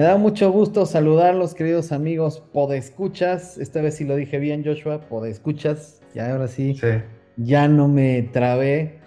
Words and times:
Me 0.00 0.06
da 0.06 0.16
mucho 0.16 0.50
gusto 0.50 0.86
saludarlos, 0.86 1.52
queridos 1.52 1.92
amigos 1.92 2.40
podescuchas. 2.54 3.58
Esta 3.58 3.82
vez 3.82 3.96
sí 3.96 4.04
lo 4.04 4.16
dije 4.16 4.38
bien, 4.38 4.64
Joshua, 4.64 5.02
podescuchas. 5.02 6.00
Ya 6.14 6.32
ahora 6.32 6.48
sí, 6.48 6.72
Sí. 6.74 6.86
ya 7.36 7.68
no 7.68 7.86
me 7.86 8.22
trabé. 8.32 8.98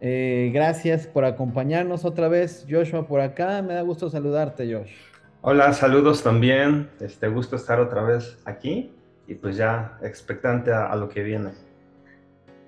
Eh, 0.00 0.52
gracias 0.54 1.08
por 1.08 1.24
acompañarnos 1.24 2.04
otra 2.04 2.28
vez, 2.28 2.64
Joshua, 2.70 3.08
por 3.08 3.22
acá. 3.22 3.60
Me 3.60 3.74
da 3.74 3.82
gusto 3.82 4.08
saludarte, 4.08 4.72
Josh. 4.72 4.92
Hola, 5.40 5.72
saludos 5.72 6.22
también. 6.22 6.90
Este 7.00 7.26
gusto 7.26 7.56
estar 7.56 7.80
otra 7.80 8.04
vez 8.04 8.38
aquí 8.44 8.92
y 9.26 9.34
pues 9.34 9.56
ya 9.56 9.98
expectante 10.00 10.70
a, 10.72 10.86
a 10.92 10.94
lo 10.94 11.08
que 11.08 11.24
viene. 11.24 11.50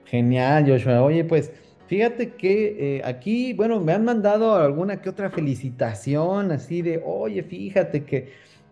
Genial, 0.04 0.68
Joshua. 0.68 1.00
Oye, 1.04 1.22
pues 1.22 1.52
fíjate 1.88 2.34
que 2.36 2.98
eh, 2.98 3.02
aquí, 3.04 3.52
bueno, 3.54 3.80
me 3.80 3.92
han 3.92 4.04
mandado 4.04 4.54
alguna 4.56 5.00
que 5.02 5.08
otra 5.10 5.30
felicitación, 5.30 6.52
así 6.52 6.82
de, 6.82 7.02
oye, 7.04 7.42
fíjate 7.42 8.04
que 8.04 8.28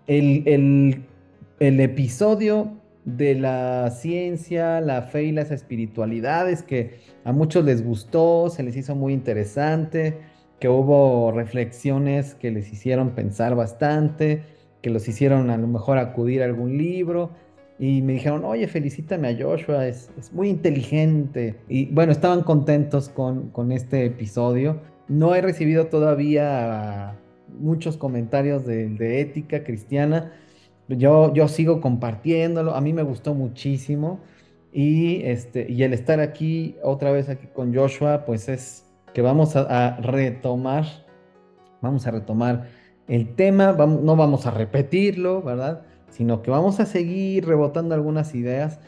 el, 0.06 0.42
el- 0.46 1.04
el 1.58 1.80
episodio 1.80 2.82
de 3.04 3.34
la 3.34 3.90
ciencia, 3.90 4.80
la 4.80 5.02
fe 5.02 5.24
y 5.24 5.32
las 5.32 5.50
espiritualidades, 5.50 6.62
que 6.62 7.00
a 7.24 7.32
muchos 7.32 7.64
les 7.64 7.82
gustó, 7.84 8.50
se 8.50 8.62
les 8.62 8.76
hizo 8.76 8.94
muy 8.94 9.12
interesante, 9.14 10.18
que 10.60 10.68
hubo 10.68 11.32
reflexiones 11.32 12.34
que 12.34 12.50
les 12.50 12.72
hicieron 12.72 13.10
pensar 13.14 13.54
bastante, 13.54 14.42
que 14.82 14.90
los 14.90 15.08
hicieron 15.08 15.50
a 15.50 15.56
lo 15.56 15.66
mejor 15.66 15.98
acudir 15.98 16.42
a 16.42 16.46
algún 16.46 16.76
libro. 16.78 17.30
Y 17.78 18.00
me 18.00 18.14
dijeron, 18.14 18.44
oye, 18.44 18.66
felicítame 18.68 19.28
a 19.28 19.36
Joshua, 19.38 19.86
es, 19.86 20.10
es 20.18 20.32
muy 20.32 20.48
inteligente. 20.48 21.56
Y 21.68 21.86
bueno, 21.86 22.12
estaban 22.12 22.42
contentos 22.42 23.08
con, 23.08 23.50
con 23.50 23.70
este 23.70 24.06
episodio. 24.06 24.80
No 25.08 25.34
he 25.34 25.42
recibido 25.42 25.86
todavía 25.88 27.16
muchos 27.58 27.96
comentarios 27.96 28.64
de, 28.64 29.20
ética 29.20 29.62
cristiana. 29.62 30.32
Yo, 30.88 31.34
yo 31.34 31.48
sigo 31.48 31.80
compartiéndolo, 31.80 32.74
a 32.74 32.80
mí 32.80 32.92
me 32.92 33.02
gustó 33.02 33.34
muchísimo. 33.34 34.20
Y, 34.72 35.22
este, 35.24 35.70
y 35.70 35.82
el 35.82 35.92
estar 35.92 36.20
aquí 36.20 36.76
otra 36.82 37.10
vez 37.10 37.28
aquí 37.28 37.46
con 37.46 37.74
Joshua, 37.74 38.24
pues 38.24 38.48
es 38.48 38.84
que 39.14 39.22
vamos 39.22 39.56
a, 39.56 39.96
retomar, 39.96 40.84
vamos 41.80 42.06
a 42.06 42.10
retomar 42.10 42.68
el 43.08 43.34
tema, 43.34 43.72
no 43.72 44.16
vamos 44.16 44.46
a 44.46 44.50
repetirlo, 44.50 45.42
¿verdad? 45.42 45.82
Sino 46.10 46.42
que 46.42 46.50
vamos 46.50 46.80
a 46.80 46.86
seguir 46.86 47.46
rebotando 47.46 47.94
algunas 47.94 48.34
ideas. 48.34 48.80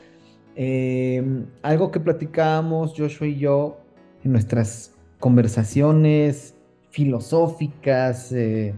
Eh, 0.56 1.22
algo 1.62 1.90
que 1.90 2.00
platicábamos 2.00 2.94
Joshua 2.96 3.26
y 3.28 3.36
yo 3.38 3.80
en 4.24 4.32
nuestras 4.32 4.94
conversaciones 5.20 6.54
filosóficas. 6.90 8.32
eh, 8.32 8.74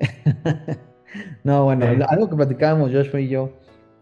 No, 1.44 1.64
bueno, 1.64 1.86
Sí. 1.86 2.00
algo 2.08 2.28
que 2.28 2.36
platicábamos 2.36 2.90
Joshua 2.92 3.20
y 3.20 3.28
yo 3.28 3.50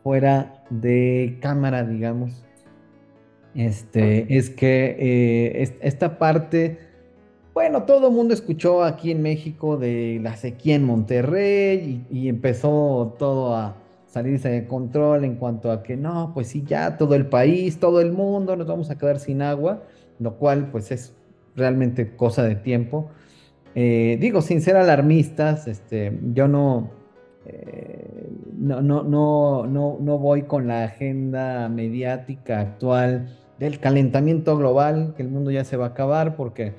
fuera 0.02 0.64
de 0.70 1.38
cámara, 1.40 1.84
digamos, 1.84 2.44
este, 3.54 4.36
es 4.36 4.50
que 4.50 4.96
eh, 4.98 5.62
es- 5.62 5.74
esta 5.80 6.18
parte 6.18 6.78
bueno, 7.54 7.84
todo 7.84 8.08
el 8.08 8.12
mundo 8.12 8.34
escuchó 8.34 8.82
aquí 8.82 9.12
en 9.12 9.22
México 9.22 9.76
de 9.76 10.18
la 10.20 10.36
sequía 10.36 10.74
en 10.74 10.84
Monterrey 10.84 12.04
y, 12.10 12.28
empezó 12.28 13.14
todo 13.16 13.54
a 13.54 13.76
salirse 14.06 14.48
de 14.48 14.66
control 14.66 15.24
en 15.24 15.36
cuanto 15.36 15.70
a 15.70 15.84
que 15.84 15.96
no, 15.96 16.32
pues 16.34 16.48
sí, 16.48 16.64
ya 16.66 16.96
todo 16.96 17.14
el 17.14 17.26
país, 17.26 17.78
todo 17.78 18.00
el 18.00 18.10
mundo 18.10 18.56
nos 18.56 18.66
vamos 18.66 18.90
a 18.90 18.98
quedar 18.98 19.20
sin 19.20 19.40
agua, 19.40 19.84
lo 20.18 20.34
cual 20.34 20.68
pues 20.72 20.90
es 20.90 21.14
realmente 21.54 22.16
cosa 22.16 22.42
de 22.42 22.56
tiempo. 22.56 23.10
Eh, 23.76 24.18
digo, 24.20 24.42
sin 24.42 24.60
ser 24.60 24.76
alarmistas, 24.76 25.68
este, 25.68 26.18
yo 26.32 26.48
no, 26.48 26.90
eh, 27.46 28.30
no, 28.58 28.82
no, 28.82 29.04
no, 29.04 29.66
no, 29.66 29.98
no 30.00 30.18
voy 30.18 30.42
con 30.42 30.66
la 30.66 30.84
agenda 30.84 31.68
mediática 31.68 32.60
actual 32.60 33.28
del 33.60 33.78
calentamiento 33.78 34.56
global, 34.56 35.14
que 35.16 35.22
el 35.22 35.28
mundo 35.28 35.52
ya 35.52 35.64
se 35.64 35.76
va 35.76 35.86
a 35.86 35.88
acabar 35.90 36.34
porque 36.34 36.72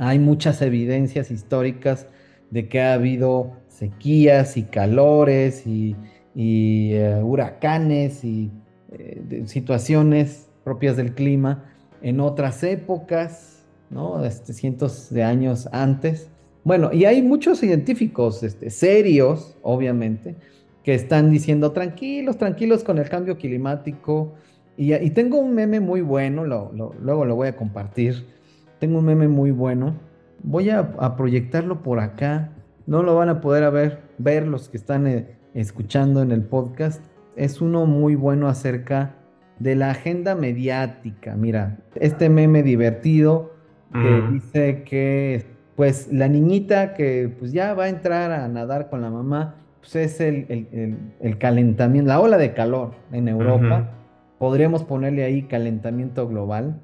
hay 0.00 0.18
muchas 0.18 0.62
evidencias 0.62 1.30
históricas 1.30 2.06
de 2.50 2.68
que 2.68 2.80
ha 2.80 2.94
habido 2.94 3.52
sequías 3.68 4.56
y 4.56 4.62
calores 4.62 5.66
y, 5.66 5.94
eh, 6.34 7.20
huracanes 7.22 8.24
y 8.24 8.50
eh, 8.92 9.42
situaciones 9.44 10.48
propias 10.64 10.96
del 10.96 11.14
clima 11.14 11.70
en 12.00 12.20
otras 12.20 12.62
épocas, 12.64 13.66
¿no? 13.90 14.24
Este, 14.24 14.54
cientos 14.54 15.10
de 15.10 15.22
años 15.22 15.68
antes. 15.70 16.30
Bueno, 16.64 16.90
y 16.94 17.04
hay 17.04 17.20
muchos 17.20 17.58
científicos 17.58 18.42
este, 18.42 18.70
serios, 18.70 19.58
obviamente, 19.60 20.34
que 20.82 20.94
están 20.94 21.30
diciendo 21.30 21.72
tranquilos, 21.72 22.38
tranquilos 22.38 22.84
con 22.84 22.96
el 22.96 23.10
cambio 23.10 23.36
climático. 23.36 24.32
Y, 24.78 25.10
tengo 25.10 25.38
un 25.38 25.54
meme 25.54 25.78
muy 25.78 26.00
bueno, 26.00 26.46
luego 26.46 27.24
lo 27.26 27.36
voy 27.36 27.48
a 27.48 27.56
compartir 27.56 28.39
tengo 28.80 28.98
un 28.98 29.04
meme 29.04 29.28
muy 29.28 29.50
bueno. 29.52 29.94
Voy 30.42 30.70
a, 30.70 30.78
a 30.98 31.16
proyectarlo 31.16 31.82
por 31.82 32.00
acá. 32.00 32.50
No 32.86 33.02
lo 33.02 33.14
van 33.14 33.28
a 33.28 33.40
poder 33.40 33.62
a 33.64 33.70
ver, 33.70 34.00
ver 34.18 34.48
los 34.48 34.68
que 34.68 34.76
están 34.78 35.06
eh, 35.06 35.36
escuchando 35.54 36.22
en 36.22 36.32
el 36.32 36.42
podcast. 36.42 37.04
Es 37.36 37.60
uno 37.60 37.86
muy 37.86 38.14
bueno 38.16 38.48
acerca 38.48 39.14
de 39.58 39.76
la 39.76 39.90
agenda 39.90 40.34
mediática. 40.34 41.36
Mira, 41.36 41.78
este 41.94 42.28
meme 42.28 42.62
divertido 42.62 43.52
que 43.92 43.98
Mm, 44.22 44.32
dice 44.32 44.82
que 44.84 45.44
pues 45.76 46.12
la 46.12 46.28
niñita 46.28 46.94
que 46.94 47.34
pues 47.38 47.52
ya 47.52 47.74
va 47.74 47.84
a 47.84 47.88
entrar 47.88 48.30
a 48.32 48.46
nadar 48.48 48.88
con 48.88 49.00
la 49.02 49.10
mamá, 49.10 49.56
pues 49.80 49.96
es 49.96 50.20
el, 50.20 50.46
el- 50.48 50.68
el- 50.72 50.98
el 51.20 51.38
calentamiento, 51.38 52.08
la 52.08 52.20
ola 52.20 52.36
de 52.38 52.52
calor 52.54 52.92
en 53.12 53.28
Europa. 53.28 53.90
Podríamos 54.38 54.84
ponerle 54.84 55.24
ahí 55.24 55.42
calentamiento 55.42 56.28
global 56.28 56.80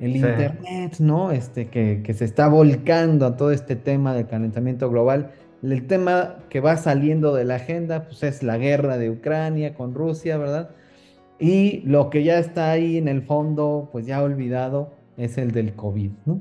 el 0.00 0.12
Sí. 0.12 0.18
internet, 0.18 0.96
¿no? 1.00 1.30
Este, 1.32 1.66
que, 1.68 2.02
que 2.04 2.14
se 2.14 2.24
está 2.24 2.48
volcando 2.48 3.26
a 3.26 3.36
todo 3.36 3.50
este 3.52 3.76
tema 3.76 4.14
del 4.14 4.26
calentamiento 4.26 4.88
global. 4.90 5.32
El 5.62 5.86
tema 5.86 6.36
que 6.50 6.60
va 6.60 6.76
saliendo 6.76 7.34
de 7.34 7.44
la 7.44 7.56
agenda, 7.56 8.04
pues 8.04 8.22
es 8.22 8.42
la 8.42 8.58
guerra 8.58 8.96
de 8.96 9.10
Ucrania 9.10 9.74
con 9.74 9.94
Rusia, 9.94 10.36
¿verdad? 10.38 10.70
Y 11.40 11.80
lo 11.84 12.10
que 12.10 12.22
ya 12.24 12.38
está 12.38 12.70
ahí 12.70 12.96
en 12.96 13.08
el 13.08 13.22
fondo, 13.22 13.88
pues 13.92 14.06
ya 14.06 14.22
olvidado, 14.22 14.92
es 15.16 15.36
el 15.38 15.50
del 15.50 15.72
COVID, 15.74 16.10
¿no? 16.26 16.38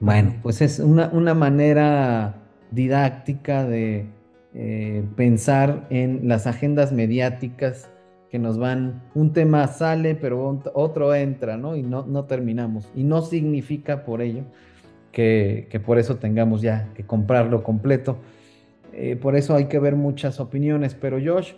Bueno, 0.00 0.34
pues 0.42 0.60
es 0.62 0.80
una, 0.80 1.10
una 1.12 1.34
manera 1.34 2.34
didáctica 2.72 3.64
de 3.64 4.06
eh, 4.54 5.04
pensar 5.16 5.86
en 5.90 6.26
las 6.28 6.46
agendas 6.48 6.90
mediáticas 6.92 7.88
que 8.32 8.38
nos 8.38 8.56
van, 8.56 9.02
un 9.14 9.34
tema 9.34 9.66
sale, 9.66 10.14
pero 10.14 10.50
ot- 10.50 10.70
otro 10.72 11.14
entra, 11.14 11.58
¿no? 11.58 11.76
Y 11.76 11.82
no, 11.82 12.06
no 12.06 12.24
terminamos. 12.24 12.90
Y 12.96 13.04
no 13.04 13.20
significa 13.20 14.06
por 14.06 14.22
ello 14.22 14.44
que, 15.12 15.68
que 15.70 15.78
por 15.78 15.98
eso 15.98 16.16
tengamos 16.16 16.62
ya 16.62 16.88
que 16.94 17.04
comprarlo 17.04 17.62
completo. 17.62 18.16
Eh, 18.94 19.16
por 19.16 19.36
eso 19.36 19.54
hay 19.54 19.66
que 19.66 19.78
ver 19.78 19.96
muchas 19.96 20.40
opiniones. 20.40 20.94
Pero 20.94 21.18
Josh, 21.22 21.52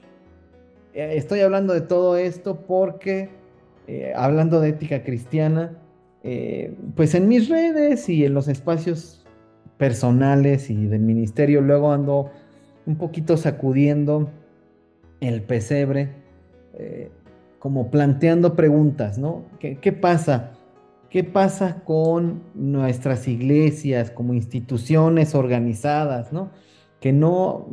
eh, 0.95 1.12
estoy 1.15 1.43
hablando 1.43 1.73
de 1.75 1.81
todo 1.81 2.17
esto 2.17 2.62
porque, 2.67 3.29
eh, 3.87 4.12
hablando 4.17 4.61
de 4.61 4.71
ética 4.71 5.05
cristiana, 5.05 5.79
pues 6.97 7.15
en 7.15 7.29
mis 7.29 7.49
redes 7.49 8.09
y 8.09 8.25
en 8.25 8.35
los 8.35 8.49
espacios 8.49 9.25
personales 9.76 10.71
y 10.71 10.87
del 10.87 11.03
ministerio, 11.03 11.61
luego 11.61 11.93
ando 11.93 12.31
un 12.87 12.97
poquito 12.97 13.37
sacudiendo 13.37 14.31
el 15.21 15.43
pesebre, 15.43 16.24
eh, 16.79 17.11
como 17.59 17.91
planteando 17.91 18.55
preguntas, 18.55 19.19
¿no? 19.19 19.44
¿Qué, 19.59 19.79
qué 19.79 19.93
pasa? 19.93 20.53
¿Qué 21.11 21.25
pasa 21.25 21.82
con 21.85 22.43
nuestras 22.55 23.29
iglesias 23.29 24.11
como 24.11 24.35
instituciones 24.35 25.35
organizadas, 25.35 26.32
¿no? 26.32 26.50
Que 27.00 27.12
no, 27.12 27.67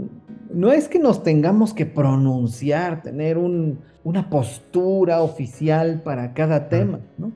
no 0.54 0.72
es 0.72 0.88
que 0.88 1.00
nos 1.00 1.24
tengamos 1.24 1.74
que 1.74 1.86
pronunciar, 1.86 3.02
tener 3.02 3.38
un- 3.38 3.80
una 4.04 4.30
postura 4.30 5.22
oficial 5.22 6.02
para 6.04 6.34
cada 6.34 6.70
tema, 6.70 7.00
¿no? 7.18 7.32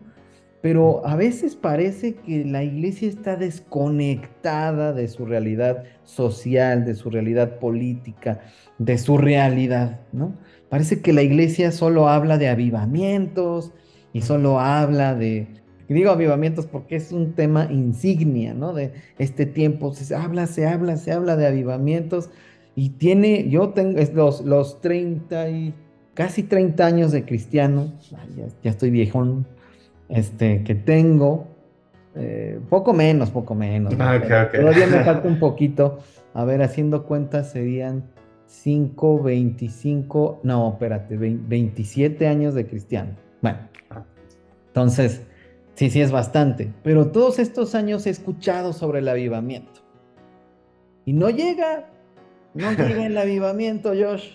Pero 0.62 1.06
a 1.06 1.15
veces 1.15 1.56
parece 1.56 2.15
que 2.15 2.44
la 2.44 2.63
iglesia 2.63 3.07
está 3.07 3.35
desconectada 3.35 4.94
de 4.94 5.07
su 5.07 5.25
realidad 5.25 5.83
social, 6.03 6.85
de 6.85 6.95
su 6.95 7.09
realidad 7.09 7.59
política, 7.59 8.39
de 8.77 8.97
su 8.97 9.17
realidad, 9.17 10.00
¿no? 10.12 10.33
Parece 10.69 11.01
que 11.01 11.13
la 11.13 11.21
iglesia 11.21 11.71
solo 11.71 12.09
habla 12.09 12.38
de 12.38 12.50
avivamientos 12.50 13.71
y 14.13 14.21
solo 14.21 14.59
habla 14.59 15.13
de, 15.13 15.47
y 15.88 15.94
digo 15.94 16.12
avivamientos 16.12 16.65
porque 16.65 16.95
es 16.95 17.12
un 17.12 17.33
tema 17.33 17.67
insignia, 17.69 18.53
¿no? 18.53 18.73
De 18.73 18.94
este 19.19 19.45
tiempo, 19.45 19.94
se 19.94 20.15
habla, 20.15 20.47
se 20.47 20.67
habla, 20.67 20.97
se 20.97 21.12
habla 21.12 21.35
de 21.35 21.47
avivamientos 21.47 22.29
y 22.75 22.89
tiene, 22.89 23.47
yo 23.50 23.69
tengo 23.69 24.00
es 24.00 24.13
los, 24.13 24.41
los 24.41 24.81
30 24.81 25.50
y 25.50 25.73
casi 26.13 26.44
30 26.44 26.85
años 26.85 27.12
de 27.12 27.25
cristiano, 27.25 27.94
ya, 28.09 28.47
ya 28.63 28.69
estoy 28.69 28.89
viejón, 28.89 29.45
este, 30.09 30.63
que 30.63 30.75
tengo, 30.75 31.47
eh, 32.15 32.59
poco 32.69 32.94
menos, 32.94 33.29
poco 33.29 33.53
menos, 33.53 33.95
¿no? 33.95 34.03
Ah, 34.03 34.19
todavía 34.51 34.88
me 34.88 35.03
falta 35.06 35.27
un 35.27 35.39
poquito, 35.39 36.00
a 36.33 36.44
ver, 36.45 36.62
haciendo 36.62 37.06
cuentas 37.06 37.51
serían 37.51 38.14
5, 38.47 39.24
25, 39.24 40.39
no, 40.44 40.71
espérate, 40.74 41.18
27 41.18 42.27
años 42.27 42.53
de 42.53 42.68
cristiano. 42.68 43.15
Bueno, 43.42 43.59
entonces, 44.68 45.21
sí, 45.75 45.89
sí 45.89 46.01
es 46.01 46.12
bastante, 46.12 46.71
pero 46.83 47.12
todos 47.12 47.39
estos 47.39 47.75
años 47.75 48.06
he 48.06 48.09
escuchado 48.09 48.74
sobre 48.74 49.00
el 49.00 49.07
avivamiento. 49.07 49.81
Y 51.06 51.13
no 51.13 51.30
llega, 51.30 51.89
no 52.53 52.71
llega 52.77 53.06
el 53.06 53.18
avivamiento, 53.18 53.89
Josh. 53.89 54.30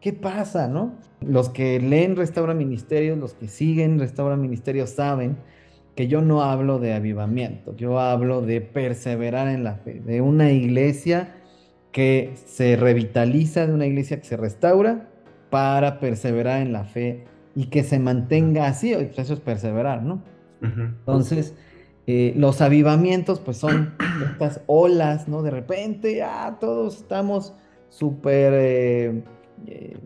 ¿Qué 0.00 0.12
pasa, 0.12 0.68
no? 0.68 0.92
Los 1.20 1.48
que 1.48 1.80
leen 1.80 2.16
Restaura 2.16 2.52
Ministerios, 2.52 3.16
los 3.16 3.32
que 3.32 3.48
siguen 3.48 3.98
Restaura 3.98 4.36
Ministerios 4.36 4.90
saben 4.90 5.38
que 5.94 6.08
yo 6.08 6.20
no 6.20 6.42
hablo 6.42 6.78
de 6.78 6.92
avivamiento, 6.92 7.74
yo 7.76 7.98
hablo 7.98 8.42
de 8.42 8.60
perseverar 8.60 9.48
en 9.48 9.64
la 9.64 9.76
fe, 9.76 10.00
de 10.00 10.20
una 10.20 10.50
iglesia 10.50 11.34
que 11.94 12.32
se 12.46 12.74
revitaliza, 12.74 13.68
de 13.68 13.72
una 13.72 13.86
iglesia 13.86 14.18
que 14.18 14.26
se 14.26 14.36
restaura 14.36 15.08
para 15.48 16.00
perseverar 16.00 16.60
en 16.60 16.72
la 16.72 16.82
fe 16.82 17.22
y 17.54 17.66
que 17.66 17.84
se 17.84 18.00
mantenga 18.00 18.66
así, 18.66 18.92
pues 18.94 19.16
eso 19.16 19.34
es 19.34 19.40
perseverar, 19.40 20.02
¿no? 20.02 20.20
Entonces, 20.60 21.54
eh, 22.08 22.34
los 22.36 22.60
avivamientos 22.60 23.38
pues 23.38 23.58
son 23.58 23.94
estas 24.32 24.62
olas, 24.66 25.28
¿no? 25.28 25.44
De 25.44 25.52
repente 25.52 26.16
ya 26.16 26.58
todos 26.60 26.96
estamos 26.96 27.54
súper... 27.90 28.52
Eh, 28.56 29.22
eh, 29.68 29.96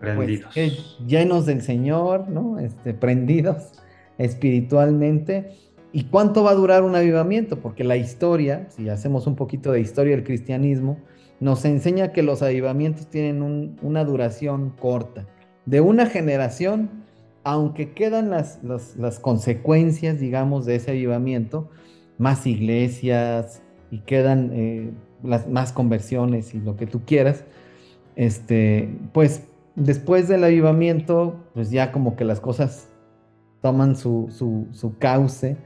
pues, 0.00 0.98
llenos 1.06 1.46
del 1.46 1.62
Señor, 1.62 2.28
¿no? 2.28 2.58
Este, 2.58 2.92
prendidos 2.92 3.70
espiritualmente. 4.18 5.52
¿Y 5.92 6.06
cuánto 6.06 6.42
va 6.42 6.50
a 6.50 6.54
durar 6.54 6.82
un 6.82 6.96
avivamiento? 6.96 7.60
Porque 7.60 7.84
la 7.84 7.96
historia, 7.96 8.66
si 8.70 8.88
hacemos 8.88 9.28
un 9.28 9.36
poquito 9.36 9.70
de 9.70 9.80
historia 9.80 10.16
del 10.16 10.24
cristianismo, 10.24 10.98
nos 11.40 11.64
enseña 11.64 12.12
que 12.12 12.22
los 12.22 12.42
avivamientos 12.42 13.08
tienen 13.08 13.76
una 13.82 14.04
duración 14.04 14.70
corta. 14.70 15.26
De 15.66 15.80
una 15.80 16.06
generación, 16.06 16.90
aunque 17.44 17.92
quedan 17.92 18.30
las, 18.30 18.60
las, 18.62 19.18
consecuencias, 19.18 20.18
digamos, 20.18 20.64
de 20.66 20.76
ese 20.76 20.92
avivamiento, 20.92 21.68
más 22.18 22.46
iglesias 22.46 23.62
y 23.90 23.98
quedan 23.98 24.50
eh, 24.54 24.90
las 25.22 25.48
más 25.48 25.72
conversiones 25.72 26.54
y 26.54 26.60
lo 26.60 26.76
que 26.76 26.86
tú 26.86 27.02
quieras, 27.04 27.44
este, 28.14 28.88
pues 29.12 29.42
después 29.74 30.28
del 30.28 30.44
avivamiento, 30.44 31.36
pues 31.52 31.70
ya 31.70 31.92
como 31.92 32.16
que 32.16 32.24
las 32.24 32.40
cosas 32.40 32.88
toman 33.60 33.96
su, 33.96 34.28
su, 34.72 34.98
cauce 34.98 35.56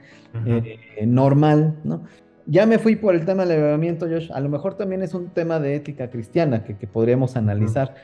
eh, 0.46 1.06
normal, 1.06 1.78
¿no? 1.84 2.02
Ya 2.46 2.66
me 2.66 2.78
fui 2.78 2.96
por 2.96 3.14
el 3.14 3.24
tema 3.24 3.44
del 3.44 3.60
avivamiento, 3.60 4.06
Josh. 4.08 4.30
A 4.32 4.40
lo 4.40 4.48
mejor 4.48 4.74
también 4.76 5.02
es 5.02 5.14
un 5.14 5.28
tema 5.28 5.60
de 5.60 5.74
ética 5.74 6.10
cristiana 6.10 6.64
que, 6.64 6.74
podríamos 6.86 7.36
analizar, 7.36 7.94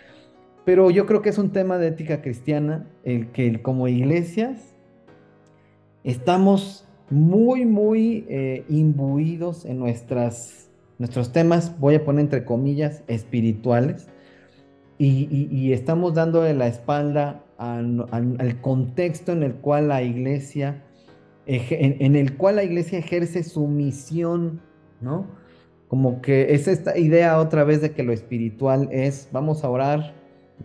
pero 0.65 0.91
yo 0.91 1.07
creo 1.07 1.23
que 1.23 1.31
es 1.31 1.39
un 1.39 1.51
tema 1.51 1.79
de 1.79 1.89
ética 1.89 2.23
cristiana 2.23 2.87
el 3.05 3.29
que 3.33 3.63
como 3.63 3.89
iglesias 3.89 4.75
estamos 6.05 6.87
muy, 7.11 7.65
muy 7.65 8.27
eh, 8.29 8.65
imbuidos 8.69 9.65
en 9.65 9.79
nuestras, 9.79 10.71
nuestros 10.99 11.33
temas, 11.33 11.79
voy 11.79 11.97
a 11.97 12.05
poner 12.05 12.23
entre 12.23 12.45
comillas, 12.45 13.03
espirituales, 13.07 14.09
y, 14.99 15.73
estamos 15.73 16.15
dando 16.15 16.43
la 16.55 16.69
espalda 16.69 17.45
al, 17.59 18.61
contexto 18.63 19.33
en 19.33 19.43
el 19.43 19.55
cual 19.55 19.89
la 19.89 20.03
iglesia, 20.03 20.85
en, 21.47 22.17
el 22.17 22.37
cual 22.37 22.57
la 22.57 22.65
iglesia 22.65 22.99
ejerce 22.99 23.43
su 23.45 23.67
misión, 23.67 24.61
¿no? 25.01 25.27
Como 25.89 26.21
que 26.21 26.55
es 26.55 26.67
esta 26.67 26.99
idea 26.99 27.39
otra 27.39 27.65
vez 27.65 27.81
de 27.81 27.93
que 27.93 28.03
lo 28.03 28.13
espiritual 28.13 28.89
es, 28.91 29.29
vamos 29.33 29.63
a 29.63 29.71
orar, 29.71 30.15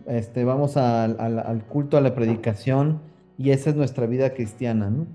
este, 0.06 0.44
vamos 0.44 0.76
al 0.76 1.64
culto, 1.68 1.96
a 1.96 2.00
la 2.00 2.14
predicación, 2.14 3.00
y 3.38 3.50
esa 3.50 3.70
es 3.70 3.76
nuestra 3.76 4.06
vida 4.06 4.34
cristiana, 4.34 4.90
¿no? 4.90 5.06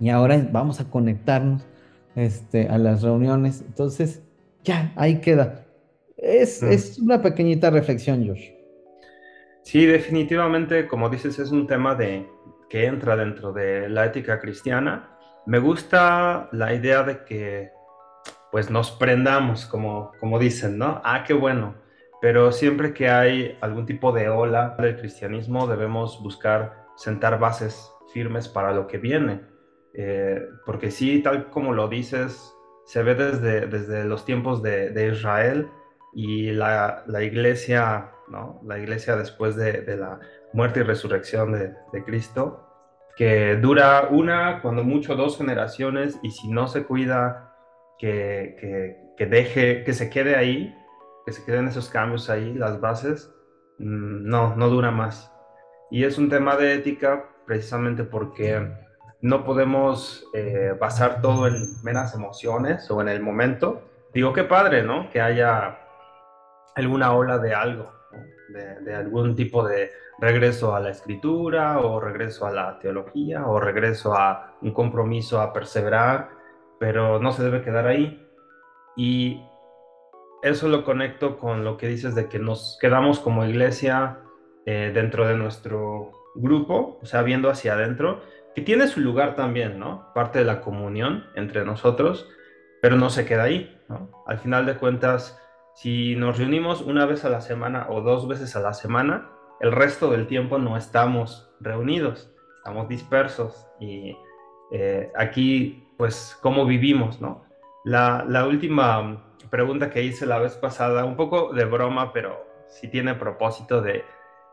Y 0.00 0.10
ahora 0.10 0.48
vamos 0.52 0.80
a 0.80 0.90
conectarnos 0.90 1.66
este, 2.14 2.68
a 2.68 2.78
las 2.78 3.02
reuniones. 3.02 3.62
Entonces, 3.66 4.22
ya, 4.64 4.92
ahí 4.96 5.20
queda. 5.20 5.64
Es, 6.16 6.62
mm. 6.62 6.70
es 6.70 6.98
una 6.98 7.22
pequeñita 7.22 7.70
reflexión, 7.70 8.26
Josh. 8.26 8.50
Sí, 9.62 9.86
definitivamente, 9.86 10.86
como 10.88 11.08
dices, 11.08 11.38
es 11.38 11.50
un 11.50 11.66
tema 11.66 11.94
de, 11.94 12.26
que 12.68 12.86
entra 12.86 13.16
dentro 13.16 13.52
de 13.52 13.88
la 13.88 14.06
ética 14.06 14.40
cristiana. 14.40 15.16
Me 15.46 15.58
gusta 15.58 16.48
la 16.52 16.74
idea 16.74 17.02
de 17.02 17.24
que 17.24 17.70
pues 18.50 18.70
nos 18.70 18.90
prendamos, 18.90 19.66
como, 19.66 20.12
como 20.20 20.38
dicen, 20.38 20.78
¿no? 20.78 21.00
Ah, 21.04 21.24
qué 21.26 21.34
bueno. 21.34 21.74
Pero 22.20 22.50
siempre 22.50 22.94
que 22.94 23.08
hay 23.08 23.58
algún 23.60 23.86
tipo 23.86 24.12
de 24.12 24.28
ola 24.28 24.74
del 24.78 24.96
cristianismo, 24.96 25.66
debemos 25.66 26.22
buscar 26.22 26.86
sentar 26.96 27.38
bases 27.38 27.92
firmes 28.12 28.48
para 28.48 28.72
lo 28.72 28.86
que 28.86 28.98
viene. 28.98 29.42
Eh, 29.94 30.40
porque 30.64 30.90
sí, 30.90 31.22
tal 31.22 31.50
como 31.50 31.72
lo 31.72 31.88
dices, 31.88 32.54
se 32.86 33.02
ve 33.02 33.14
desde, 33.14 33.66
desde 33.66 34.04
los 34.04 34.24
tiempos 34.24 34.62
de, 34.62 34.90
de 34.90 35.08
Israel 35.08 35.68
y 36.14 36.50
la, 36.52 37.04
la 37.06 37.22
iglesia 37.22 38.12
la 38.64 38.78
iglesia 38.78 39.16
después 39.16 39.56
de, 39.56 39.96
la 39.96 40.20
muerte 40.52 40.80
y 40.80 40.82
resurrección 40.82 41.52
de, 41.52 42.04
Cristo, 42.04 42.64
que 43.16 43.56
dura 43.56 44.08
una, 44.10 44.60
cuando 44.62 44.84
mucho 44.84 45.16
dos 45.16 45.36
generaciones, 45.36 46.18
y 46.22 46.30
si 46.30 46.48
no 46.48 46.68
se 46.68 46.84
cuida, 46.84 47.54
que, 47.98 48.96
deje, 49.18 49.84
que 49.84 49.92
se 49.92 50.08
quede 50.08 50.36
ahí, 50.36 50.74
que 51.26 51.32
se 51.32 51.44
queden 51.44 51.68
esos 51.68 51.88
cambios 51.88 52.30
ahí, 52.30 52.54
las 52.54 52.80
bases, 52.80 53.30
mm, 53.78 54.28
no, 54.28 54.56
no 54.56 54.68
dura 54.68 54.90
más. 54.90 55.32
Y 55.90 56.04
es 56.04 56.18
un 56.18 56.28
tema 56.28 56.56
de 56.56 56.74
ética 56.74 57.24
precisamente 57.46 58.04
porque 58.04 58.70
no 59.20 59.44
podemos 59.44 60.24
eh, 60.34 60.74
basar 60.78 61.20
todo 61.20 61.48
en 61.48 61.82
meras 61.82 62.14
emociones 62.14 62.90
o 62.90 63.00
en 63.00 63.08
el 63.08 63.20
momento. 63.20 63.82
Digo, 64.14 64.32
qué 64.32 64.44
padre, 64.44 64.82
¿no? 64.82 65.10
Que 65.10 65.20
haya 65.20 65.78
alguna 66.76 67.12
ola 67.12 67.38
de 67.38 67.54
algo, 67.54 67.90
de, 68.48 68.94
algún 68.94 69.36
tipo 69.36 69.66
de 69.66 69.90
regreso 70.18 70.74
a 70.74 70.80
la 70.80 70.90
escritura 70.90 71.80
o 71.80 72.00
regreso 72.00 72.46
a 72.46 72.50
la 72.50 72.78
teología 72.78 73.46
o 73.46 73.60
regreso 73.60 74.14
a 74.14 74.54
un 74.62 74.72
compromiso 74.72 75.40
a 75.40 75.52
perseverar, 75.52 76.30
pero 76.78 77.20
no 77.20 77.32
se 77.32 77.42
debe 77.42 77.62
quedar 77.62 77.86
ahí. 77.86 78.26
Y 78.96 79.42
eso 80.42 80.68
lo 80.68 80.84
conecto 80.84 81.38
con 81.38 81.64
lo 81.64 81.76
que 81.76 81.88
dices 81.88 82.14
de 82.14 82.28
que 82.28 82.38
nos 82.38 82.78
quedamos 82.80 83.20
como 83.20 83.44
iglesia 83.44 84.18
eh, 84.66 84.90
dentro 84.94 85.26
de 85.26 85.36
nuestro 85.36 86.12
grupo, 86.34 86.98
o 87.02 87.06
sea, 87.06 87.22
viendo 87.22 87.50
hacia 87.50 87.74
adentro, 87.74 88.22
que 88.54 88.62
tiene 88.62 88.88
su 88.88 89.00
lugar 89.00 89.34
también, 89.36 89.78
¿no? 89.78 90.12
Parte 90.14 90.40
de 90.40 90.44
la 90.44 90.60
comunión 90.60 91.24
entre 91.34 91.64
nosotros, 91.64 92.28
pero 92.82 92.96
no 92.96 93.10
se 93.10 93.24
queda 93.24 93.44
ahí, 93.44 93.80
¿no? 93.88 94.10
Al 94.26 94.38
final 94.38 94.66
de 94.66 94.76
cuentas, 94.76 95.40
si 95.80 96.16
nos 96.16 96.38
reunimos 96.38 96.80
una 96.80 97.06
vez 97.06 97.24
a 97.24 97.28
la 97.28 97.40
semana 97.40 97.86
o 97.88 98.00
dos 98.00 98.26
veces 98.26 98.56
a 98.56 98.60
la 98.60 98.74
semana, 98.74 99.30
el 99.60 99.70
resto 99.70 100.10
del 100.10 100.26
tiempo 100.26 100.58
no 100.58 100.76
estamos 100.76 101.52
reunidos, 101.60 102.34
estamos 102.56 102.88
dispersos 102.88 103.64
y 103.78 104.16
eh, 104.72 105.12
aquí, 105.16 105.86
pues, 105.96 106.36
¿cómo 106.42 106.66
vivimos, 106.66 107.20
no? 107.20 107.44
La, 107.84 108.24
última 108.44 109.24
pregunta 109.50 109.88
que 109.90 110.02
hice 110.02 110.26
la 110.26 110.40
vez 110.40 110.56
pasada, 110.56 111.04
un 111.04 111.14
poco 111.14 111.52
de 111.52 111.64
broma, 111.64 112.12
pero 112.12 112.44
sí 112.66 112.88
tiene 112.88 113.14
propósito 113.14 113.80
de 113.80 114.04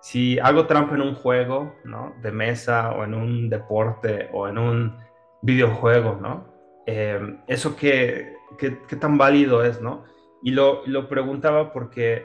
si 0.02 0.38
hago 0.38 0.68
trampa 0.68 0.94
en 0.94 1.02
un 1.02 1.16
juego, 1.16 1.74
¿no? 1.84 2.14
De 2.22 2.32
mesa 2.32 2.92
o 2.92 3.04
en 3.04 3.16
un 3.16 3.50
deporte 3.50 4.30
o 4.32 4.48
en 4.48 4.60
un 4.60 4.96
videojuego, 5.42 6.20
¿no? 6.22 6.46
Eh, 6.86 7.40
eso 7.48 7.76
qué, 7.76 8.36
qué, 8.60 8.78
qué 8.88 8.96
tan 8.96 9.18
válido 9.18 9.64
es, 9.64 9.82
¿no? 9.82 10.04
Y 10.46 10.52
lo, 10.52 10.84
lo 10.86 11.10
preguntaba 11.10 11.74
porque 11.74 12.24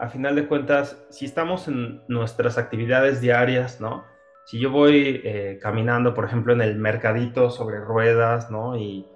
a 0.00 0.08
final 0.08 0.34
de 0.34 0.48
cuentas, 0.48 1.06
si 1.10 1.24
estamos 1.24 1.68
en 1.68 2.02
nuestras 2.08 2.58
actividades 2.58 3.20
diarias, 3.20 3.80
¿no? 3.80 4.04
Si 4.44 4.58
yo 4.58 4.72
voy 4.72 5.20
eh, 5.22 5.60
caminando, 5.62 6.12
por 6.12 6.24
ejemplo, 6.24 6.52
en 6.52 6.62
el 6.62 6.76
mercadito 6.76 7.48
sobre 7.48 7.78
ruedas, 7.78 8.50
¿no? 8.50 8.76
Y 8.76 9.06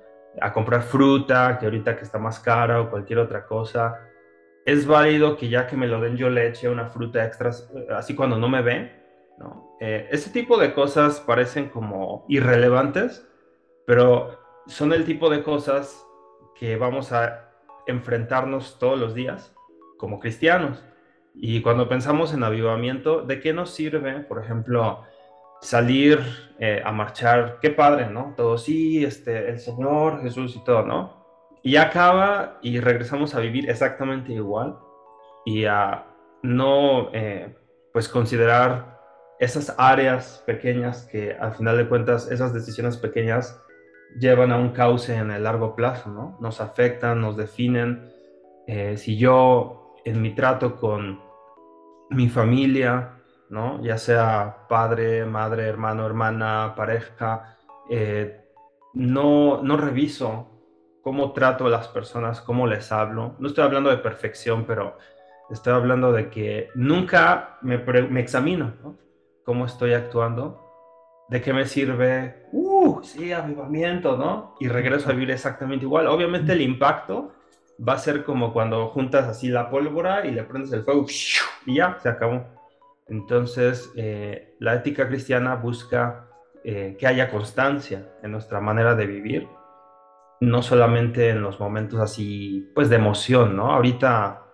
a 0.40 0.52
comprar 0.52 0.82
fruta, 0.82 1.58
que 1.58 1.66
ahorita 1.66 1.96
que 1.96 2.04
está 2.04 2.20
más 2.20 2.38
cara 2.38 2.80
o 2.80 2.90
cualquier 2.90 3.18
otra 3.18 3.44
cosa, 3.44 3.98
es 4.64 4.86
válido 4.86 5.36
que 5.36 5.48
ya 5.48 5.66
que 5.66 5.76
me 5.76 5.88
lo 5.88 6.00
den 6.00 6.16
yo 6.16 6.30
le 6.30 6.46
eche 6.46 6.68
una 6.68 6.86
fruta 6.86 7.24
extra, 7.24 7.50
así 7.96 8.14
cuando 8.14 8.38
no 8.38 8.48
me 8.48 8.62
ven, 8.62 8.92
¿no? 9.36 9.76
Eh, 9.80 10.06
ese 10.12 10.30
tipo 10.30 10.58
de 10.58 10.74
cosas 10.74 11.18
parecen 11.18 11.70
como 11.70 12.24
irrelevantes, 12.28 13.28
pero 13.84 14.38
son 14.68 14.92
el 14.92 15.04
tipo 15.04 15.28
de 15.28 15.42
cosas 15.42 16.06
que 16.54 16.76
vamos 16.76 17.10
a 17.10 17.43
enfrentarnos 17.86 18.78
todos 18.78 18.98
los 18.98 19.14
días 19.14 19.54
como 19.98 20.20
cristianos. 20.20 20.84
Y 21.34 21.62
cuando 21.62 21.88
pensamos 21.88 22.32
en 22.32 22.44
avivamiento, 22.44 23.22
¿de 23.22 23.40
qué 23.40 23.52
nos 23.52 23.70
sirve, 23.70 24.20
por 24.20 24.42
ejemplo, 24.42 25.02
salir 25.60 26.20
eh, 26.58 26.82
a 26.84 26.92
marchar? 26.92 27.58
Qué 27.60 27.70
padre, 27.70 28.08
¿no? 28.08 28.34
Todo 28.36 28.58
sí, 28.58 29.04
este, 29.04 29.48
el 29.48 29.58
Señor, 29.58 30.22
Jesús 30.22 30.54
y 30.56 30.64
todo, 30.64 30.84
¿no? 30.84 31.24
y 31.64 31.76
acaba 31.76 32.58
y 32.60 32.78
regresamos 32.78 33.34
a 33.34 33.40
vivir 33.40 33.70
exactamente 33.70 34.34
igual 34.34 34.76
y 35.46 35.64
a 35.64 36.04
no, 36.42 37.08
eh, 37.14 37.56
pues 37.90 38.06
considerar 38.06 39.00
esas 39.40 39.74
áreas 39.78 40.44
pequeñas 40.46 41.08
que 41.10 41.32
al 41.32 41.54
final 41.54 41.78
de 41.78 41.88
cuentas, 41.88 42.30
esas 42.30 42.52
decisiones 42.52 42.98
pequeñas 42.98 43.63
llevan 44.18 44.52
a 44.52 44.56
un 44.56 44.70
cauce 44.70 45.16
en 45.16 45.30
el 45.30 45.44
largo 45.44 45.74
plazo, 45.74 46.10
¿no? 46.10 46.36
Nos 46.40 46.60
afectan, 46.60 47.20
nos 47.20 47.36
definen. 47.36 48.10
Eh, 48.66 48.96
si 48.96 49.16
yo 49.16 49.94
en 50.04 50.22
mi 50.22 50.34
trato 50.34 50.76
con 50.76 51.20
mi 52.10 52.28
familia, 52.28 53.18
¿no? 53.50 53.82
Ya 53.82 53.98
sea 53.98 54.66
padre, 54.68 55.24
madre, 55.24 55.64
hermano, 55.66 56.06
hermana, 56.06 56.74
pareja, 56.76 57.56
eh, 57.90 58.40
no, 58.94 59.62
no 59.62 59.76
reviso 59.76 60.50
cómo 61.02 61.32
trato 61.32 61.66
a 61.66 61.70
las 61.70 61.88
personas, 61.88 62.40
cómo 62.40 62.66
les 62.66 62.90
hablo. 62.92 63.34
No 63.38 63.48
estoy 63.48 63.64
hablando 63.64 63.90
de 63.90 63.98
perfección, 63.98 64.64
pero 64.64 64.96
estoy 65.50 65.74
hablando 65.74 66.12
de 66.12 66.30
que 66.30 66.70
nunca 66.74 67.58
me, 67.62 67.78
me 67.78 68.20
examino, 68.20 68.72
¿no? 68.82 68.96
Cómo 69.44 69.66
estoy 69.66 69.92
actuando. 69.92 70.60
¿De 71.28 71.40
qué 71.40 71.52
me 71.52 71.66
sirve? 71.66 72.46
Uh, 72.52 72.63
sí, 73.02 73.32
avivamiento, 73.32 74.16
¿no? 74.16 74.54
Y 74.60 74.68
regreso 74.68 75.08
a 75.08 75.12
vivir 75.12 75.30
exactamente 75.30 75.84
igual. 75.84 76.06
Obviamente 76.06 76.52
el 76.52 76.60
impacto 76.60 77.32
va 77.86 77.94
a 77.94 77.98
ser 77.98 78.24
como 78.24 78.52
cuando 78.52 78.88
juntas 78.88 79.26
así 79.26 79.48
la 79.48 79.70
pólvora 79.70 80.26
y 80.26 80.30
le 80.30 80.44
prendes 80.44 80.72
el 80.72 80.84
fuego 80.84 81.06
y 81.66 81.76
ya, 81.76 81.98
se 82.00 82.08
acabó. 82.08 82.44
Entonces, 83.06 83.92
eh, 83.96 84.54
la 84.60 84.74
ética 84.74 85.08
cristiana 85.08 85.56
busca 85.56 86.28
eh, 86.64 86.96
que 86.98 87.06
haya 87.06 87.30
constancia 87.30 88.08
en 88.22 88.32
nuestra 88.32 88.60
manera 88.60 88.94
de 88.94 89.06
vivir, 89.06 89.48
no 90.40 90.62
solamente 90.62 91.28
en 91.28 91.42
los 91.42 91.60
momentos 91.60 92.00
así, 92.00 92.70
pues 92.74 92.88
de 92.88 92.96
emoción, 92.96 93.56
¿no? 93.56 93.70
Ahorita 93.72 94.44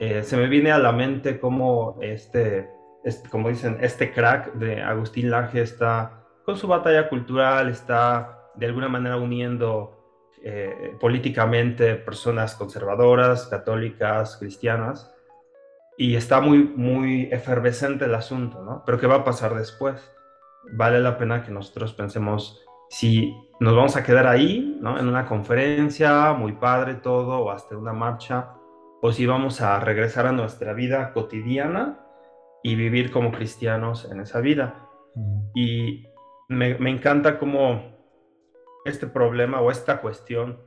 eh, 0.00 0.22
se 0.24 0.36
me 0.36 0.48
viene 0.48 0.72
a 0.72 0.78
la 0.78 0.92
mente 0.92 1.38
como 1.38 1.98
este, 2.00 2.68
este, 3.04 3.28
como 3.28 3.48
dicen, 3.48 3.78
este 3.80 4.12
crack 4.12 4.54
de 4.54 4.82
Agustín 4.82 5.30
Lange 5.30 5.62
está 5.62 6.21
con 6.44 6.56
su 6.56 6.66
batalla 6.66 7.08
cultural, 7.08 7.68
está 7.68 8.50
de 8.54 8.66
alguna 8.66 8.88
manera 8.88 9.16
uniendo 9.16 10.02
eh, 10.42 10.96
políticamente 11.00 11.94
personas 11.94 12.54
conservadoras, 12.54 13.46
católicas, 13.46 14.36
cristianas, 14.38 15.14
y 15.96 16.16
está 16.16 16.40
muy, 16.40 16.64
muy 16.64 17.28
efervescente 17.30 18.06
el 18.06 18.14
asunto, 18.14 18.62
¿no? 18.62 18.82
Pero 18.84 18.98
¿qué 18.98 19.06
va 19.06 19.16
a 19.16 19.24
pasar 19.24 19.54
después? 19.54 20.10
Vale 20.72 21.00
la 21.00 21.16
pena 21.18 21.44
que 21.44 21.52
nosotros 21.52 21.92
pensemos 21.92 22.64
si 22.88 23.34
nos 23.60 23.76
vamos 23.76 23.96
a 23.96 24.02
quedar 24.02 24.26
ahí, 24.26 24.78
¿no? 24.80 24.98
En 24.98 25.06
una 25.06 25.26
conferencia, 25.26 26.32
muy 26.32 26.52
padre 26.52 26.94
todo, 26.94 27.38
o 27.38 27.50
hasta 27.50 27.76
una 27.76 27.92
marcha, 27.92 28.54
o 29.00 29.12
si 29.12 29.26
vamos 29.26 29.60
a 29.60 29.78
regresar 29.80 30.26
a 30.26 30.32
nuestra 30.32 30.72
vida 30.72 31.12
cotidiana 31.12 32.00
y 32.62 32.74
vivir 32.74 33.10
como 33.10 33.32
cristianos 33.32 34.10
en 34.10 34.20
esa 34.20 34.40
vida. 34.40 34.88
Y 35.54 36.06
me, 36.56 36.76
me 36.76 36.90
encanta 36.90 37.38
cómo 37.38 37.92
este 38.84 39.06
problema 39.06 39.60
o 39.60 39.70
esta 39.70 40.00
cuestión, 40.00 40.60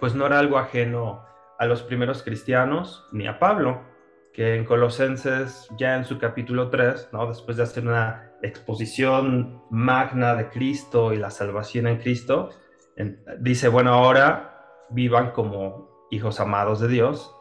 pues 0.00 0.14
no 0.14 0.26
era 0.26 0.38
algo 0.38 0.58
ajeno 0.58 1.24
a 1.58 1.66
los 1.66 1.82
primeros 1.82 2.22
cristianos 2.22 3.06
ni 3.12 3.26
a 3.26 3.38
Pablo, 3.38 3.82
que 4.32 4.56
en 4.56 4.64
Colosenses, 4.64 5.68
ya 5.78 5.94
en 5.96 6.04
su 6.04 6.18
capítulo 6.18 6.68
3, 6.68 7.10
¿no? 7.12 7.28
después 7.28 7.56
de 7.56 7.62
hacer 7.62 7.86
una 7.86 8.32
exposición 8.42 9.62
magna 9.70 10.34
de 10.34 10.48
Cristo 10.48 11.12
y 11.12 11.16
la 11.16 11.30
salvación 11.30 11.86
en 11.86 11.98
Cristo, 11.98 12.50
dice, 13.38 13.68
bueno, 13.68 13.92
ahora 13.92 14.86
vivan 14.90 15.30
como 15.30 16.06
hijos 16.10 16.40
amados 16.40 16.80
de 16.80 16.88
Dios, 16.88 17.34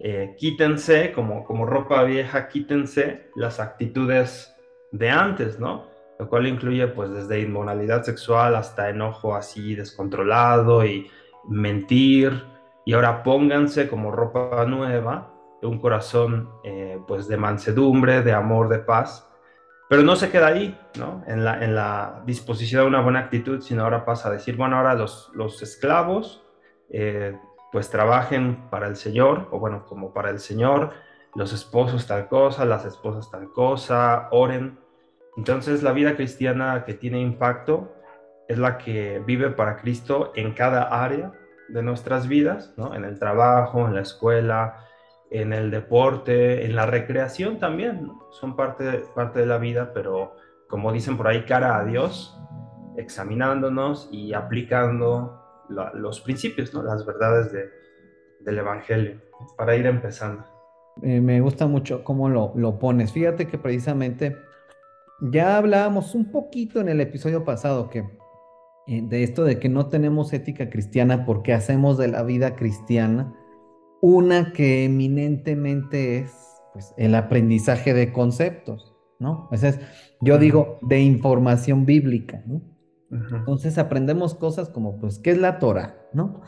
eh, 0.00 0.36
quítense 0.38 1.12
como, 1.12 1.44
como 1.44 1.66
ropa 1.66 2.02
vieja, 2.04 2.48
quítense 2.48 3.30
las 3.34 3.60
actitudes 3.60 4.54
de 4.92 5.10
antes, 5.10 5.58
¿no? 5.58 5.86
Lo 6.18 6.28
cual 6.28 6.46
incluye 6.46 6.86
pues 6.88 7.10
desde 7.10 7.40
inmoralidad 7.40 8.02
sexual 8.02 8.56
hasta 8.56 8.90
enojo 8.90 9.34
así 9.34 9.74
descontrolado 9.74 10.84
y 10.84 11.10
mentir. 11.48 12.44
Y 12.84 12.94
ahora 12.94 13.22
pónganse 13.22 13.88
como 13.88 14.10
ropa 14.10 14.64
nueva, 14.64 15.32
un 15.62 15.78
corazón 15.78 16.50
eh, 16.64 16.98
pues 17.06 17.28
de 17.28 17.36
mansedumbre, 17.36 18.22
de 18.22 18.32
amor, 18.32 18.68
de 18.68 18.78
paz. 18.78 19.28
Pero 19.88 20.02
no 20.02 20.16
se 20.16 20.30
queda 20.30 20.48
ahí, 20.48 20.78
¿no? 20.98 21.22
En 21.26 21.44
la, 21.44 21.64
en 21.64 21.74
la 21.74 22.22
disposición 22.26 22.82
de 22.82 22.88
una 22.88 23.00
buena 23.00 23.20
actitud, 23.20 23.60
sino 23.60 23.84
ahora 23.84 24.04
pasa 24.04 24.28
a 24.28 24.32
decir, 24.32 24.56
bueno, 24.56 24.76
ahora 24.76 24.94
los, 24.94 25.30
los 25.34 25.62
esclavos 25.62 26.44
eh, 26.90 27.38
pues 27.72 27.90
trabajen 27.90 28.68
para 28.70 28.86
el 28.86 28.96
Señor, 28.96 29.48
o 29.50 29.58
bueno, 29.58 29.86
como 29.86 30.12
para 30.12 30.30
el 30.30 30.40
Señor, 30.40 30.92
los 31.34 31.52
esposos 31.52 32.06
tal 32.06 32.28
cosa, 32.28 32.64
las 32.64 32.84
esposas 32.84 33.30
tal 33.30 33.52
cosa, 33.52 34.28
oren 34.30 34.78
entonces 35.38 35.84
la 35.84 35.92
vida 35.92 36.16
cristiana 36.16 36.82
que 36.84 36.94
tiene 36.94 37.20
impacto 37.20 37.94
es 38.48 38.58
la 38.58 38.76
que 38.76 39.22
vive 39.24 39.50
para 39.50 39.76
Cristo 39.76 40.32
en 40.34 40.52
cada 40.52 41.04
área 41.04 41.30
de 41.68 41.80
nuestras 41.80 42.26
vidas, 42.26 42.74
¿no? 42.76 42.92
En 42.92 43.04
el 43.04 43.20
trabajo, 43.20 43.86
en 43.86 43.94
la 43.94 44.00
escuela, 44.00 44.84
en 45.30 45.52
el 45.52 45.70
deporte, 45.70 46.66
en 46.66 46.74
la 46.74 46.86
recreación 46.86 47.60
también, 47.60 48.10
son 48.32 48.56
parte, 48.56 49.04
parte 49.14 49.38
de 49.38 49.46
la 49.46 49.58
vida, 49.58 49.92
pero 49.94 50.34
como 50.68 50.90
dicen 50.90 51.16
por 51.16 51.28
ahí, 51.28 51.44
cara 51.44 51.78
a 51.78 51.84
Dios, 51.84 52.36
examinándonos 52.96 54.08
y 54.10 54.34
aplicando 54.34 55.40
los 55.68 56.20
principios, 56.20 56.74
¿no? 56.74 56.82
las 56.82 57.06
verdades 57.06 57.52
del 58.40 58.58
Evangelio, 58.58 59.20
para 59.56 59.76
ir 59.76 59.86
empezando. 59.86 60.44
Eh, 61.00 61.20
me 61.20 61.40
gusta 61.40 61.68
mucho 61.68 62.02
cómo 62.02 62.28
lo, 62.28 62.54
lo 62.56 62.80
pones. 62.80 63.12
Fíjate 63.12 63.46
que 63.46 63.56
precisamente 63.56 64.47
ya 65.20 65.56
hablábamos 65.56 66.14
un 66.14 66.30
poquito 66.30 66.80
en 66.80 66.88
el 66.88 67.00
episodio 67.00 67.44
pasado 67.44 67.90
que 67.90 68.04
eh, 68.86 69.02
de 69.02 69.22
esto 69.22 69.44
de 69.44 69.58
que 69.58 69.68
no 69.68 69.88
tenemos 69.88 70.32
ética 70.32 70.70
cristiana 70.70 71.26
porque 71.26 71.52
hacemos 71.52 71.98
de 71.98 72.08
la 72.08 72.22
vida 72.22 72.56
cristiana 72.56 73.34
una 74.00 74.52
que 74.52 74.84
eminentemente 74.84 76.18
es 76.18 76.32
pues, 76.72 76.94
el 76.96 77.14
aprendizaje 77.14 77.94
de 77.94 78.12
conceptos, 78.12 78.94
¿no? 79.18 79.48
es, 79.52 79.80
yo 80.20 80.38
digo, 80.38 80.78
de 80.82 81.00
información 81.00 81.84
bíblica, 81.84 82.42
¿no? 82.46 82.62
Entonces 83.10 83.78
aprendemos 83.78 84.34
cosas 84.34 84.68
como, 84.68 84.98
pues, 85.00 85.18
¿qué 85.18 85.30
es 85.30 85.38
la 85.38 85.58
Torah, 85.58 85.96
¿no? 86.12 86.42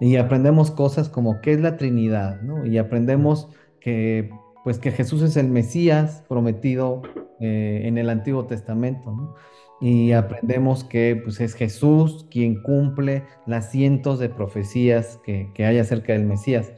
Y 0.00 0.16
aprendemos 0.16 0.70
cosas 0.70 1.08
como, 1.08 1.40
¿qué 1.40 1.52
es 1.52 1.60
la 1.60 1.76
Trinidad, 1.76 2.40
¿no? 2.42 2.64
Y 2.64 2.78
aprendemos 2.78 3.48
que, 3.80 4.30
pues, 4.66 4.80
que 4.80 4.90
Jesús 4.90 5.22
es 5.22 5.36
el 5.36 5.48
Mesías 5.48 6.24
prometido 6.28 7.00
eh, 7.38 7.82
en 7.84 7.98
el 7.98 8.10
Antiguo 8.10 8.46
Testamento, 8.46 9.36
Y 9.80 10.10
aprendemos 10.10 10.82
que 10.82 11.20
pues, 11.22 11.40
es 11.40 11.54
Jesús 11.54 12.26
quien 12.32 12.60
cumple 12.64 13.22
las 13.46 13.70
cientos 13.70 14.18
de 14.18 14.28
profecías 14.28 15.20
que, 15.24 15.52
hay 15.64 15.78
acerca 15.78 16.14
del 16.14 16.26
Mesías. 16.26 16.72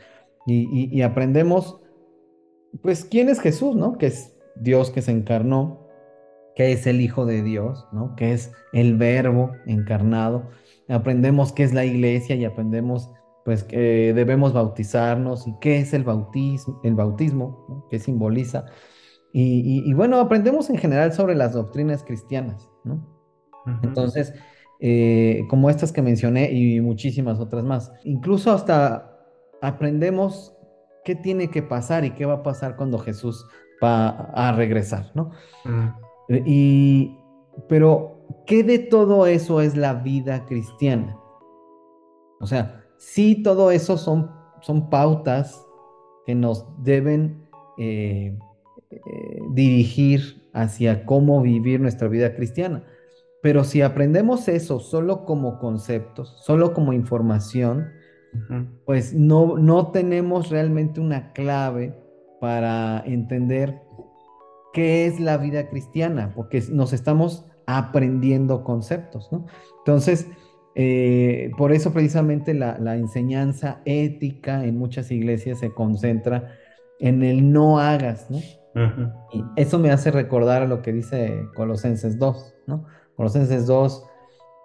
Y, 0.47 1.00
aprendemos, 1.00 1.80
pues, 2.83 3.07
quién 3.07 3.30
es 3.30 3.40
Jesús, 3.40 3.75
¿no? 3.75 3.97
Que 3.97 4.09
es 4.09 4.37
Dios 4.54 4.90
que 4.90 5.00
se 5.00 5.12
encarnó, 5.12 5.88
que 6.57 6.73
es 6.73 6.87
el 6.87 7.00
Hijo 7.00 7.25
de 7.25 7.42
Dios, 7.42 7.87
¿no? 7.90 8.16
Que 8.16 8.35
es 8.35 8.52
el 8.75 8.99
Verbo 8.99 9.52
encarnado. 9.64 10.50
Aprendemos 10.90 11.54
qué 11.54 11.62
es 11.62 11.73
la 11.73 11.87
iglesia 11.87 12.37
y 12.37 12.45
aprendemos 12.45 13.09
pues 13.49 13.64
que 13.64 14.12
debemos 14.12 14.52
bautizarnos 14.52 15.49
y 15.49 15.55
qué 15.59 15.78
es 15.78 15.95
el 15.95 16.05
bautismo, 16.05 16.83
el 16.85 16.95
bautismo, 16.95 17.64
¿no? 17.71 17.87
qué 17.88 17.99
simboliza. 17.99 18.67
Y, 19.33 19.90
bueno, 19.95 20.21
aprendemos 20.21 20.69
en 20.69 20.76
general 20.76 21.14
sobre 21.14 21.35
las 21.35 21.55
doctrinas 21.55 22.05
cristianas, 22.05 22.69
¿no? 22.85 23.09
Entonces, 23.83 24.35
eh, 24.81 25.47
como 25.49 25.71
estas 25.71 25.93
que 25.93 26.02
mencioné 26.02 26.52
y 26.52 26.78
muchísimas 26.83 27.40
otras 27.40 27.64
más. 27.64 27.90
Incluso 28.05 28.52
hasta 28.52 29.19
aprendemos 29.62 30.55
qué 31.02 31.14
tiene 31.14 31.49
que 31.49 31.62
pasar 31.62 32.05
y 32.05 32.11
qué 32.11 32.26
va 32.26 32.35
a 32.35 32.43
pasar 32.43 32.76
cuando 32.76 32.99
Jesús 32.99 33.47
va 33.83 34.09
a 34.35 34.52
regresar, 34.52 35.11
¿no? 35.14 35.31
Y, 36.45 37.17
pero, 37.67 38.26
¿qué 38.47 38.62
de 38.62 38.78
todo 38.78 39.26
eso 39.26 39.62
es 39.62 39.75
la 39.75 39.95
vida 39.95 40.45
cristiana? 40.45 41.19
O 42.40 42.47
sea, 42.47 42.85
sí, 42.99 43.43
todo 43.43 43.71
eso 43.71 43.97
son, 43.97 44.31
son 44.61 44.90
pautas 44.90 45.64
que 46.26 46.35
nos 46.35 46.67
deben 46.83 47.49
eh, 47.78 48.37
eh, 48.90 49.38
dirigir 49.52 50.49
hacia 50.52 51.07
cómo 51.07 51.40
vivir 51.40 51.81
nuestra 51.81 52.09
vida 52.09 52.35
cristiana. 52.35 52.85
Pero 53.43 53.64
si 53.64 53.83
aprendemos 53.83 54.49
eso 54.49 54.81
solo 54.81 55.25
como 55.25 55.59
conceptos, 55.59 56.37
solo 56.43 56.75
como 56.75 56.93
información, 56.93 57.88
pues 58.85 59.14
no, 59.14 59.57
no 59.57 59.90
tenemos 59.90 60.50
realmente 60.50 61.00
una 61.00 61.33
clave 61.33 61.95
para 62.40 63.02
entender 63.07 63.81
qué 64.73 65.07
es 65.07 65.19
la 65.19 65.38
vida 65.38 65.69
cristiana, 65.69 66.33
porque 66.35 66.62
nos 66.71 66.93
estamos 66.93 67.47
aprendiendo 67.67 68.64
conceptos, 68.64 69.31
¿no? 69.33 69.47
Entonces, 69.78 70.26
Eh, 70.80 71.50
por 71.58 71.73
eso 71.73 71.92
precisamente 71.92 72.54
la, 72.54 72.78
la, 72.78 72.94
enseñanza 72.94 73.80
ética 73.85 74.64
en 74.64 74.78
muchas 74.78 75.11
iglesias 75.11 75.58
se 75.58 75.75
concentra 75.75 76.52
en 77.00 77.25
el 77.25 77.50
no 77.50 77.80
hagas, 77.80 78.30
¿no? 78.30 78.38
Y 79.32 79.44
eso 79.56 79.80
me 79.80 79.90
hace 79.90 80.12
recordar 80.12 80.68
lo 80.68 80.80
que 80.80 80.92
dice 80.92 81.49
Colosenses 81.56 82.16
2, 82.16 82.54
¿no? 82.68 82.87
Colosenses 83.16 83.66
2, 83.66 84.04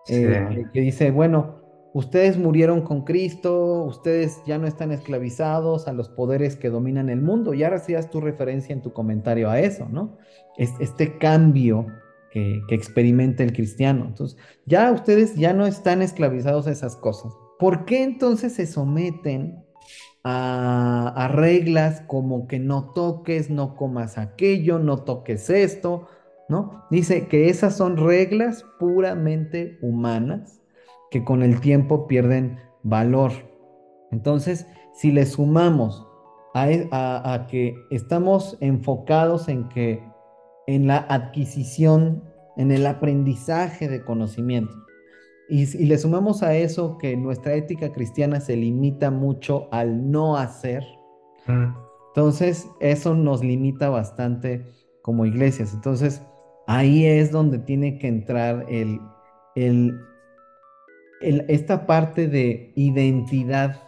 eh, 0.10 0.66
que 0.72 0.82
dice, 0.82 1.10
bueno, 1.10 1.64
ustedes 1.96 2.38
murieron 2.38 2.82
con 2.82 3.06
Cristo, 3.06 3.84
ustedes 3.86 4.40
ya 4.46 4.60
no 4.60 4.68
están 4.68 4.92
esclavizados 4.92 5.88
a 5.88 5.94
los 5.94 6.10
poderes 6.10 6.56
que 6.56 6.70
dominan 6.70 7.10
el 7.10 7.24
mundo. 7.24 7.56
Y 7.56 7.64
ahora 7.64 7.80
sí 7.80 7.96
tu 8.12 8.22
referencia 8.22 8.72
en 8.72 8.84
tu 8.84 8.94
comentario 8.94 9.50
a 9.50 9.60
eso, 9.60 9.88
¿no? 9.90 10.16
Este 10.58 11.18
cambio 11.18 11.88
que, 12.34 12.64
experimenta 12.70 13.44
el 13.44 13.54
cristiano. 13.54 14.06
Entonces, 14.08 14.38
ya 14.66 14.92
ustedes 14.92 15.36
ya 15.36 15.54
no 15.54 15.68
están 15.68 16.02
esclavizados 16.02 16.68
a 16.68 16.72
esas 16.72 16.96
cosas. 16.96 17.32
¿Por 17.60 17.86
qué 17.86 18.04
entonces 18.04 18.54
se 18.54 18.66
someten 18.66 19.64
a, 20.24 21.14
a 21.16 21.28
reglas 21.28 22.02
como 22.08 22.48
que 22.48 22.58
no 22.60 22.92
toques, 22.92 23.52
no 23.52 23.76
comas 23.76 24.18
aquello, 24.18 24.80
no 24.80 25.04
toques 25.04 25.50
esto? 25.50 26.08
¿No? 26.50 26.84
Dice 26.90 27.28
que 27.28 27.50
esas 27.50 27.78
son 27.78 27.98
reglas 27.98 28.66
puramente 28.80 29.78
humanas 29.82 30.60
que 31.12 31.24
con 31.24 31.44
el 31.44 31.62
tiempo 31.62 32.08
pierden 32.08 32.58
valor. 32.82 33.32
Entonces, 34.12 34.66
si 34.94 35.12
le 35.12 35.26
sumamos 35.26 36.06
a, 36.54 36.70
e, 36.70 36.90
que 37.50 37.76
estamos 37.92 38.58
enfocados 38.60 39.48
en 39.48 39.70
que 39.70 40.04
en 40.68 40.88
la 40.88 40.98
adquisición, 41.10 42.24
en 42.58 42.72
el 42.72 42.86
aprendizaje 42.86 43.88
de 43.88 44.04
conocimiento, 44.04 44.74
y, 45.50 45.66
le 45.86 45.98
sumamos 45.98 46.42
a 46.42 46.56
eso 46.56 46.98
que 46.98 47.18
nuestra 47.18 47.54
ética 47.54 47.92
cristiana 47.92 48.40
se 48.40 48.56
limita 48.56 49.12
mucho 49.12 49.68
al 49.72 50.10
no 50.10 50.38
hacer, 50.38 50.84
mm. 51.48 51.76
entonces 52.08 52.68
eso 52.80 53.14
nos 53.14 53.44
limita 53.44 53.90
bastante 53.90 54.66
como 55.02 55.26
iglesias. 55.26 55.74
Entonces, 55.74 56.24
ahí 56.66 57.06
es 57.06 57.32
donde 57.32 57.60
tiene 57.60 58.00
que 58.00 58.08
entrar 58.08 58.66
el, 58.70 59.00
el 59.56 60.00
esta 61.22 61.86
parte 61.86 62.28
de 62.28 62.74
identidad 62.76 63.82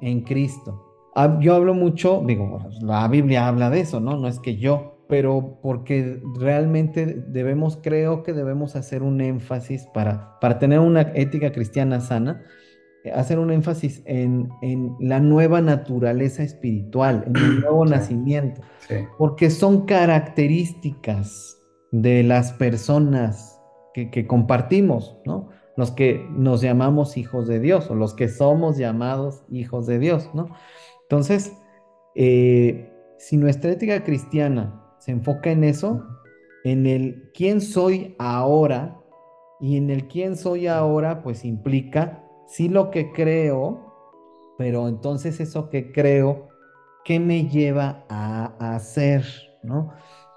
en 0.00 0.22
Cristo. 0.22 0.86
Ah, 1.14 1.38
yo 1.40 1.54
hablo 1.54 1.74
mucho, 1.74 2.22
digo, 2.26 2.58
la 2.82 3.08
Biblia 3.08 3.48
habla 3.48 3.70
de 3.70 3.80
eso, 3.80 4.00
¿no? 4.00 4.16
No 4.16 4.28
es 4.28 4.38
que 4.38 4.56
yo, 4.56 4.98
pero 5.10 5.58
porque 5.60 6.22
realmente 6.38 7.22
debemos, 7.28 7.78
creo 7.82 8.22
que 8.22 8.32
debemos 8.32 8.76
hacer 8.76 9.02
un 9.02 9.20
énfasis 9.20 9.86
para, 9.92 10.38
para 10.40 10.58
tener 10.58 10.78
una 10.78 11.02
ética 11.14 11.52
cristiana 11.52 12.00
sana, 12.00 12.42
hacer 13.14 13.38
un 13.38 13.50
énfasis 13.50 14.02
en, 14.06 14.48
en 14.62 14.94
la 15.00 15.18
nueva 15.18 15.60
naturaleza 15.60 16.44
espiritual, 16.44 17.24
en 17.26 17.36
el 17.36 17.60
nuevo 17.60 17.84
nacimiento, 17.86 18.60
porque 19.18 19.50
son 19.50 19.84
características 19.84 21.58
de 21.90 22.22
las 22.22 22.52
personas 22.52 23.60
que, 23.92 24.10
que 24.10 24.26
compartimos, 24.28 25.18
¿no? 25.26 25.48
los 25.76 25.90
que 25.90 26.24
nos 26.30 26.60
llamamos 26.60 27.16
hijos 27.16 27.48
de 27.48 27.58
Dios 27.58 27.90
o 27.90 27.94
los 27.94 28.14
que 28.14 28.28
somos 28.28 28.76
llamados 28.76 29.42
hijos 29.50 29.86
de 29.86 29.98
Dios, 29.98 30.30
¿no? 30.34 30.50
Entonces, 31.02 31.56
eh, 32.14 32.92
si 33.18 33.36
nuestra 33.36 33.72
ética 33.72 34.04
cristiana 34.04 34.79
se 35.00 35.10
enfoca 35.10 35.50
en 35.50 35.64
eso, 35.64 36.06
en 36.64 36.86
el 36.86 37.30
quién 37.34 37.60
soy 37.60 38.14
ahora, 38.18 38.96
y 39.60 39.76
en 39.76 39.90
el 39.90 40.06
quién 40.08 40.36
soy 40.36 40.68
ahora, 40.68 41.22
pues 41.22 41.44
implica 41.44 42.24
sí 42.46 42.68
lo 42.68 42.90
que 42.90 43.12
creo, 43.12 44.54
pero 44.58 44.88
entonces 44.88 45.40
eso 45.40 45.70
que 45.70 45.92
creo, 45.92 46.48
¿qué 47.04 47.20
me 47.20 47.48
lleva 47.48 48.04
a, 48.08 48.74
hacer? 48.74 49.24
¿no? 49.62 49.92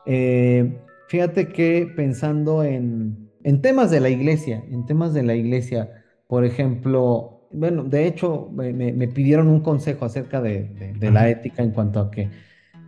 Eh, 0.05 0.77
fíjate 1.07 1.49
que 1.49 1.91
pensando 1.95 2.63
en, 2.63 3.31
en 3.43 3.61
temas 3.61 3.91
de 3.91 3.99
la 3.99 4.09
iglesia, 4.09 4.63
en 4.69 4.85
temas 4.85 5.13
de 5.13 5.23
la 5.23 5.35
iglesia, 5.35 6.03
por 6.27 6.45
ejemplo, 6.45 7.47
bueno, 7.51 7.83
de 7.83 8.07
hecho 8.07 8.49
me, 8.51 9.07
pidieron 9.07 9.47
un 9.47 9.61
consejo 9.61 10.05
acerca 10.05 10.41
de, 10.41 10.95
la 10.99 11.29
ética 11.29 11.63
en 11.63 11.71
cuanto 11.71 11.99
a 11.99 12.11
que, 12.11 12.29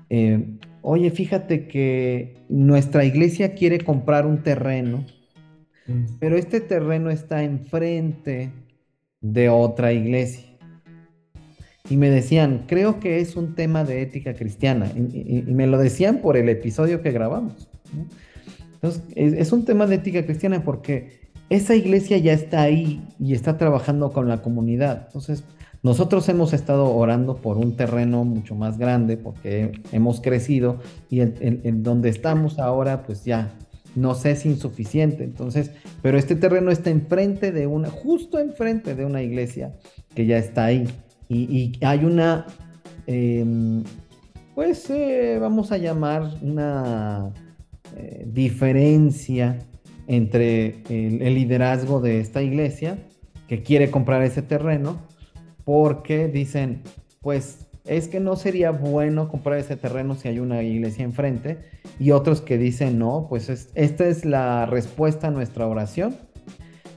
eh, 0.09 0.57
oye, 0.88 1.10
fíjate 1.10 1.67
que 1.67 2.36
nuestra 2.48 3.04
iglesia 3.06 3.56
quiere 3.56 3.80
comprar 3.80 4.28
un 4.28 4.43
terreno, 4.43 5.04
mm. 5.88 6.17
pero 6.19 6.38
este 6.38 6.62
terreno 6.62 7.10
está 7.10 7.43
enfrente 7.43 8.52
de 9.19 9.50
otra 9.50 9.93
iglesia. 9.93 10.45
Y 11.89 11.98
me 11.98 12.12
decían, 12.12 12.65
creo 12.67 13.00
que 13.00 13.19
es 13.19 13.36
un 13.36 13.56
tema 13.56 13.84
de 13.84 14.04
ética 14.04 14.36
cristiana. 14.36 14.91
Y, 14.95 15.43
me 15.48 15.65
lo 15.65 15.80
decían 15.80 16.19
por 16.19 16.38
el 16.38 16.50
episodio 16.50 17.02
que 17.02 17.12
grabamos. 17.12 17.67
¿no? 17.93 18.06
Entonces, 18.76 19.04
es, 19.15 19.52
un 19.52 19.65
tema 19.65 19.88
de 19.88 19.95
ética 19.95 20.24
cristiana 20.24 20.63
porque 20.63 21.30
esa 21.50 21.76
iglesia 21.76 22.17
ya 22.19 22.34
está 22.34 22.62
ahí 22.62 23.04
y 23.19 23.34
está 23.34 23.58
trabajando 23.58 24.12
con 24.12 24.28
la 24.28 24.43
comunidad. 24.43 25.06
Entonces, 25.08 25.43
nosotros 25.86 26.28
hemos 26.30 26.52
estado 26.52 26.95
orando 26.95 27.36
por 27.36 27.60
un 27.60 27.76
terreno 27.76 28.26
mucho 28.26 28.56
más 28.56 28.80
grande 28.80 29.17
porque 29.17 29.71
hemos 29.91 30.19
crecido 30.19 30.80
y 31.12 31.19
en, 31.19 31.84
donde 31.84 32.10
estamos 32.10 32.58
ahora, 32.58 33.04
pues 33.04 33.24
ya 33.24 33.54
nos 33.93 34.26
es 34.26 34.48
insuficiente. 34.48 35.24
Entonces, 35.24 35.69
pero 36.02 36.17
este 36.17 36.36
terreno 36.36 36.71
está 36.71 36.89
enfrente 36.89 37.52
de 37.52 37.67
una, 37.67 37.91
justo 37.91 38.39
enfrente 38.39 38.95
de 38.95 39.06
una 39.06 39.21
iglesia 39.21 39.76
que 40.15 40.26
ya 40.26 40.39
está 40.39 40.65
ahí. 40.65 40.88
Y, 41.30 41.74
hay 41.86 42.04
una, 42.04 42.48
em, 43.06 43.84
pues 44.56 44.89
eh, 44.89 45.38
vamos 45.39 45.71
a 45.71 45.78
llamar 45.78 46.24
una 46.41 47.32
eh, 47.95 48.26
diferencia 48.28 49.60
entre 50.08 50.82
el, 50.89 51.36
liderazgo 51.36 52.02
de 52.02 52.21
esta 52.21 52.41
iglesia 52.41 52.98
que 53.48 53.62
quiere 53.62 53.91
comprar 53.91 54.24
ese 54.24 54.41
terreno 54.41 55.13
porque 55.65 56.28
dicen, 56.28 56.82
pues 57.21 57.65
es 57.86 58.08
que 58.08 58.19
no 58.19 58.36
sería 58.36 58.71
bueno 58.71 59.28
comprar 59.28 59.60
ese 59.60 59.75
terreno 59.75 60.15
si 60.15 60.28
hay 60.28 60.39
una 60.39 60.63
iglesia 60.63 61.04
enfrente 61.04 61.58
y 61.99 62.12
otros 62.12 62.41
que 62.41 62.58
dicen, 62.58 62.97
no, 62.97 63.28
pues 63.30 63.49
esta 63.75 64.08
es 64.08 64.25
la 64.25 64.65
respuesta 64.65 65.28
a 65.28 65.32
nuestra 65.32 65.67
oración. 65.67 66.15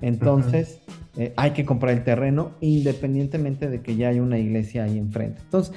Entonces, 0.01 0.81
eh, 1.17 1.33
hay 1.37 1.51
que 1.51 1.65
comprar 1.65 1.93
el 1.93 2.05
terreno 2.05 2.53
independientemente 2.61 3.69
de 3.69 3.83
que 3.83 3.97
ya 3.97 4.09
hay 4.09 4.21
una 4.21 4.39
iglesia 4.39 4.85
ahí 4.85 4.99
enfrente. 4.99 5.41
Entonces, 5.43 5.75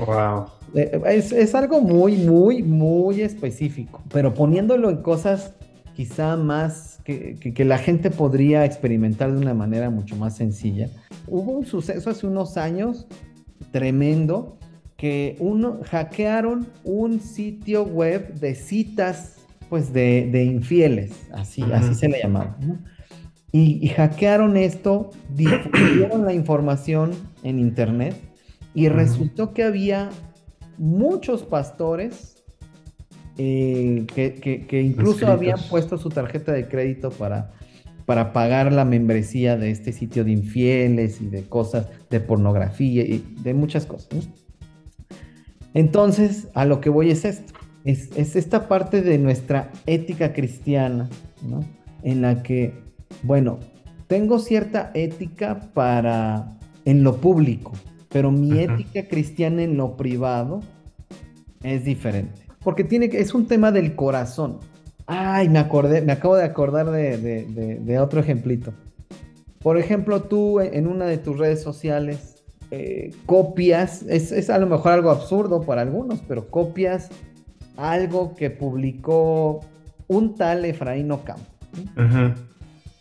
eh, 0.76 1.02
es, 1.06 1.56
algo 1.56 1.82
muy, 1.82 2.18
muy, 2.18 2.62
muy 2.64 3.22
específico, 3.22 4.02
pero 4.12 4.34
poniéndolo 4.34 4.90
en 4.90 4.98
cosas 4.98 5.56
quizá 5.96 6.38
más 6.38 7.00
que, 7.04 7.38
que, 7.38 7.66
la 7.66 7.78
gente 7.78 8.12
podría 8.12 8.64
experimentar 8.64 9.32
de 9.32 9.38
una 9.38 9.54
manera 9.54 9.90
mucho 9.90 10.16
más 10.16 10.38
sencilla. 10.38 10.90
Hubo 11.28 11.52
un 11.52 11.66
suceso 11.66 12.10
hace 12.10 12.28
unos 12.28 12.58
años 12.58 13.08
tremendo 13.72 14.58
que 14.98 15.36
uno 15.40 15.80
hackearon 15.86 16.68
un 16.84 17.20
sitio 17.20 17.84
web 17.84 18.34
de 18.36 18.56
citas 18.56 19.38
pues 19.70 19.94
de, 19.94 20.30
de 20.32 20.44
infieles, 20.44 21.14
así, 21.32 21.64
así 21.72 21.96
se 21.96 22.10
le 22.10 22.20
llamaba. 22.22 22.58
¿no? 22.60 22.78
Y, 23.54 23.90
hackearon 23.90 24.56
esto, 24.56 25.10
difundieron 25.36 26.24
la 26.24 26.34
información 26.34 27.12
en 27.44 27.60
internet 27.60 28.16
y 28.74 28.88
resultó 28.88 29.54
que 29.54 29.64
había 29.64 30.10
muchos 30.78 31.44
pastores 31.44 32.42
eh, 33.38 34.06
que, 34.14 34.82
incluso 34.82 35.28
habían 35.28 35.60
puesto 35.70 35.98
su 35.98 36.08
tarjeta 36.10 36.54
de 36.54 36.70
crédito 36.70 37.10
para, 37.10 37.52
para 38.06 38.34
pagar 38.34 38.72
la 38.72 38.86
membresía 38.86 39.58
de 39.58 39.72
este 39.72 39.92
sitio 39.92 40.24
de 40.24 40.32
infieles 40.32 41.22
y 41.22 41.28
de 41.28 41.44
cosas, 41.44 41.88
de 42.10 42.20
pornografía 42.20 43.04
y 43.04 43.24
de 43.42 43.54
muchas 43.54 43.86
cosas. 43.86 44.30
Entonces, 45.74 46.48
a 46.54 46.66
lo 46.66 46.82
que 46.82 46.90
voy 46.90 47.12
es 47.12 47.26
esto, 47.26 47.54
es, 47.86 48.10
es 48.18 48.36
esta 48.36 48.68
parte 48.68 49.02
de 49.02 49.18
nuestra 49.18 49.72
ética 49.86 50.34
cristiana, 50.34 51.10
¿no? 51.48 51.64
En 52.04 52.22
la 52.22 52.44
que 52.44 52.74
bueno, 53.24 53.60
tengo 54.08 54.40
cierta 54.40 54.92
ética 54.94 55.72
para 55.74 56.58
en 56.86 57.04
lo 57.04 57.18
público, 57.18 57.74
pero 58.10 58.32
mi 58.32 58.60
ética 58.60 59.08
cristiana 59.08 59.64
en 59.64 59.78
lo 59.78 59.96
privado 59.96 60.62
es 61.64 61.86
diferente. 61.86 62.42
Porque 62.64 62.84
tiene 62.84 63.10
es 63.14 63.34
un 63.34 63.48
tema 63.48 63.72
del 63.72 63.96
corazón. 63.96 64.60
Ay, 65.14 65.50
me 65.50 65.60
acordé, 65.60 66.02
me 66.02 66.14
acabo 66.14 66.38
de 66.38 66.46
acordar 66.46 66.90
de, 66.90 68.00
otro 68.00 68.22
ejemplito. 68.22 68.74
Por 69.60 69.78
ejemplo, 69.78 70.22
tú 70.22 70.62
en 70.62 70.88
una 70.88 71.06
de 71.06 71.18
tus 71.18 71.38
redes 71.38 71.62
sociales 71.62 72.42
eh, 72.72 73.14
copias, 73.26 74.04
es, 74.04 74.50
a 74.50 74.58
lo 74.58 74.68
mejor 74.68 74.94
algo 74.94 75.12
absurdo 75.12 75.64
para 75.64 75.82
algunos, 75.82 76.22
pero 76.22 76.50
copias 76.50 77.10
algo 77.76 78.36
que 78.36 78.52
publicó 78.52 79.60
un 80.08 80.36
tal 80.36 80.64
Efraín 80.64 81.12
Ocampo. 81.12 81.44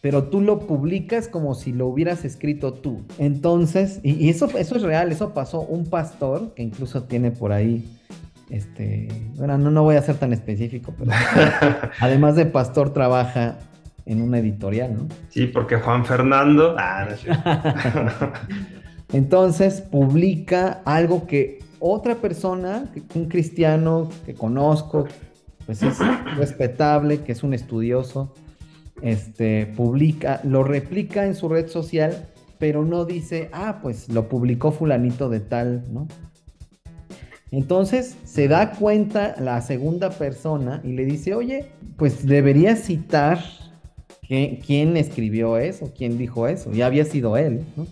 pero 0.00 0.24
tú 0.24 0.40
lo 0.40 0.58
publicas 0.58 1.28
como 1.28 1.54
si 1.54 1.72
lo 1.72 1.86
hubieras 1.86 2.24
escrito 2.24 2.72
tú. 2.72 3.02
Entonces, 3.18 4.00
y, 4.02 4.28
eso, 4.30 4.46
eso 4.58 4.74
es 4.74 4.82
real, 4.82 5.12
eso 5.12 5.32
pasó. 5.32 5.60
Un 5.60 5.86
pastor, 5.86 6.54
que 6.54 6.64
incluso 6.64 7.04
tiene 7.04 7.30
por 7.30 7.52
ahí, 7.52 7.99
este, 8.50 9.08
bueno, 9.36 9.56
no, 9.58 9.70
no 9.70 9.82
voy 9.82 9.96
a 9.96 10.02
ser 10.02 10.16
tan 10.16 10.32
específico, 10.32 10.92
pero 10.98 11.12
además 12.00 12.36
de 12.36 12.46
pastor 12.46 12.92
trabaja 12.92 13.58
en 14.06 14.22
una 14.22 14.38
editorial, 14.38 14.94
¿no? 14.94 15.08
Sí, 15.28 15.46
porque 15.46 15.76
Juan 15.76 16.04
Fernando... 16.04 16.74
Ah, 16.78 17.08
Entonces 19.12 19.80
publica 19.80 20.82
algo 20.84 21.26
que 21.26 21.58
otra 21.80 22.16
persona, 22.16 22.84
un 23.14 23.28
cristiano 23.28 24.08
que 24.24 24.34
conozco, 24.34 25.06
pues 25.66 25.82
es 25.82 25.98
respetable, 26.36 27.22
que 27.22 27.32
es 27.32 27.42
un 27.42 27.54
estudioso, 27.54 28.34
este, 29.02 29.66
publica, 29.76 30.40
lo 30.44 30.62
replica 30.62 31.24
en 31.24 31.34
su 31.34 31.48
red 31.48 31.68
social, 31.68 32.28
pero 32.58 32.84
no 32.84 33.04
dice, 33.04 33.48
ah, 33.52 33.78
pues 33.82 34.08
lo 34.10 34.28
publicó 34.28 34.70
fulanito 34.70 35.28
de 35.28 35.40
tal, 35.40 35.84
¿no? 35.92 36.06
Entonces 37.52 38.16
se 38.24 38.46
da 38.48 38.72
cuenta 38.72 39.34
la 39.40 39.60
segunda 39.60 40.10
persona 40.10 40.80
y 40.84 40.92
le 40.92 41.04
dice, 41.04 41.34
oye, 41.34 41.72
pues 41.96 42.26
debería 42.26 42.76
citar 42.76 43.42
quién 44.28 44.96
escribió 44.96 45.58
eso, 45.58 45.92
quién 45.96 46.16
dijo 46.16 46.46
eso, 46.46 46.70
ya 46.70 46.86
había 46.86 47.04
sido 47.04 47.36
él, 47.36 47.64
¿no? 47.76 47.86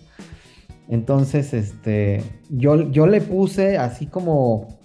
Entonces, 0.87 1.53
este, 1.53 2.23
yo, 2.49 2.89
yo 2.89 3.05
le 3.05 3.21
puse 3.21 3.77
así 3.77 4.07
como, 4.07 4.79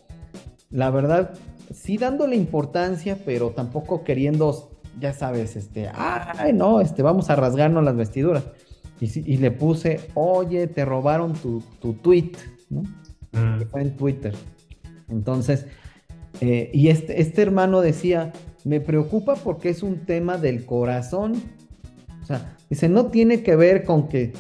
la 0.71 0.91
verdad, 0.91 1.33
sí 1.73 1.97
dándole 1.97 2.37
importancia, 2.37 3.19
pero 3.25 3.51
tampoco 3.51 4.05
queriendo, 4.05 4.71
ya 5.01 5.15
sabes, 5.15 5.57
este, 5.57 5.89
ay, 5.95 6.53
no, 6.53 6.83
este, 6.83 7.03
vamos 7.03 7.31
a 7.31 7.37
rasgarnos 7.37 7.83
las 7.83 7.97
vestiduras. 7.97 8.45
Y, 9.01 9.37
le 9.39 9.51
puse, 9.51 10.01
oye, 10.15 10.67
te 10.67 10.85
robaron 10.85 11.35
tu, 11.35 11.63
tu 11.81 11.95
tweet, 11.95 12.33
¿no? 12.71 12.83
Mm. 13.33 13.63
fue 13.71 13.83
en 13.83 13.97
Twitter. 13.97 14.35
Entonces, 15.09 15.67
eh, 16.41 16.71
y 16.73 16.89
este, 16.89 17.21
este 17.21 17.43
hermano 17.43 17.81
decía, 17.81 18.33
me 18.65 18.81
preocupa 18.81 19.35
porque 19.37 19.69
es 19.69 19.83
un 19.83 20.07
tema 20.07 20.39
del 20.39 20.65
corazón. 20.65 21.35
O 22.23 22.27
sea, 22.27 22.57
dice, 22.71 22.89
no 22.89 23.07
tiene 23.07 23.43
que 23.43 23.57
ver 23.57 23.85
con 23.85 24.09
que 24.09 24.33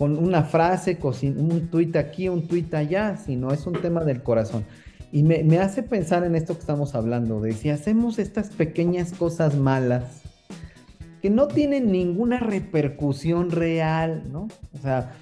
con 0.00 0.16
una 0.16 0.44
frase, 0.44 0.96
con 0.96 1.14
un 1.22 1.68
tuit 1.68 1.94
aquí, 1.94 2.30
un 2.30 2.48
tuit 2.48 2.72
allá, 2.72 3.18
sino 3.18 3.52
es 3.52 3.66
un 3.66 3.74
tema 3.74 4.02
del 4.02 4.22
corazón. 4.22 4.64
Y 5.12 5.24
me, 5.24 5.58
hace 5.58 5.82
pensar 5.82 6.24
en 6.24 6.36
esto 6.36 6.54
que 6.54 6.60
estamos 6.60 6.94
hablando, 6.94 7.38
de 7.42 7.52
si 7.52 7.68
hacemos 7.68 8.18
estas 8.18 8.48
pequeñas 8.48 9.12
cosas 9.12 9.56
malas 9.56 10.22
que 11.20 11.28
no 11.28 11.48
tienen 11.48 11.92
ninguna 11.92 12.38
repercusión 12.38 13.50
real, 13.50 14.22
¿no? 14.32 14.48
O 14.72 14.78
sea, 14.80 15.12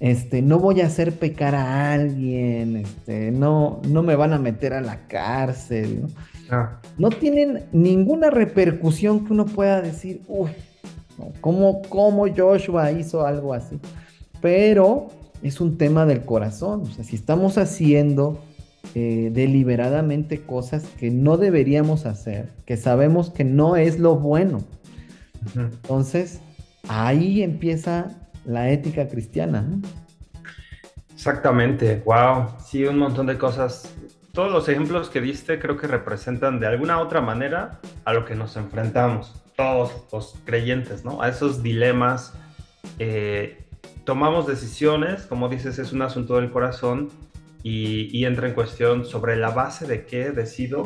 este, 0.00 0.42
no 0.42 0.58
voy 0.58 0.80
a 0.80 0.86
hacer 0.86 1.18
pecar 1.18 1.54
a 1.54 1.92
alguien, 1.92 2.76
este, 2.76 3.30
no, 3.30 3.80
no 3.88 4.02
me 4.02 4.16
van 4.16 4.32
a 4.32 4.38
meter 4.38 4.72
a 4.72 4.80
la 4.80 5.06
cárcel, 5.06 6.02
¿no? 6.02 6.08
Ah. 6.50 6.80
No 6.98 7.08
tienen 7.08 7.64
ninguna 7.72 8.30
repercusión 8.30 9.24
que 9.24 9.32
uno 9.32 9.46
pueda 9.46 9.80
decir, 9.80 10.20
uy, 10.28 10.50
¿cómo, 11.40 11.80
¿cómo 11.88 12.26
Joshua 12.34 12.92
hizo 12.92 13.26
algo 13.26 13.54
así? 13.54 13.80
pero 14.44 15.08
es 15.42 15.58
un 15.62 15.78
tema 15.78 16.04
del 16.04 16.26
corazón. 16.26 16.82
O 16.82 16.86
sea, 16.92 17.02
si 17.02 17.16
estamos 17.16 17.56
haciendo 17.56 18.44
eh, 18.94 19.30
deliberadamente 19.32 20.42
cosas 20.42 20.84
que 21.00 21.10
no 21.10 21.38
deberíamos 21.38 22.04
hacer, 22.04 22.50
que 22.66 22.76
sabemos 22.76 23.30
que 23.30 23.42
no 23.42 23.76
es 23.76 23.98
lo 23.98 24.16
bueno, 24.16 24.62
entonces 25.56 26.40
ahí 26.88 27.42
empieza 27.42 28.23
la 28.44 28.70
ética 28.70 29.08
cristiana. 29.08 29.66
Exactamente, 31.14 32.02
wow, 32.04 32.48
sí, 32.64 32.84
un 32.84 32.98
montón 32.98 33.26
de 33.26 33.38
cosas. 33.38 33.94
Todos 34.32 34.50
los 34.50 34.68
ejemplos 34.68 35.10
que 35.10 35.20
diste 35.20 35.58
creo 35.58 35.76
que 35.76 35.86
representan 35.86 36.58
de 36.58 36.66
alguna 36.66 37.00
otra 37.00 37.20
manera 37.20 37.80
a 38.04 38.12
lo 38.12 38.24
que 38.24 38.34
nos 38.34 38.56
enfrentamos, 38.56 39.42
todos 39.56 39.92
los 40.12 40.34
creyentes, 40.44 41.04
¿no? 41.04 41.22
A 41.22 41.28
esos 41.28 41.62
dilemas 41.62 42.34
eh, 42.98 43.64
tomamos 44.04 44.46
decisiones, 44.46 45.26
como 45.26 45.48
dices, 45.48 45.78
es 45.78 45.92
un 45.92 46.02
asunto 46.02 46.36
del 46.36 46.50
corazón 46.50 47.10
y, 47.62 48.24
entra 48.24 48.46
en 48.46 48.54
cuestión 48.54 49.04
sobre 49.04 49.36
la 49.36 49.50
base 49.50 49.86
de 49.86 50.04
qué 50.04 50.30
decido 50.30 50.84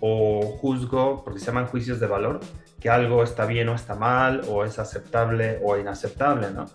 o 0.00 0.42
juzgo, 0.60 1.22
porque 1.24 1.40
se 1.40 1.46
llaman 1.46 1.66
juicios 1.66 1.98
de 1.98 2.06
valor, 2.06 2.40
que 2.80 2.90
algo 2.90 3.22
está 3.22 3.46
bien 3.46 3.68
o 3.68 3.74
está 3.74 3.94
mal, 3.94 4.42
o 4.48 4.64
es 4.64 4.78
aceptable 4.78 5.58
o 5.62 5.76
inaceptable, 5.76 6.50
¿no? 6.52 6.66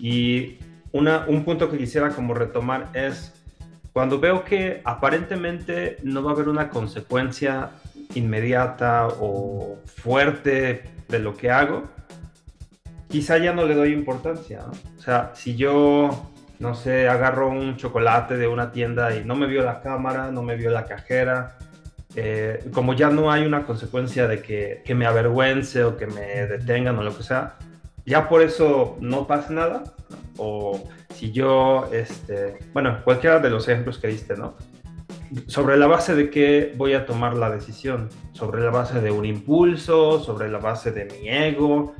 Y 0.00 0.58
una, 0.92 1.26
un 1.28 1.44
punto 1.44 1.70
que 1.70 1.78
quisiera 1.78 2.10
como 2.10 2.34
retomar 2.34 2.88
es 2.94 3.32
cuando 3.92 4.18
veo 4.20 4.44
que 4.44 4.80
aparentemente 4.84 5.98
no 6.02 6.22
va 6.22 6.30
a 6.30 6.34
haber 6.34 6.48
una 6.48 6.70
consecuencia 6.70 7.70
inmediata 8.14 9.08
o 9.20 9.78
fuerte 9.86 10.84
de 11.08 11.18
lo 11.18 11.36
que 11.36 11.50
hago, 11.50 11.84
quizá 13.08 13.38
ya 13.38 13.52
no 13.52 13.66
le 13.66 13.74
doy 13.74 13.92
importancia. 13.92 14.64
O 14.96 15.00
sea, 15.00 15.32
si 15.34 15.56
yo, 15.56 16.30
no 16.58 16.74
sé, 16.74 17.08
agarro 17.08 17.48
un 17.48 17.76
chocolate 17.76 18.36
de 18.36 18.48
una 18.48 18.72
tienda 18.72 19.14
y 19.14 19.24
no 19.24 19.34
me 19.34 19.46
vio 19.46 19.64
la 19.64 19.80
cámara, 19.80 20.30
no 20.30 20.42
me 20.42 20.56
vio 20.56 20.70
la 20.70 20.84
cajera, 20.84 21.56
eh, 22.14 22.64
como 22.72 22.94
ya 22.94 23.10
no 23.10 23.30
hay 23.30 23.44
una 23.44 23.64
consecuencia 23.64 24.26
de 24.26 24.40
que, 24.40 24.82
que, 24.84 24.94
me 24.94 25.06
avergüence 25.06 25.84
o 25.84 25.96
que 25.96 26.06
me 26.06 26.46
detengan 26.46 26.98
o 26.98 27.02
lo 27.02 27.16
que 27.16 27.22
sea, 27.22 27.56
ya 28.06 28.28
por 28.28 28.42
eso 28.42 28.96
no 29.00 29.26
pasa 29.26 29.52
nada. 29.52 29.84
O 30.36 30.88
si 31.14 31.32
yo, 31.32 31.88
este, 31.92 32.58
bueno, 32.72 33.02
cualquiera 33.04 33.38
de 33.38 33.50
los 33.50 33.68
ejemplos 33.68 33.98
que 33.98 34.08
diste, 34.08 34.36
¿no? 34.36 34.54
sobre 35.46 35.76
la 35.76 35.86
base 35.86 36.14
de 36.14 36.30
qué 36.30 36.72
voy 36.76 36.94
a 36.94 37.06
tomar 37.06 37.36
la 37.36 37.50
decisión, 37.50 38.08
sobre 38.32 38.62
la 38.62 38.70
base 38.70 39.00
de 39.00 39.10
un 39.10 39.24
impulso, 39.24 40.18
sobre 40.20 40.48
la 40.48 40.58
base 40.58 40.90
de 40.90 41.04
mi 41.04 41.28
ego, 41.28 41.94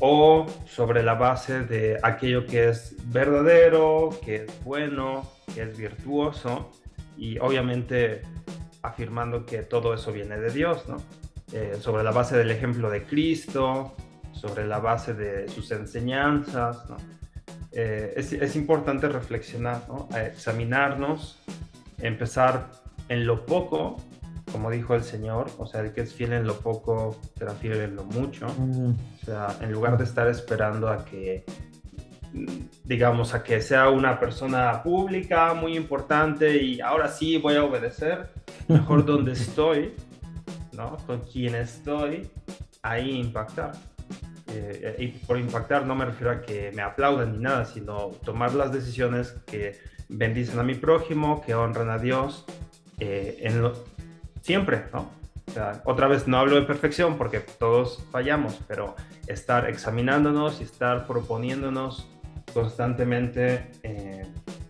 o 0.00 0.46
sobre 0.66 1.02
la 1.02 1.14
base 1.14 1.62
de 1.62 1.98
aquello 2.02 2.46
que 2.46 2.68
es 2.68 2.96
verdadero, 3.06 4.10
que 4.24 4.36
es 4.36 4.64
bueno, 4.64 5.28
que 5.54 5.62
es 5.62 5.76
virtuoso 5.76 6.70
y 7.16 7.38
obviamente 7.38 8.22
afirmando 8.82 9.44
que 9.44 9.62
todo 9.62 9.94
eso 9.94 10.12
viene 10.12 10.38
de 10.38 10.50
Dios, 10.50 10.88
¿no? 10.88 10.98
Eh, 11.52 11.78
sobre 11.80 12.04
la 12.04 12.12
base 12.12 12.36
del 12.36 12.50
ejemplo 12.50 12.90
de 12.90 13.04
Cristo, 13.04 13.94
sobre 14.38 14.66
la 14.66 14.78
base 14.78 15.14
de 15.14 15.48
sus 15.48 15.70
enseñanzas, 15.70 16.88
¿no? 16.88 16.96
Eh, 17.72 18.14
es, 18.16 18.32
es, 18.32 18.56
importante 18.56 19.08
reflexionar, 19.08 19.82
¿no? 19.88 20.08
examinarnos, 20.16 21.38
empezar 21.98 22.70
en 23.08 23.26
lo 23.26 23.44
poco 23.44 23.98
como 24.50 24.70
dijo 24.70 24.94
el 24.94 25.02
Señor, 25.02 25.50
o 25.58 25.66
sea, 25.66 25.80
el 25.82 25.92
que 25.92 26.02
es 26.02 26.14
fiel 26.14 26.32
en 26.32 26.46
lo 26.46 26.58
poco 26.58 27.16
será 27.36 27.52
fiel 27.52 27.80
en 27.80 27.96
lo 27.96 28.04
mucho. 28.04 28.46
O 28.46 29.24
sea, 29.24 29.54
en 29.60 29.72
lugar 29.72 29.98
de 29.98 30.04
estar 30.04 30.28
esperando 30.28 30.88
a 30.88 31.04
que, 31.04 31.44
digamos, 32.84 33.34
a 33.34 33.42
que 33.42 33.60
sea 33.60 33.90
una 33.90 34.18
persona 34.18 34.82
pública 34.82 35.54
muy 35.54 35.76
importante 35.76 36.62
y 36.62 36.80
ahora 36.80 37.08
sí 37.08 37.38
voy 37.38 37.56
a 37.56 37.64
obedecer, 37.64 38.30
mejor 38.68 39.04
donde 39.06 39.32
estoy, 39.32 39.94
¿no? 40.72 40.96
Con 41.06 41.20
quien 41.20 41.54
estoy, 41.54 42.28
ahí 42.82 43.10
impactar. 43.18 43.72
Eh, 44.50 44.96
y 44.98 45.08
por 45.08 45.38
impactar 45.38 45.84
no 45.86 45.94
me 45.94 46.04
refiero 46.04 46.32
a 46.32 46.40
que 46.40 46.72
me 46.74 46.82
aplaudan 46.82 47.32
ni 47.32 47.38
nada, 47.38 47.64
sino 47.64 48.12
tomar 48.24 48.54
las 48.54 48.72
decisiones 48.72 49.34
que 49.46 49.78
bendicen 50.08 50.58
a 50.58 50.62
mi 50.62 50.74
prójimo, 50.74 51.42
que 51.42 51.54
honran 51.54 51.90
a 51.90 51.98
Dios, 51.98 52.46
eh, 52.98 53.38
en 53.42 53.62
lo, 53.62 53.84
siempre, 54.40 54.84
¿no? 54.92 55.18
Otra 55.84 56.08
vez 56.08 56.28
no 56.28 56.38
hablo 56.38 56.56
de 56.56 56.62
perfección 56.62 57.16
porque 57.16 57.40
todos 57.40 58.04
fallamos, 58.10 58.58
pero 58.68 58.94
estar 59.26 59.68
examinándonos 59.68 60.60
y 60.60 60.64
estar 60.64 61.06
proponiéndonos 61.06 62.06
constantemente 62.52 63.70
eh, 63.82 64.26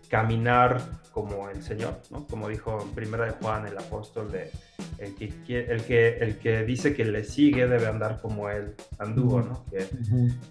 caminar 0.09 0.81
como 1.11 1.49
el 1.49 1.61
Señor, 1.63 1.99
¿no? 2.11 2.25
Como 2.27 2.47
dijo 2.47 2.81
en 2.81 2.91
primera 2.91 3.25
de 3.25 3.31
Juan 3.31 3.67
el 3.67 3.77
apóstol 3.77 4.31
de 4.31 4.51
el 4.99 5.15
que, 5.15 5.33
el 5.59 5.81
que, 5.83 6.17
el 6.17 6.37
que 6.37 6.63
dice 6.63 6.93
que 6.93 7.05
le 7.05 7.23
sigue 7.23 7.67
debe 7.67 7.87
andar 7.87 8.19
como 8.21 8.49
él 8.49 8.75
anduvo, 8.97 9.41
¿no? 9.41 9.65
Que 9.71 9.85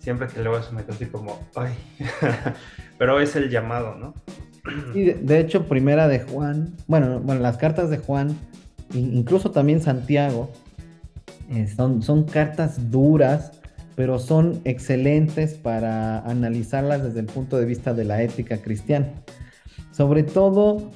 siempre 0.00 0.26
que 0.28 0.42
leo 0.42 0.58
eso 0.58 0.72
me 0.72 0.84
quedo 0.84 1.12
como, 1.12 1.38
ay, 1.54 1.74
pero 2.98 3.20
es 3.20 3.37
el 3.37 3.50
llamado, 3.50 3.94
¿no? 3.94 4.14
Y 4.94 5.04
de, 5.04 5.40
hecho, 5.40 5.66
primera 5.66 6.08
de 6.08 6.20
Juan, 6.20 6.74
bueno, 6.87 7.20
bueno, 7.20 7.40
las 7.40 7.56
cartas 7.56 7.88
de 7.90 7.98
Juan 7.98 8.37
incluso 8.94 9.50
también 9.50 9.80
Santiago, 9.80 10.50
eh, 11.50 11.66
son, 11.68 12.02
son 12.02 12.24
cartas 12.24 12.90
duras, 12.90 13.52
pero 13.96 14.18
son 14.18 14.61
excelentes 14.64 15.54
para 15.54 16.20
analizarlas 16.20 17.02
desde 17.02 17.20
el 17.20 17.26
punto 17.26 17.58
de 17.58 17.66
vista 17.66 17.94
de 17.94 18.04
la 18.04 18.22
ética 18.22 18.58
cristiana. 18.58 19.08
Sobre 19.90 20.22
todo, 20.22 20.90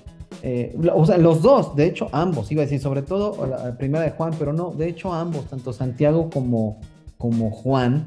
eh, 0.44 0.76
o 0.92 1.07
sea, 1.07 1.18
los 1.18 1.40
dos, 1.40 1.76
de 1.76 1.87
hecho 1.87 2.09
ambos, 2.11 2.50
iba 2.50 2.62
a 2.62 2.64
decir, 2.64 2.81
sobre 2.81 3.02
todo 3.02 3.46
la 3.46 3.76
primera 3.78 4.05
de 4.05 4.11
Juan, 4.11 4.33
pero 4.37 4.52
no, 4.52 4.72
de 4.72 4.88
hecho 4.88 5.12
ambos, 5.12 5.46
tanto 5.46 5.72
Santiago 5.72 6.31
como, 6.31 6.81
como 7.16 7.52
Juan, 7.52 8.07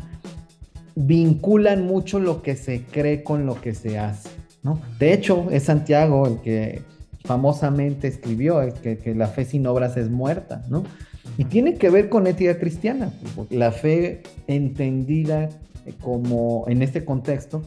vinculan 0.95 1.85
mucho 1.85 2.19
lo 2.19 2.41
que 2.41 2.57
se 2.57 2.83
cree 2.83 3.23
con 3.23 3.45
lo 3.45 3.61
que 3.61 3.73
se 3.73 3.97
hace, 3.97 4.29
¿no? 4.63 4.81
De 4.99 5.13
hecho, 5.13 5.47
es 5.49 5.63
Santiago 5.63 6.27
el 6.27 6.41
que 6.41 6.81
famosamente 7.23 8.09
escribió 8.09 8.61
que, 8.83 8.97
que 8.97 9.15
la 9.15 9.27
fe 9.27 9.45
sin 9.45 9.65
obras 9.65 9.95
es 9.95 10.09
muerta, 10.09 10.61
¿no? 10.69 10.83
Y 11.37 11.45
tiene 11.45 11.75
que 11.75 11.89
ver 11.89 12.09
con 12.09 12.27
ética 12.27 12.59
cristiana, 12.59 13.13
la 13.49 13.71
fe 13.71 14.23
entendida 14.47 15.49
como 16.01 16.65
en 16.67 16.81
este 16.81 17.05
contexto 17.05 17.61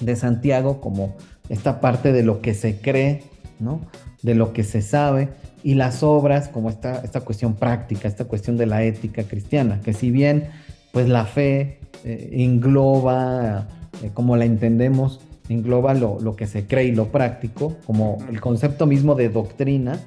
de 0.00 0.14
Santiago 0.14 0.80
como 0.82 1.16
esta 1.48 1.80
parte 1.80 2.12
de 2.12 2.22
lo 2.22 2.40
que 2.40 2.52
se 2.52 2.80
cree, 2.80 3.22
¿no? 3.60 3.80
De 4.22 4.34
lo 4.34 4.52
que 4.52 4.64
se 4.64 4.82
sabe 4.82 5.28
y 5.62 5.74
las 5.74 6.02
obras 6.02 6.48
como 6.48 6.68
esta, 6.70 7.00
esta 7.00 7.20
cuestión 7.22 7.54
práctica, 7.54 8.08
esta 8.08 8.26
cuestión 8.26 8.56
de 8.56 8.66
la 8.66 8.82
ética 8.82 9.24
cristiana, 9.24 9.80
que 9.82 9.92
si 9.92 10.10
bien 10.10 10.48
pues 10.92 11.08
la 11.08 11.24
fe 11.24 11.78
eh, 12.04 12.30
engloba, 12.32 13.66
eh, 14.02 14.10
como 14.12 14.36
la 14.36 14.44
entendemos, 14.44 15.20
engloba 15.48 15.94
lo, 15.94 16.20
lo, 16.20 16.36
que 16.36 16.46
se 16.46 16.66
cree 16.66 16.84
y 16.84 16.92
lo 16.92 17.08
práctico, 17.08 17.76
como 17.86 18.18
el 18.30 18.40
concepto 18.40 18.86
mismo 18.86 19.14
de 19.14 19.28
doctrina, 19.28 19.98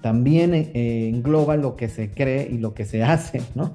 también 0.00 0.54
eh, 0.54 1.08
engloba 1.08 1.56
lo 1.56 1.76
que 1.76 1.88
se 1.88 2.10
cree 2.10 2.48
y 2.50 2.58
lo 2.58 2.74
que 2.74 2.84
se 2.84 3.02
hace, 3.04 3.42
¿no? 3.54 3.74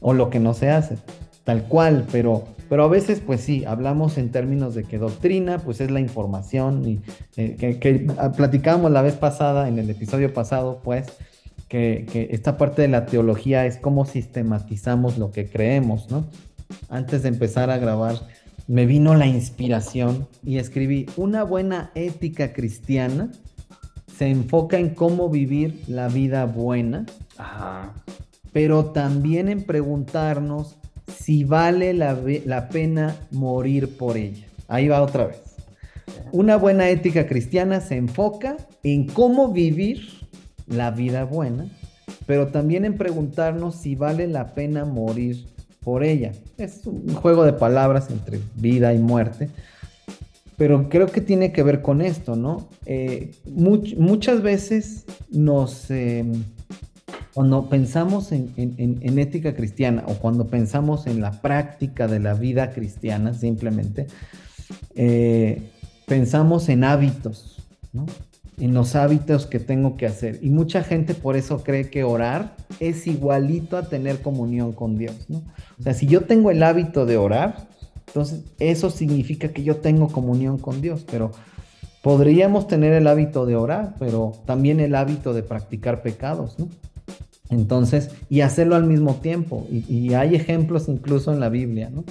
O 0.00 0.14
lo 0.14 0.30
que 0.30 0.40
no 0.40 0.54
se 0.54 0.70
hace, 0.70 0.96
tal 1.44 1.64
cual, 1.64 2.06
pero, 2.10 2.44
pero 2.68 2.84
a 2.84 2.88
veces 2.88 3.20
pues 3.24 3.40
sí, 3.40 3.64
hablamos 3.64 4.18
en 4.18 4.30
términos 4.30 4.74
de 4.74 4.84
que 4.84 4.98
doctrina 4.98 5.58
pues 5.58 5.80
es 5.80 5.90
la 5.90 6.00
información 6.00 6.86
y 6.86 7.00
eh, 7.36 7.56
que, 7.58 7.78
que, 7.78 8.06
platicábamos 8.36 8.90
la 8.90 9.02
vez 9.02 9.14
pasada, 9.14 9.68
en 9.68 9.78
el 9.78 9.88
episodio 9.90 10.32
pasado, 10.32 10.80
pues, 10.82 11.06
que, 11.68 12.06
que 12.10 12.28
esta 12.30 12.56
parte 12.56 12.82
de 12.82 12.88
la 12.88 13.06
teología 13.06 13.66
es 13.66 13.76
cómo 13.76 14.06
sistematizamos 14.06 15.18
lo 15.18 15.30
que 15.30 15.48
creemos, 15.48 16.10
¿no? 16.10 16.26
Antes 16.88 17.22
de 17.22 17.28
empezar 17.28 17.70
a 17.70 17.78
grabar, 17.78 18.16
me 18.66 18.86
vino 18.86 19.14
la 19.14 19.26
inspiración 19.26 20.28
y 20.44 20.58
escribí 20.58 21.06
una 21.16 21.42
buena 21.42 21.90
ética 21.94 22.52
cristiana 22.52 23.30
se 24.18 24.28
enfoca 24.28 24.78
en 24.78 24.96
cómo 24.96 25.28
vivir 25.28 25.84
la 25.86 26.08
vida 26.08 26.44
buena, 26.44 27.06
pero 28.52 28.86
también 28.86 29.48
en 29.48 29.62
preguntarnos 29.62 30.76
si 31.16 31.44
vale 31.44 31.94
la, 31.94 32.68
pena 32.68 33.16
morir 33.30 33.96
por 33.96 34.16
ella. 34.16 34.46
Ahí 34.68 34.88
va 34.88 35.02
otra 35.02 35.26
vez. 35.26 35.40
Una 36.32 36.56
buena 36.56 36.88
ética 36.88 37.26
cristiana 37.26 37.80
se 37.80 37.96
enfoca 37.96 38.56
en 38.82 39.06
cómo 39.06 39.52
vivir 39.52 40.08
la 40.66 40.90
vida 40.90 41.24
buena, 41.24 41.66
pero 42.26 42.48
también 42.48 42.84
en 42.84 42.96
preguntarnos 42.96 43.76
si 43.76 43.94
vale 43.94 44.26
la 44.26 44.54
pena 44.54 44.84
morir 44.84 45.46
por 45.82 46.04
ella. 46.04 46.32
Es 46.58 46.86
un 46.86 47.14
juego 47.14 47.44
de 47.44 47.54
palabras 47.54 48.10
entre 48.10 48.40
vida 48.56 48.92
y 48.92 48.98
muerte, 48.98 49.48
pero 50.56 50.88
creo 50.88 51.06
que 51.06 51.20
tiene 51.20 51.52
que 51.52 51.62
ver 51.62 51.80
con 51.80 52.02
esto, 52.02 52.36
¿no? 52.36 52.68
Eh, 52.84 53.30
muchas 53.46 54.42
veces 54.42 55.04
nos, 55.30 55.90
eh, 55.90 56.24
cuando 57.38 57.68
pensamos 57.68 58.32
en, 58.32 58.50
ética 59.16 59.54
cristiana 59.54 60.02
o 60.08 60.14
cuando 60.14 60.48
pensamos 60.48 61.06
en 61.06 61.20
la 61.20 61.40
práctica 61.40 62.08
de 62.08 62.18
la 62.18 62.34
vida 62.34 62.72
cristiana 62.72 63.32
simplemente, 63.32 64.08
eh, 64.96 65.70
pensamos 66.04 66.68
en 66.68 66.82
hábitos, 66.82 67.64
¿no? 67.92 68.06
En 68.58 68.74
los 68.74 68.96
hábitos 68.96 69.46
que 69.46 69.60
tengo 69.60 69.96
que 69.96 70.06
hacer. 70.06 70.40
Y 70.42 70.50
mucha 70.50 70.82
gente 70.82 71.14
por 71.14 71.36
eso 71.36 71.62
cree 71.62 71.90
que 71.90 72.02
orar 72.02 72.56
es 72.80 73.06
igualito 73.06 73.76
a 73.76 73.88
tener 73.88 74.20
comunión 74.20 74.72
con 74.72 74.98
Dios. 74.98 75.14
O 75.78 75.82
sea, 75.84 75.94
si 75.94 76.08
yo 76.08 76.22
tengo 76.22 76.50
el 76.50 76.60
hábito 76.64 77.06
de 77.06 77.18
orar, 77.18 77.68
entonces, 78.08 78.42
eso 78.58 78.90
significa 78.90 79.50
que 79.50 79.62
yo 79.62 79.76
tengo 79.76 80.08
comunión 80.08 80.58
con 80.58 80.80
Dios, 80.80 81.06
pero 81.08 81.30
podríamos 82.02 82.66
tener 82.66 82.94
el 82.94 83.06
hábito 83.06 83.46
de 83.46 83.54
orar, 83.54 83.94
pero 84.00 84.32
también 84.44 84.80
el 84.80 84.96
hábito 84.96 85.34
de 85.34 85.44
practicar 85.44 86.02
pecados, 86.02 86.58
¿no? 86.58 86.68
Entonces, 87.50 88.10
y 88.28 88.42
hacerlo 88.42 88.76
al 88.76 88.84
mismo 88.84 89.16
tiempo. 89.16 89.66
Y, 89.70 90.12
hay 90.14 90.34
ejemplos 90.34 90.88
incluso 90.88 91.32
en 91.32 91.40
la 91.40 91.48
Biblia, 91.48 91.90
¿no? 91.90 92.04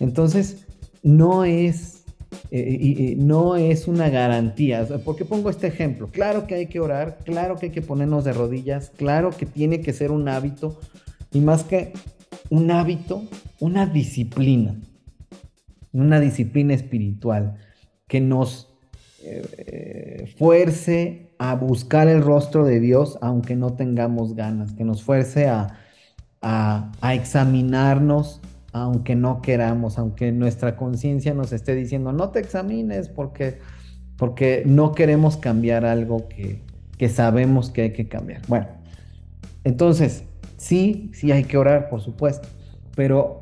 Entonces, 0.00 0.66
no 1.02 1.44
es, 1.44 2.04
eh, 2.50 3.14
no 3.18 3.56
es 3.56 3.88
una 3.88 4.08
garantía. 4.08 4.86
¿Por 5.04 5.16
qué 5.16 5.24
pongo 5.24 5.50
este 5.50 5.66
ejemplo? 5.66 6.08
Claro 6.10 6.46
que 6.46 6.54
hay 6.54 6.66
que 6.66 6.80
orar, 6.80 7.18
claro 7.24 7.56
que 7.56 7.66
hay 7.66 7.72
que 7.72 7.82
ponernos 7.82 8.24
de 8.24 8.32
rodillas, 8.32 8.90
claro 8.96 9.30
que 9.30 9.46
tiene 9.46 9.80
que 9.80 9.92
ser 9.92 10.10
un 10.10 10.28
hábito, 10.28 10.80
y 11.32 11.40
más 11.40 11.64
que 11.64 11.92
un 12.50 12.70
hábito, 12.70 13.24
una 13.60 13.86
disciplina 13.86 14.76
una 15.92 16.20
disciplina 16.20 16.74
espiritual 16.74 17.58
que 18.08 18.20
nos 18.20 18.74
eh, 19.22 20.34
fuerce 20.38 21.31
a 21.42 21.56
buscar 21.56 22.06
el 22.06 22.22
rostro 22.22 22.64
de 22.64 22.78
Dios 22.78 23.18
aunque 23.20 23.56
no 23.56 23.72
tengamos 23.72 24.36
ganas, 24.36 24.74
que 24.74 24.84
nos 24.84 25.02
fuerce 25.02 25.48
a, 25.48 25.76
examinarnos 27.12 28.40
aunque 28.72 29.16
no 29.16 29.42
queramos, 29.42 29.98
aunque 29.98 30.30
nuestra 30.30 30.76
conciencia 30.76 31.34
nos 31.34 31.52
esté 31.52 31.74
diciendo 31.74 32.12
no 32.12 32.30
te 32.30 32.38
examines 32.38 33.08
porque, 33.08 33.58
porque 34.16 34.62
no 34.66 34.92
queremos 34.92 35.36
cambiar 35.36 35.84
algo 35.84 36.28
que, 36.28 36.62
que 36.96 37.08
sabemos 37.08 37.70
que 37.70 37.82
hay 37.82 37.92
que 37.92 38.08
cambiar. 38.08 38.42
Bueno, 38.46 38.68
entonces, 39.64 40.22
sí, 40.58 41.10
sí 41.12 41.32
hay 41.32 41.44
que 41.44 41.58
orar, 41.58 41.88
por 41.88 42.00
supuesto, 42.00 42.48
pero 42.94 43.40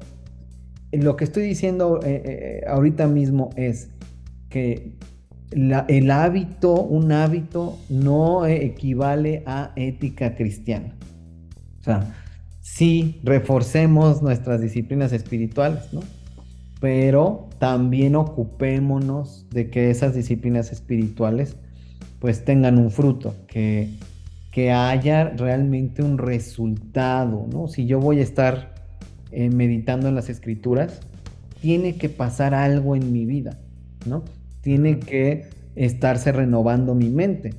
lo 0.91 1.17
que 1.17 1.25
estoy 1.25 1.43
diciendo 1.43 2.01
eh, 2.03 2.23
eh, 2.25 2.65
ahorita 2.67 3.07
mismo 3.07 3.51
es 3.57 3.91
que 4.49 4.95
el 5.51 6.11
hábito, 6.11 6.75
un 6.75 7.13
hábito, 7.13 7.79
no 7.89 8.47
equivale 8.47 9.43
a 9.47 9.73
ética 9.77 10.37
cristiana. 10.37 10.95
O 11.81 11.85
sea, 11.85 12.15
sí 12.61 13.21
reforcemos 13.25 14.23
nuestras 14.23 14.61
disciplinas 14.61 15.13
espirituales, 15.13 15.93
¿no? 15.93 16.01
Pero 16.81 17.49
también 17.59 18.17
ocupémonos 18.17 19.47
de 19.51 19.71
que 19.71 19.91
esas 19.91 20.15
disciplinas 20.15 20.73
espirituales 20.73 21.57
pues 22.21 22.45
tengan 22.45 22.79
un 22.79 22.91
fruto, 22.91 23.35
que, 23.47 23.95
que 24.51 24.73
haya 24.73 25.31
realmente 25.31 26.03
un 26.03 26.19
resultado, 26.19 27.47
¿no? 27.51 27.67
Si 27.67 27.87
yo 27.87 27.99
voy 27.99 28.21
a 28.21 28.23
estar 28.23 28.75
eh, 29.33 29.49
meditando 29.49 30.09
en 30.09 30.15
las 30.15 30.29
escrituras, 30.29 31.01
tiene 31.61 31.97
que 31.97 32.09
pasar 32.09 32.55
algo 32.55 32.95
en 32.95 33.13
mi 33.13 33.25
vida, 33.25 33.59
¿no? 34.07 34.23
Tiene 34.61 34.99
que 34.99 35.49
estarse 35.75 36.33
renovando 36.33 36.95
mi 36.95 37.09
mente. 37.09 37.55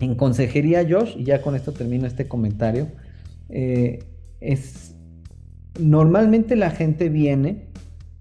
En 0.00 0.14
consejería, 0.14 0.86
Josh, 0.88 1.16
y 1.16 1.24
ya 1.24 1.40
con 1.40 1.54
esto 1.54 1.72
termino 1.72 2.06
este 2.06 2.26
comentario, 2.26 2.88
eh, 3.48 4.04
es 4.40 4.96
normalmente 5.78 6.56
la 6.56 6.70
gente 6.70 7.08
viene 7.08 7.66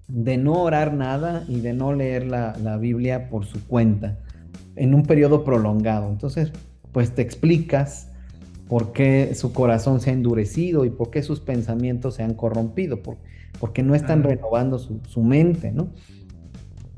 de 0.08 0.38
no 0.38 0.62
orar 0.64 0.94
nada 0.94 1.46
y 1.48 1.60
de 1.60 1.74
no 1.74 1.94
leer 1.94 2.28
la, 2.28 2.56
la 2.62 2.78
Biblia 2.78 3.30
por 3.30 3.46
su 3.46 3.66
cuenta 3.68 4.20
en 4.76 4.94
un 4.94 5.04
periodo 5.04 5.44
prolongado. 5.44 6.10
Entonces, 6.10 6.52
pues 6.92 7.14
te 7.14 7.22
explicas, 7.22 8.14
por 8.68 8.92
qué 8.92 9.36
su 9.36 9.54
corazón 9.54 10.00
se 10.00 10.10
ha 10.10 10.14
endurecido 10.14 10.86
y 10.86 10.90
por 10.90 11.12
qué 11.12 11.22
sus 11.22 11.40
pensamientos 11.40 12.16
se 12.16 12.24
han 12.24 12.34
corrompido, 12.34 13.02
porque 13.60 13.84
no 13.84 13.94
están 13.94 14.24
renovando 14.24 14.80
su, 14.80 15.24
mente, 15.24 15.72
¿no? 15.72 15.90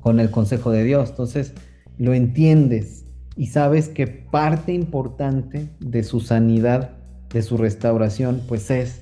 Con 0.05 0.19
el 0.19 0.29
consejo 0.29 0.69
de 0.69 0.83
Dios. 0.83 1.09
Entonces, 1.09 1.55
lo 1.97 2.13
entiendes 2.13 3.05
y 3.35 3.47
sabes 3.47 3.89
que 3.89 4.05
parte 4.05 4.71
importante 4.71 5.67
de 5.79 6.03
su 6.03 6.19
sanidad, 6.19 6.91
de 7.33 7.41
su 7.41 7.57
restauración, 7.57 8.43
pues 8.47 8.69
es 8.69 9.01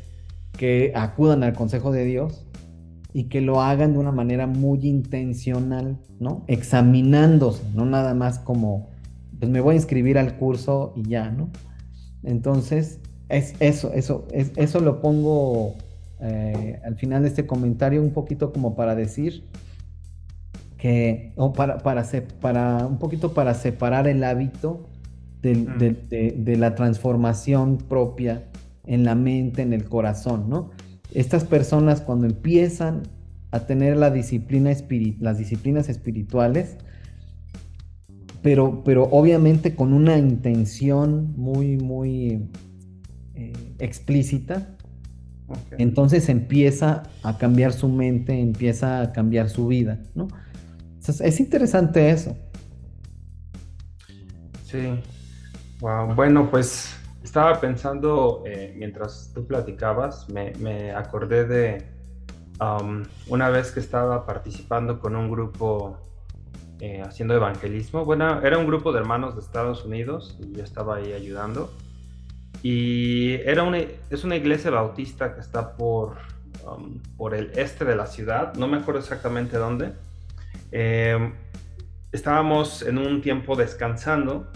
que 0.57 0.93
acudan 0.95 1.43
al 1.43 1.55
consejo 1.55 1.91
de 1.91 2.05
Dios 2.05 2.45
y 3.11 3.25
que 3.25 3.41
lo 3.41 3.59
hagan 3.59 3.91
de 3.91 3.99
una 3.99 4.13
manera 4.13 4.47
muy 4.47 4.87
intencional, 4.87 5.99
¿no? 6.21 6.45
Examinándose, 6.47 7.63
no 7.75 7.85
nada 7.85 8.13
más 8.13 8.39
como, 8.39 8.87
pues 9.37 9.51
me 9.51 9.59
voy 9.59 9.73
a 9.73 9.79
inscribir 9.79 10.17
al 10.17 10.37
curso 10.37 10.93
y 10.95 11.09
ya, 11.09 11.31
¿no? 11.31 11.49
Entonces, 12.23 13.01
es 13.27 13.55
eso, 13.59 13.91
eso, 13.93 14.25
es, 14.31 14.53
eso 14.55 14.79
lo 14.79 15.01
pongo 15.01 15.75
eh, 16.21 16.79
al 16.85 16.95
final 16.95 17.23
de 17.23 17.27
este 17.27 17.45
comentario 17.45 18.01
un 18.01 18.11
poquito 18.11 18.53
como 18.53 18.77
para 18.77 18.95
decir 18.95 19.43
que, 20.83 21.31
o 21.37 21.53
para, 21.53 21.77
para, 21.77 22.03
para 22.41 22.85
un 22.85 22.99
poquito 22.99 23.33
para 23.33 23.53
separar 23.53 24.05
el 24.05 24.21
hábito 24.21 24.89
de, 25.41 26.55
la 26.59 26.75
transformación 26.75 27.77
propia 27.77 28.49
en 28.85 29.05
la 29.05 29.15
mente, 29.15 29.61
en 29.61 29.71
el 29.71 29.85
corazón, 29.85 30.49
¿no? 30.49 30.71
Estas 31.13 31.45
personas 31.45 32.01
cuando 32.01 32.25
empiezan 32.25 33.03
a 33.51 33.61
tener 33.61 33.95
la 33.95 34.11
disciplina 34.11 34.73
las 35.21 35.37
disciplinas 35.37 35.87
espirituales, 35.87 36.75
pero, 38.41 38.83
pero 38.83 39.03
obviamente 39.03 39.75
con 39.75 39.93
una 39.93 40.17
intención 40.17 41.33
muy, 41.37 41.77
muy 41.77 42.49
eh, 43.35 43.53
explícita, 43.79 44.75
Entonces 45.77 46.27
empieza 46.27 47.03
a 47.21 47.37
cambiar 47.37 47.71
su 47.71 47.87
mente, 47.87 48.37
empieza 48.37 48.99
a 48.99 49.13
cambiar 49.13 49.47
su 49.47 49.67
vida, 49.67 50.01
¿no? 50.13 50.27
Es 51.07 51.39
interesante 51.39 52.09
eso. 52.09 52.35
Sí. 54.65 54.99
Bueno, 55.79 56.49
pues 56.49 56.95
estaba 57.23 57.59
pensando, 57.59 58.43
eh, 58.45 58.73
mientras 58.77 59.31
tú 59.33 59.45
platicabas, 59.45 60.27
me, 60.29 60.91
acordé 60.91 61.45
de 61.45 61.87
um, 62.61 63.03
una 63.27 63.49
vez 63.49 63.71
que 63.71 63.79
estaba 63.79 64.25
participando 64.25 64.99
con 64.99 65.15
un 65.15 65.29
grupo 65.29 65.97
eh, 66.79 67.01
haciendo 67.01 67.35
evangelismo. 67.35 68.05
Bueno, 68.05 68.41
era 68.41 68.57
un 68.57 68.65
grupo 68.65 68.91
de 68.91 68.99
hermanos 68.99 69.35
de 69.35 69.41
Estados 69.41 69.83
Unidos 69.83 70.37
y 70.41 70.55
yo 70.55 70.63
estaba 70.63 70.97
ahí 70.97 71.11
ayudando. 71.11 71.71
Y 72.61 73.33
era 73.41 73.63
una, 73.63 73.79
es 74.09 74.23
una 74.23 74.37
iglesia 74.37 74.71
bautista 74.71 75.35
que 75.35 75.41
está 75.41 75.75
por, 75.75 76.17
um, 76.65 76.99
por 77.17 77.35
el 77.35 77.51
este 77.57 77.83
de 77.83 77.95
la 77.95 78.05
ciudad, 78.05 78.53
no 78.55 78.67
me 78.67 78.77
acuerdo 78.77 79.01
exactamente 79.01 79.57
dónde. 79.57 79.91
Eh, 80.75 81.31
estábamos 82.11 82.81
en 82.81 82.97
un 82.97 83.21
tiempo 83.21 83.55
descansando 83.55 84.51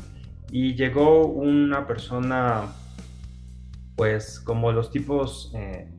y 0.49 0.73
llegó 0.73 1.27
una 1.27 1.86
persona, 1.86 2.63
pues 3.95 4.39
como 4.39 4.71
los 4.71 4.89
tipos 4.89 5.51
eh, 5.53 5.93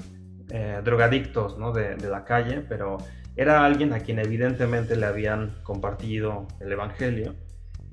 eh, 0.50 0.80
drogadictos 0.84 1.56
¿no? 1.56 1.70
de, 1.72 1.94
de, 1.94 2.08
la 2.08 2.24
calle, 2.24 2.62
pero 2.68 2.98
era 3.36 3.64
alguien 3.64 3.92
a 3.92 4.00
quien 4.00 4.18
evidentemente 4.18 4.96
le 4.96 5.06
habían 5.06 5.54
compartido 5.62 6.48
el 6.58 6.72
Evangelio 6.72 7.36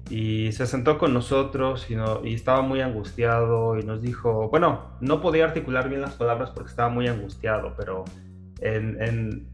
y 0.09 0.51
se 0.51 0.65
sentó 0.65 0.97
con 0.97 1.13
nosotros 1.13 1.89
y, 1.91 1.95
no, 1.95 2.25
y, 2.25 2.33
estaba 2.33 2.63
muy 2.63 2.81
angustiado 2.81 3.77
y 3.77 3.83
nos 3.83 4.01
dijo, 4.01 4.49
bueno, 4.49 4.97
no 4.99 5.21
podía 5.21 5.45
articular 5.45 5.89
bien 5.89 6.01
las 6.01 6.15
palabras 6.15 6.49
porque 6.49 6.71
estaba 6.71 6.89
muy 6.89 7.07
angustiado, 7.07 7.75
pero 7.77 8.03
en, 8.61 9.47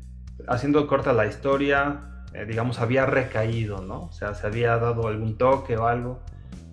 haciendo 0.48 0.88
corta 0.88 1.12
la 1.14 1.26
historia, 1.26 2.11
eh, 2.34 2.46
digamos, 2.46 2.80
había 2.80 3.06
recaído, 3.06 3.82
¿no? 3.82 4.04
O 4.04 4.12
sea, 4.12 4.34
se 4.34 4.48
había 4.48 4.78
dado 4.78 5.08
algún 5.08 5.38
toque 5.38 5.78
o 5.78 5.88
algo, 5.88 6.24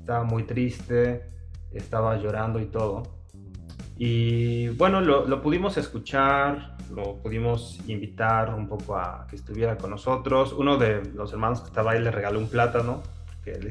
estaba 0.00 0.24
muy 0.24 0.44
triste, 0.44 1.30
estaba 1.72 2.16
llorando 2.16 2.60
y 2.60 2.66
todo. 2.66 3.02
Y 3.96 4.68
bueno, 4.68 5.00
lo, 5.00 5.26
lo 5.26 5.42
pudimos 5.42 5.76
escuchar, 5.76 6.76
lo 6.94 7.16
pudimos 7.16 7.80
invitar 7.88 8.54
un 8.54 8.68
poco 8.68 8.96
a 8.96 9.26
que 9.28 9.36
estuviera 9.36 9.76
con 9.76 9.90
nosotros. 9.90 10.52
Uno 10.52 10.76
de 10.76 11.02
los 11.14 11.32
hermanos 11.32 11.60
que 11.60 11.66
estaba 11.66 11.92
ahí 11.92 12.00
le 12.00 12.10
regaló 12.10 12.38
un 12.38 12.48
plátano 12.48 13.02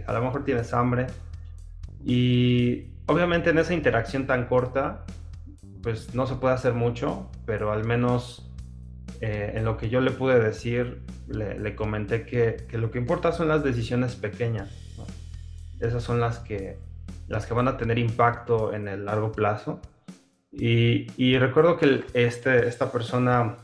a 0.05 0.13
lo 0.13 0.21
mejor 0.21 0.43
tienes 0.43 0.73
hambre. 0.73 1.07
Y 2.03 2.91
obviamente 3.07 3.49
en 3.49 3.57
esa 3.59 3.73
interacción 3.73 4.27
tan 4.27 4.47
corta, 4.47 5.05
pues 5.81 6.13
no 6.15 6.27
se 6.27 6.35
puede 6.35 6.53
hacer 6.55 6.73
mucho, 6.73 7.29
pero 7.45 7.71
al 7.71 7.85
menos 7.85 8.49
eh, 9.21 9.53
en 9.55 9.65
lo 9.65 9.77
que 9.77 9.89
yo 9.89 10.01
le 10.01 10.11
pude 10.11 10.39
decir, 10.39 11.03
le, 11.27 11.75
comenté 11.75 12.25
que, 12.25 12.65
lo 12.77 12.91
que 12.91 12.99
importa 12.99 13.31
son 13.31 13.47
las 13.47 13.63
decisiones 13.63 14.15
pequeñas. 14.15 14.69
Esas 15.79 16.03
son 16.03 16.19
las 16.19 16.39
que, 16.39 16.77
las 17.27 17.45
que 17.45 17.53
van 17.53 17.67
a 17.67 17.77
tener 17.77 17.97
impacto 17.99 18.73
en 18.73 18.87
el 18.87 19.05
largo 19.05 19.31
plazo. 19.31 19.81
Y, 20.51 21.37
recuerdo 21.37 21.77
que 21.77 22.05
este, 22.13 22.67
esta 22.67 22.91
persona, 22.91 23.57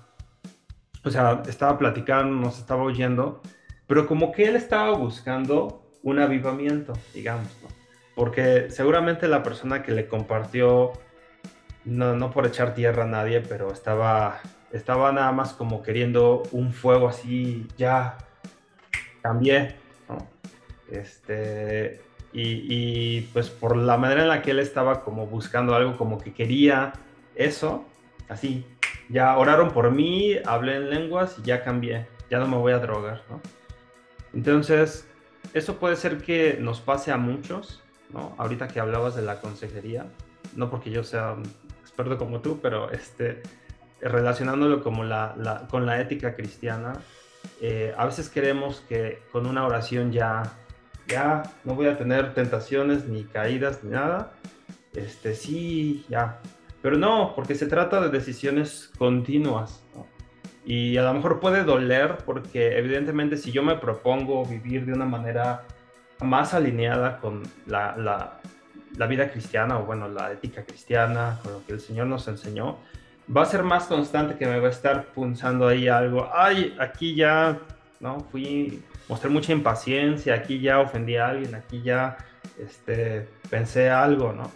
o 1.04 1.10
sea, 1.10 1.42
estaba 1.48 1.78
platicando, 1.78 2.36
nos 2.36 2.60
estaba 2.60 2.84
oyendo, 2.84 3.42
pero 3.88 4.06
como 4.06 4.32
que 4.32 4.46
él 4.46 4.56
estaba 4.56 4.96
buscando 4.96 5.84
un 6.04 6.20
avivamiento, 6.20 6.94
digamos. 7.14 7.48
Porque 8.16 8.70
seguramente 8.70 9.28
la 9.28 9.42
persona 9.42 9.82
que 9.82 9.92
le 9.92 10.08
compartió, 10.08 10.92
no, 11.86 12.16
no 12.16 12.30
por 12.32 12.46
echar 12.46 12.76
tierra 12.76 13.04
a 13.04 13.08
nadie, 13.08 13.42
pero 13.42 13.72
estaba, 13.72 14.40
estaba 14.74 15.12
nada 15.12 15.32
más 15.32 15.54
como 15.54 15.84
queriendo 15.84 16.44
un 16.52 16.74
fuego 16.74 17.08
así, 17.08 17.68
ya 17.78 18.18
cambié, 19.22 19.76
¿no? 20.10 20.18
Este, 20.90 22.02
y, 22.34 23.22
pues 23.32 23.50
por 23.52 23.78
la 23.78 23.98
manera 23.98 24.24
en 24.24 24.28
la 24.28 24.42
que 24.42 24.52
él 24.52 24.60
estaba 24.60 25.04
como 25.04 25.28
buscando 25.28 25.76
algo, 25.76 25.96
como 25.96 26.18
que 26.18 26.34
quería 26.34 26.94
eso, 27.36 27.86
así, 28.28 28.66
ya 29.10 29.38
oraron 29.38 29.70
por 29.72 29.92
mí, 29.92 30.38
hablé 30.46 30.78
en 30.78 30.90
lenguas 30.90 31.38
y 31.38 31.44
ya 31.44 31.64
cambié, 31.64 32.08
ya 32.32 32.40
no 32.40 32.48
me 32.48 32.58
voy 32.58 32.74
a 32.74 32.80
drogar, 32.80 33.22
¿no? 33.30 33.40
Entonces, 34.34 35.08
eso 35.54 35.78
puede 35.78 35.96
ser 35.96 36.18
que 36.18 36.58
nos 36.60 36.82
pase 36.82 37.12
a 37.12 37.18
muchos, 37.18 37.84
¿no? 38.12 38.34
Ahorita 38.40 38.68
que 38.68 38.80
hablabas 38.80 39.16
de 39.16 39.22
la 39.22 39.40
consejería, 39.40 40.08
no 40.56 40.72
porque 40.72 40.90
yo 40.90 41.04
sea 41.04 41.36
experto 41.82 42.18
como 42.18 42.42
tú, 42.42 42.60
pero 42.60 42.90
este, 42.92 43.44
relacionándolo 44.04 44.84
como 44.84 45.04
la, 45.04 45.68
con 45.70 45.86
la 45.86 46.00
ética 46.02 46.36
cristiana, 46.36 46.94
eh, 47.62 47.94
a 47.98 48.06
veces 48.06 48.30
queremos 48.30 48.84
que 48.88 49.22
con 49.32 49.46
una 49.46 49.66
oración 49.66 50.12
ya, 50.12 50.44
ya 51.08 51.44
no 51.64 51.76
voy 51.76 51.88
a 51.88 51.98
tener 51.98 52.34
tentaciones 52.34 53.08
ni 53.08 53.24
caídas 53.24 53.84
ni 53.84 53.92
nada. 53.92 54.34
Este, 54.94 55.34
sí, 55.34 56.06
ya. 56.10 56.40
Pero 56.82 56.98
no, 56.98 57.34
porque 57.36 57.56
se 57.56 57.68
trata 57.68 58.02
de 58.02 58.10
decisiones 58.10 58.92
continuas. 58.98 59.84
Y 60.66 60.98
a 60.98 61.04
lo 61.04 61.14
mejor 61.14 61.40
puede 61.40 61.64
doler 61.64 62.18
porque 62.26 62.78
evidentemente 62.78 63.38
si 63.38 63.52
yo 63.52 63.64
me 63.64 63.76
propongo 63.76 64.46
vivir 64.46 64.86
de 64.86 64.94
una 64.94 65.06
manera 65.06 65.66
más 66.22 66.54
alineada 66.54 67.20
con 67.20 67.44
la, 67.66 67.98
la, 67.98 68.40
la, 68.98 69.08
vida 69.08 69.30
cristiana 69.30 69.80
o 69.80 69.86
bueno, 69.86 70.08
la 70.08 70.32
ética 70.32 70.64
cristiana, 70.64 71.40
con 71.44 71.54
lo 71.54 71.66
que 71.66 71.74
el 71.74 71.82
Señor 71.82 72.08
nos 72.08 72.28
enseñó, 72.30 72.78
va 73.36 73.44
a 73.44 73.46
ser 73.46 73.64
más 73.64 73.86
constante 73.86 74.36
que 74.36 74.46
me 74.46 74.60
va 74.60 74.68
a 74.68 74.72
estar 74.72 75.06
punzando 75.08 75.68
ahí 75.68 75.88
algo. 75.88 76.30
Ay, 76.34 76.76
aquí 76.80 77.16
ya, 77.16 77.60
¿no? 78.00 78.20
Fui, 78.32 78.84
mostré 79.08 79.30
mucha 79.30 79.52
impaciencia, 79.52 80.36
aquí 80.36 80.60
ya 80.60 80.80
ofendí 80.80 81.18
a 81.18 81.28
alguien, 81.28 81.56
aquí 81.56 81.82
ya 81.82 82.18
este, 82.60 83.28
pensé 83.50 83.90
algo, 83.90 84.34
¿no? 84.34 84.52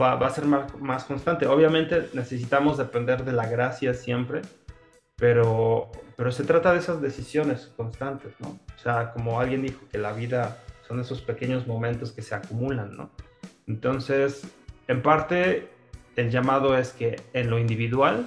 Va, 0.00 0.14
va 0.14 0.26
a 0.26 0.30
ser 0.30 0.46
más, 0.46 0.74
más 0.80 1.04
constante. 1.04 1.46
Obviamente 1.46 2.08
necesitamos 2.14 2.78
depender 2.78 3.24
de 3.24 3.32
la 3.32 3.46
gracia 3.46 3.94
siempre 3.94 4.42
pero, 5.22 5.88
pero 6.16 6.32
se 6.32 6.42
trata 6.42 6.72
de 6.72 6.80
esas 6.80 7.00
decisiones 7.00 7.72
constantes, 7.76 8.34
¿no? 8.40 8.58
O 8.74 8.78
sea, 8.82 9.12
como 9.12 9.38
alguien 9.38 9.62
dijo, 9.62 9.80
que 9.88 9.96
la 9.96 10.12
vida 10.12 10.58
son 10.88 10.98
esos 10.98 11.22
pequeños 11.22 11.64
momentos 11.68 12.10
que 12.10 12.22
se 12.22 12.34
acumulan, 12.34 12.96
¿no? 12.96 13.08
Entonces, 13.68 14.42
en 14.88 15.00
parte, 15.00 15.70
el 16.16 16.30
llamado 16.30 16.76
es 16.76 16.92
que 16.92 17.16
en 17.32 17.50
lo 17.50 17.58
individual 17.58 18.26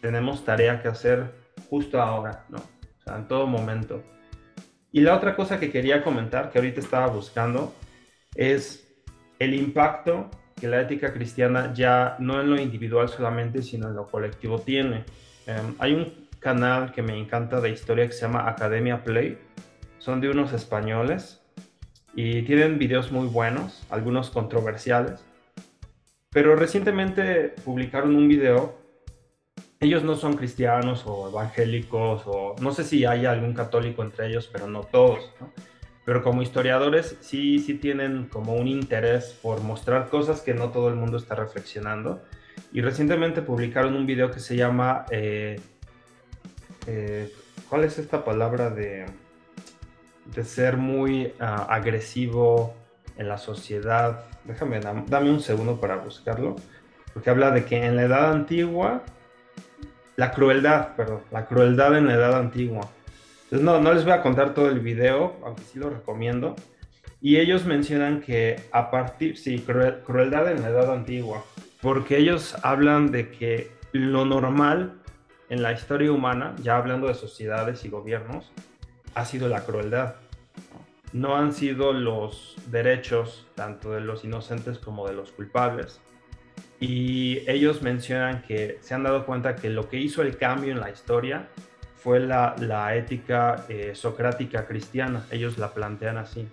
tenemos 0.00 0.44
tarea 0.44 0.80
que 0.82 0.88
hacer 0.88 1.32
justo 1.68 2.00
ahora, 2.00 2.44
¿no? 2.48 2.58
O 2.58 3.02
sea, 3.04 3.16
en 3.16 3.28
todo 3.28 3.46
momento. 3.46 4.02
Y 4.92 5.00
la 5.00 5.14
otra 5.16 5.34
cosa 5.36 5.60
que 5.60 5.70
quería 5.70 6.02
comentar, 6.02 6.50
que 6.50 6.58
ahorita 6.58 6.80
estaba 6.80 7.08
buscando, 7.08 7.74
es 8.34 8.86
el 9.38 9.54
impacto 9.54 10.30
que 10.58 10.68
la 10.68 10.80
ética 10.80 11.12
cristiana 11.12 11.74
ya 11.74 12.16
no 12.18 12.40
en 12.40 12.48
lo 12.48 12.60
individual 12.60 13.08
solamente, 13.08 13.62
sino 13.62 13.88
en 13.88 13.94
lo 13.94 14.06
colectivo 14.06 14.58
tiene. 14.58 15.04
Em, 15.46 15.74
hay 15.78 15.92
un 15.94 16.28
canal 16.38 16.92
que 16.92 17.02
me 17.02 17.18
encanta 17.18 17.60
de 17.60 17.70
historia 17.70 18.06
que 18.06 18.12
se 18.12 18.22
llama 18.22 18.48
Academia 18.48 19.04
Play. 19.04 19.38
Son 19.98 20.20
de 20.20 20.30
unos 20.30 20.52
españoles 20.52 21.42
y 22.14 22.42
tienen 22.42 22.78
videos 22.78 23.12
muy 23.12 23.26
buenos, 23.26 23.84
algunos 23.90 24.30
controversiales. 24.30 25.25
Pero 26.36 26.54
recientemente 26.54 27.54
publicaron 27.64 28.14
un 28.14 28.28
video. 28.28 28.76
Ellos 29.80 30.02
no 30.02 30.16
son 30.16 30.36
cristianos 30.36 31.04
o 31.06 31.30
evangélicos 31.30 32.24
o 32.26 32.54
no 32.60 32.72
sé 32.72 32.84
si 32.84 33.06
hay 33.06 33.24
algún 33.24 33.54
católico 33.54 34.02
entre 34.02 34.26
ellos, 34.26 34.46
pero 34.52 34.66
no 34.66 34.82
todos. 34.82 35.32
Pero 36.04 36.22
como 36.22 36.42
historiadores 36.42 37.16
sí, 37.22 37.58
sí 37.58 37.72
tienen 37.72 38.26
como 38.26 38.52
un 38.52 38.68
interés 38.68 39.34
por 39.40 39.62
mostrar 39.62 40.10
cosas 40.10 40.42
que 40.42 40.52
no 40.52 40.68
todo 40.68 40.90
el 40.90 40.96
mundo 40.96 41.16
está 41.16 41.36
reflexionando. 41.36 42.22
Y 42.70 42.82
recientemente 42.82 43.40
publicaron 43.40 43.96
un 43.96 44.04
video 44.04 44.30
que 44.30 44.40
se 44.40 44.56
llama 44.56 45.06
eh, 45.10 45.58
eh, 46.86 47.32
¿cuál 47.70 47.84
es 47.84 47.98
esta 47.98 48.26
palabra 48.26 48.68
de, 48.68 49.06
de 50.34 50.44
ser 50.44 50.76
muy 50.76 51.32
ah, 51.40 51.66
agresivo 51.70 52.74
en 53.16 53.26
la 53.26 53.38
sociedad? 53.38 54.35
Déjame, 54.46 54.80
dame 54.80 55.30
un 55.30 55.40
segundo 55.40 55.80
para 55.80 55.96
buscarlo, 55.96 56.56
porque 57.12 57.30
habla 57.30 57.50
de 57.50 57.64
que 57.64 57.84
en 57.84 57.96
la 57.96 58.02
edad 58.02 58.32
antigua, 58.32 59.02
la 60.16 60.30
crueldad, 60.30 60.94
perdón, 60.96 61.20
la 61.32 61.46
crueldad 61.46 61.96
en 61.96 62.06
la 62.06 62.14
edad 62.14 62.38
antigua. 62.38 62.88
Entonces 63.44 63.64
no, 63.64 63.80
no 63.80 63.92
les 63.92 64.04
voy 64.04 64.12
a 64.12 64.22
contar 64.22 64.54
todo 64.54 64.68
el 64.68 64.80
video, 64.80 65.36
aunque 65.44 65.62
sí 65.62 65.78
lo 65.78 65.90
recomiendo. 65.90 66.56
Y 67.20 67.38
ellos 67.38 67.64
mencionan 67.64 68.20
que 68.20 68.60
a 68.72 68.90
partir, 68.90 69.36
sí, 69.36 69.58
crueldad 69.58 70.50
en 70.50 70.62
la 70.62 70.68
edad 70.68 70.92
antigua, 70.92 71.44
porque 71.80 72.18
ellos 72.18 72.56
hablan 72.62 73.10
de 73.10 73.30
que 73.30 73.70
lo 73.92 74.24
normal 74.24 75.00
en 75.48 75.62
la 75.62 75.72
historia 75.72 76.12
humana, 76.12 76.54
ya 76.62 76.76
hablando 76.76 77.08
de 77.08 77.14
sociedades 77.14 77.84
y 77.84 77.88
gobiernos, 77.88 78.52
ha 79.14 79.24
sido 79.24 79.48
la 79.48 79.64
crueldad. 79.64 80.16
No 81.16 81.34
han 81.34 81.54
sido 81.54 81.94
los 81.94 82.56
derechos 82.66 83.46
tanto 83.54 83.92
de 83.92 84.02
los 84.02 84.22
inocentes 84.22 84.78
como 84.78 85.08
de 85.08 85.14
los 85.14 85.32
culpables. 85.32 86.02
y 86.78 87.38
ellos 87.50 87.80
mencionan 87.80 88.42
que 88.42 88.76
se 88.82 88.92
han 88.92 89.02
dado 89.02 89.24
cuenta 89.24 89.56
que 89.56 89.70
lo 89.70 89.88
que 89.88 89.96
hizo 89.96 90.20
el 90.20 90.36
cambio 90.36 90.72
en 90.72 90.80
la 90.80 90.90
historia 90.90 91.48
fue 91.96 92.20
la, 92.20 92.54
la 92.58 92.94
ética 92.96 93.64
eh, 93.70 93.94
socrática 93.94 94.66
cristiana. 94.66 95.24
Ellos 95.30 95.56
la 95.56 95.72
plantean 95.72 96.18
así. 96.18 96.46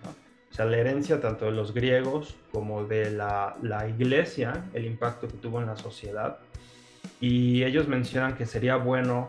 O 0.50 0.56
sea, 0.56 0.64
la 0.64 0.78
herencia 0.78 1.20
tanto 1.20 1.44
de 1.44 1.52
los 1.52 1.74
griegos 1.74 2.38
como 2.54 2.86
de 2.86 3.12
la, 3.12 3.58
la, 3.62 3.90
iglesia, 3.90 4.64
el 4.74 4.86
impacto 4.86 5.28
que 5.28 5.36
tuvo 5.36 5.60
en 5.60 5.68
la 5.68 5.76
sociedad. 5.76 6.40
Y 7.20 7.66
ellos 7.66 7.90
mencionan 7.90 8.38
que 8.38 8.46
sería 8.46 8.78
bueno 8.78 9.28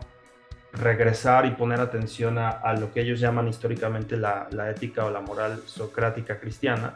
regresar 0.75 1.45
y 1.45 1.51
poner 1.51 1.79
atención 1.79 2.37
a, 2.37 2.49
a 2.49 2.73
lo 2.73 2.91
que 2.91 3.01
ellos 3.01 3.19
llaman 3.19 3.47
históricamente 3.47 4.17
la, 4.17 4.47
la 4.51 4.69
ética 4.69 5.05
o 5.05 5.11
la 5.11 5.21
moral 5.21 5.61
socrática 5.65 6.39
cristiana, 6.39 6.95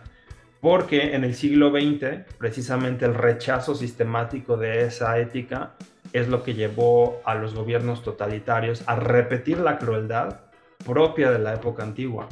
porque 0.61 1.15
en 1.15 1.23
el 1.23 1.35
siglo 1.35 1.71
XX 1.71 2.25
precisamente 2.37 3.05
el 3.05 3.13
rechazo 3.13 3.75
sistemático 3.75 4.57
de 4.57 4.83
esa 4.83 5.17
ética 5.19 5.71
es 6.11 6.27
lo 6.27 6.43
que 6.43 6.53
llevó 6.53 7.21
a 7.23 7.35
los 7.35 7.53
gobiernos 7.53 8.03
totalitarios 8.03 8.83
a 8.87 8.95
repetir 8.95 9.59
la 9.59 9.77
crueldad 9.77 10.41
propia 10.85 11.31
de 11.31 11.39
la 11.39 11.53
época 11.53 11.83
antigua. 11.83 12.27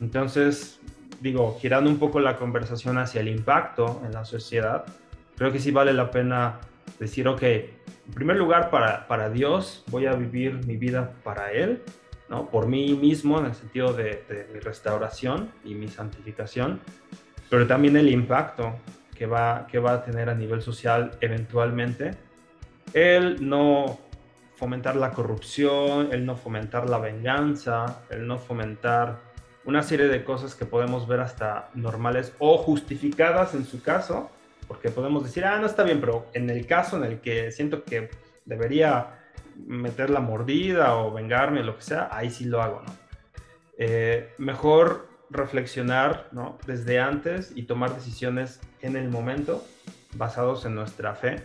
Entonces, 0.00 0.80
digo, 1.20 1.58
girando 1.60 1.88
un 1.88 1.98
poco 1.98 2.20
la 2.20 2.36
conversación 2.36 2.98
hacia 2.98 3.20
el 3.20 3.28
impacto 3.28 4.02
en 4.04 4.12
la 4.12 4.24
sociedad, 4.24 4.84
creo 5.36 5.52
que 5.52 5.58
sí 5.58 5.70
vale 5.70 5.92
la 5.92 6.10
pena 6.10 6.60
decir, 6.98 7.28
ok, 7.28 7.42
en 7.42 8.14
primer 8.14 8.36
lugar, 8.36 8.70
para, 8.70 9.06
para 9.06 9.30
Dios 9.30 9.84
voy 9.88 10.06
a 10.06 10.12
vivir 10.12 10.64
mi 10.66 10.76
vida 10.76 11.12
para 11.22 11.52
Él, 11.52 11.82
¿no? 12.28 12.48
por 12.50 12.66
mí 12.66 12.94
mismo 12.94 13.38
en 13.38 13.46
el 13.46 13.54
sentido 13.54 13.92
de, 13.92 14.48
mi 14.52 14.60
restauración 14.60 15.50
y 15.64 15.74
mi 15.74 15.88
santificación, 15.88 16.80
pero 17.50 17.66
también 17.66 17.96
el 17.96 18.08
impacto 18.08 18.74
que 19.14 19.26
va, 19.26 19.66
que 19.70 19.78
va 19.78 19.94
a 19.94 20.04
tener 20.04 20.28
a 20.28 20.34
nivel 20.34 20.62
social 20.62 21.12
eventualmente. 21.20 22.12
El 22.92 23.48
no 23.48 23.98
fomentar 24.56 24.96
la 24.96 25.10
corrupción, 25.10 26.08
el 26.12 26.24
no 26.24 26.36
fomentar 26.36 26.88
la 26.88 26.98
venganza, 26.98 28.02
el 28.10 28.26
no 28.26 28.38
fomentar 28.38 29.18
una 29.64 29.82
serie 29.82 30.06
de 30.06 30.24
cosas 30.24 30.54
que 30.54 30.64
podemos 30.64 31.06
ver 31.08 31.20
hasta 31.20 31.70
normales 31.74 32.32
o 32.38 32.56
justificadas 32.56 33.54
en 33.54 33.64
su 33.64 33.82
caso, 33.82 34.30
porque 34.66 34.90
podemos 34.90 35.24
decir, 35.24 35.44
ah, 35.44 35.58
no 35.58 35.66
está 35.66 35.82
bien, 35.82 36.00
pero 36.00 36.26
en 36.32 36.50
el 36.50 36.66
caso 36.66 36.96
en 36.96 37.04
el 37.04 37.20
que 37.20 37.52
siento 37.52 37.84
que 37.84 38.10
debería 38.44 39.20
meter 39.66 40.10
la 40.10 40.20
mordida 40.20 40.96
o 40.96 41.12
vengarme 41.12 41.62
lo 41.62 41.76
que 41.76 41.82
sea, 41.82 42.08
ahí 42.12 42.30
sí 42.30 42.44
lo 42.44 42.62
hago, 42.62 42.82
¿no? 42.82 42.92
Eh, 43.78 44.32
mejor 44.38 45.08
reflexionar 45.28 46.28
¿no? 46.32 46.56
desde 46.66 46.98
antes 46.98 47.52
y 47.54 47.64
tomar 47.64 47.94
decisiones 47.94 48.60
en 48.80 48.96
el 48.96 49.10
momento 49.10 49.64
basados 50.14 50.64
en 50.64 50.74
nuestra 50.74 51.14
fe, 51.14 51.42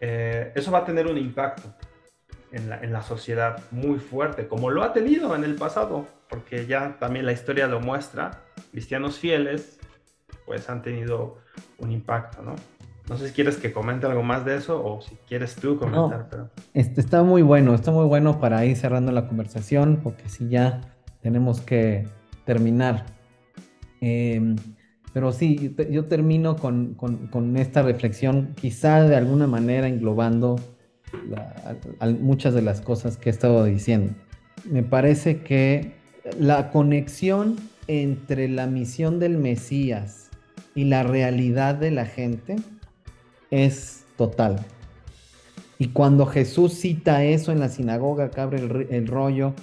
eh, 0.00 0.52
eso 0.56 0.72
va 0.72 0.78
a 0.78 0.84
tener 0.84 1.06
un 1.06 1.18
impacto 1.18 1.72
en 2.50 2.68
la, 2.68 2.80
en 2.80 2.92
la, 2.92 3.02
sociedad 3.02 3.62
muy 3.70 3.98
fuerte, 3.98 4.48
como 4.48 4.70
lo 4.70 4.82
ha 4.82 4.92
tenido 4.92 5.36
en 5.36 5.44
el 5.44 5.54
pasado, 5.54 6.06
porque 6.28 6.66
ya 6.66 6.96
también 6.98 7.26
la 7.26 7.32
historia 7.32 7.66
lo 7.68 7.80
muestra, 7.80 8.42
cristianos 8.72 9.18
fieles 9.18 9.78
pues 10.46 10.70
han 10.70 10.82
tenido 10.82 11.38
un 11.78 11.92
impacto, 11.92 12.42
¿no? 12.42 12.54
No 13.08 13.16
sé 13.16 13.28
si 13.28 13.34
quieres 13.34 13.56
que 13.56 13.72
comente 13.72 14.06
algo 14.06 14.22
más 14.22 14.44
de 14.44 14.56
eso 14.56 14.84
o 14.84 15.00
si 15.00 15.14
quieres 15.28 15.54
tú 15.54 15.78
comentar. 15.78 16.20
No, 16.20 16.26
pero... 16.28 16.50
este, 16.74 17.00
está 17.00 17.22
muy 17.22 17.42
bueno, 17.42 17.74
está 17.74 17.92
muy 17.92 18.04
bueno 18.04 18.40
para 18.40 18.64
ir 18.64 18.76
cerrando 18.76 19.12
la 19.12 19.28
conversación, 19.28 20.00
porque 20.02 20.28
si 20.28 20.48
ya 20.48 20.80
tenemos 21.22 21.60
que 21.60 22.08
terminar. 22.44 23.06
Eh, 24.00 24.56
pero 25.12 25.32
sí, 25.32 25.74
yo 25.90 26.06
termino 26.06 26.56
con, 26.56 26.94
con, 26.94 27.28
con, 27.28 27.56
esta 27.56 27.82
reflexión, 27.82 28.54
quizá 28.54 29.02
de 29.02 29.16
alguna 29.16 29.46
manera 29.46 29.88
englobando 29.88 30.56
la, 31.30 31.54
a, 32.00 32.06
muchas 32.08 32.54
de 32.54 32.62
las 32.62 32.80
cosas 32.80 33.16
que 33.16 33.30
he 33.30 33.32
estado 33.32 33.64
diciendo. 33.64 34.12
Me 34.68 34.82
parece 34.82 35.40
que 35.42 35.94
la 36.38 36.70
conexión 36.70 37.56
entre 37.86 38.48
la 38.48 38.66
misión 38.66 39.18
del 39.18 39.38
Mesías 39.38 40.25
y 40.76 40.84
la 40.84 41.02
realidad 41.02 41.74
de 41.74 41.90
la 41.90 42.06
gente 42.06 42.54
es 43.50 44.04
total. 44.16 44.64
Y 45.78 45.88
cuando 45.88 46.26
Jesús 46.26 46.74
cita 46.74 47.24
eso 47.24 47.50
en 47.50 47.58
la 47.58 47.68
sinagoga, 47.68 48.30
que 48.30 48.40
abre 48.40 48.58
el, 48.58 48.86
el 48.90 49.06
rollo 49.08 49.54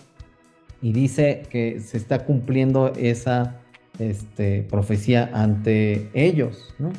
y 0.81 0.91
dice 0.91 1.43
que 1.49 1.79
se 1.79 1.95
está 1.95 2.25
cumpliendo 2.25 2.91
esa 2.97 3.61
este, 3.99 4.63
profecía 4.63 5.29
ante 5.33 6.09
ellos, 6.13 6.73
¿no? 6.79 6.91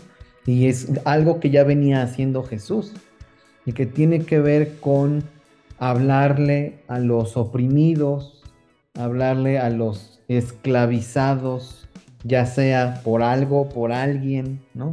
Y 0.47 0.67
es 0.67 0.89
algo 1.05 1.41
que 1.41 1.51
ya 1.51 1.65
venía 1.65 2.03
haciendo 2.03 2.43
Jesús 2.43 2.93
y 3.67 3.73
que 3.73 3.87
tiene 3.87 4.21
que 4.21 4.41
ver 4.41 4.77
con 4.79 5.25
hablarle 5.79 6.79
a 6.87 6.99
los 6.99 7.37
oprimidos, 7.37 8.43
hablarle 8.95 9.59
a 9.59 9.71
los 9.71 10.21
esclavizados, 10.29 11.84
ya 12.25 12.47
sea 12.47 13.01
por 13.05 13.23
algo, 13.23 13.69
por 13.69 13.93
alguien, 13.93 14.61
¿no? 14.75 14.93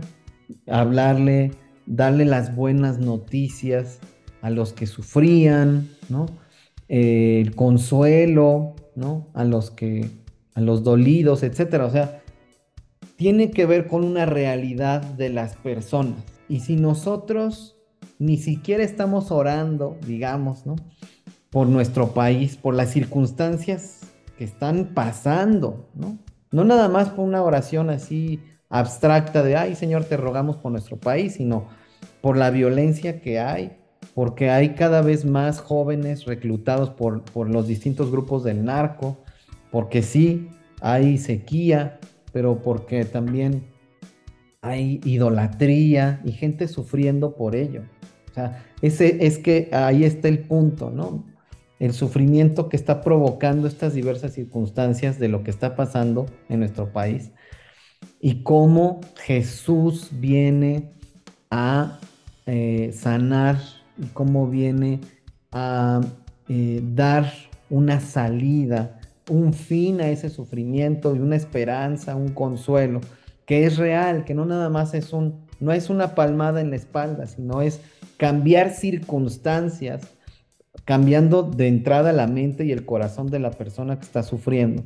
Hablarle, 0.68 1.52
darle 1.86 2.26
las 2.26 2.56
buenas 2.56 3.00
noticias 3.00 4.00
a 4.42 4.50
los 4.50 4.74
que 4.74 4.86
sufrían, 4.86 5.90
¿no? 6.10 6.28
el 6.92 7.56
consuelo, 7.56 8.76
¿no? 8.96 9.30
A 9.34 9.46
los 9.46 9.72
que, 9.72 10.10
a 10.56 10.60
los 10.60 10.84
dolidos, 10.84 11.42
etcétera. 11.42 11.86
O 11.86 11.90
sea, 11.90 12.22
tiene 13.16 13.50
que 13.50 13.66
ver 13.66 13.88
con 13.88 14.04
una 14.04 14.26
realidad 14.26 15.02
de 15.02 15.30
las 15.30 15.56
personas. 15.56 16.22
Y 16.50 16.60
si 16.60 16.76
nosotros 16.76 17.78
ni 18.20 18.36
siquiera 18.36 18.84
estamos 18.84 19.32
orando, 19.32 19.98
digamos, 20.06 20.66
¿no? 20.66 20.76
Por 21.50 21.68
nuestro 21.68 22.14
país, 22.14 22.58
por 22.58 22.76
las 22.76 22.92
circunstancias 22.92 24.02
que 24.38 24.44
están 24.44 24.92
pasando, 24.94 25.90
¿no? 25.96 26.20
No 26.52 26.64
nada 26.66 26.90
más 26.90 27.10
por 27.10 27.26
una 27.26 27.42
oración 27.42 27.90
así 27.90 28.40
abstracta 28.70 29.44
de, 29.44 29.56
ay 29.56 29.76
Señor, 29.76 30.06
te 30.06 30.18
rogamos 30.18 30.58
por 30.58 30.72
nuestro 30.72 30.98
país, 30.98 31.34
sino 31.34 31.68
por 32.22 32.38
la 32.38 32.50
violencia 32.52 33.22
que 33.22 33.40
hay, 33.40 33.72
porque 34.14 34.50
hay 34.50 34.76
cada 34.76 35.02
vez 35.02 35.26
más 35.26 35.60
jóvenes 35.60 36.26
reclutados 36.26 36.90
por, 36.90 37.24
por 37.24 37.50
los 37.50 37.68
distintos 37.68 38.12
grupos 38.12 38.44
del 38.44 38.64
narco, 38.66 39.18
porque 39.72 40.04
sí, 40.04 40.50
hay 40.82 41.18
sequía, 41.18 42.00
pero 42.34 42.62
porque 42.62 43.06
también 43.06 43.64
hay 44.62 45.00
idolatría 45.04 46.22
y 46.24 46.32
gente 46.34 46.68
sufriendo 46.68 47.36
por 47.36 47.56
ello. 47.56 47.84
O 48.30 48.34
sea, 48.34 48.64
ese 48.82 49.26
es 49.26 49.38
que 49.38 49.70
ahí 49.72 50.04
está 50.04 50.28
el 50.28 50.40
punto, 50.40 50.90
¿no? 50.90 51.26
El 51.82 51.94
sufrimiento 51.94 52.70
que 52.70 52.78
está 52.78 53.02
provocando 53.02 53.68
estas 53.68 53.96
diversas 53.96 54.34
circunstancias 54.34 55.18
de 55.18 55.30
lo 55.30 55.42
que 55.42 55.50
está 55.50 55.76
pasando 55.76 56.28
en 56.48 56.60
nuestro 56.60 56.94
país 56.94 57.32
y 58.20 58.44
cómo 58.44 59.02
Jesús 59.18 60.10
viene 60.12 60.92
a 61.50 62.00
eh, 62.46 62.92
sanar 62.94 63.58
y 63.98 64.06
cómo 64.14 64.48
viene 64.48 65.00
a 65.52 66.02
eh, 66.50 66.82
dar 66.84 67.34
una 67.72 68.00
salida, 68.00 69.00
un 69.28 69.52
fin 69.52 70.02
a 70.02 70.10
ese 70.10 70.30
sufrimiento 70.30 71.16
y 71.16 71.20
una 71.20 71.36
esperanza, 71.36 72.16
un 72.16 72.30
consuelo, 72.30 73.02
que 73.48 73.66
es 73.66 73.78
real, 73.78 74.24
que 74.24 74.36
no 74.36 74.46
nada 74.46 74.70
más 74.70 74.94
es 74.94 75.14
un, 75.14 75.48
no 75.60 75.74
es 75.74 75.90
una 75.90 76.14
palmada 76.14 76.62
en 76.62 76.70
la 76.70 76.76
espalda, 76.76 77.26
sino 77.26 77.64
es 77.64 77.82
cambiar 78.18 78.70
circunstancias, 78.70 80.04
cambiando 80.92 81.44
de 81.44 81.70
entrada 81.70 82.12
la 82.12 82.28
mente 82.28 82.66
y 82.66 82.74
el 82.74 82.84
corazón 82.84 83.28
de 83.28 83.40
la 83.40 83.52
persona 83.52 83.98
que 83.98 84.04
está 84.04 84.24
sufriendo, 84.24 84.84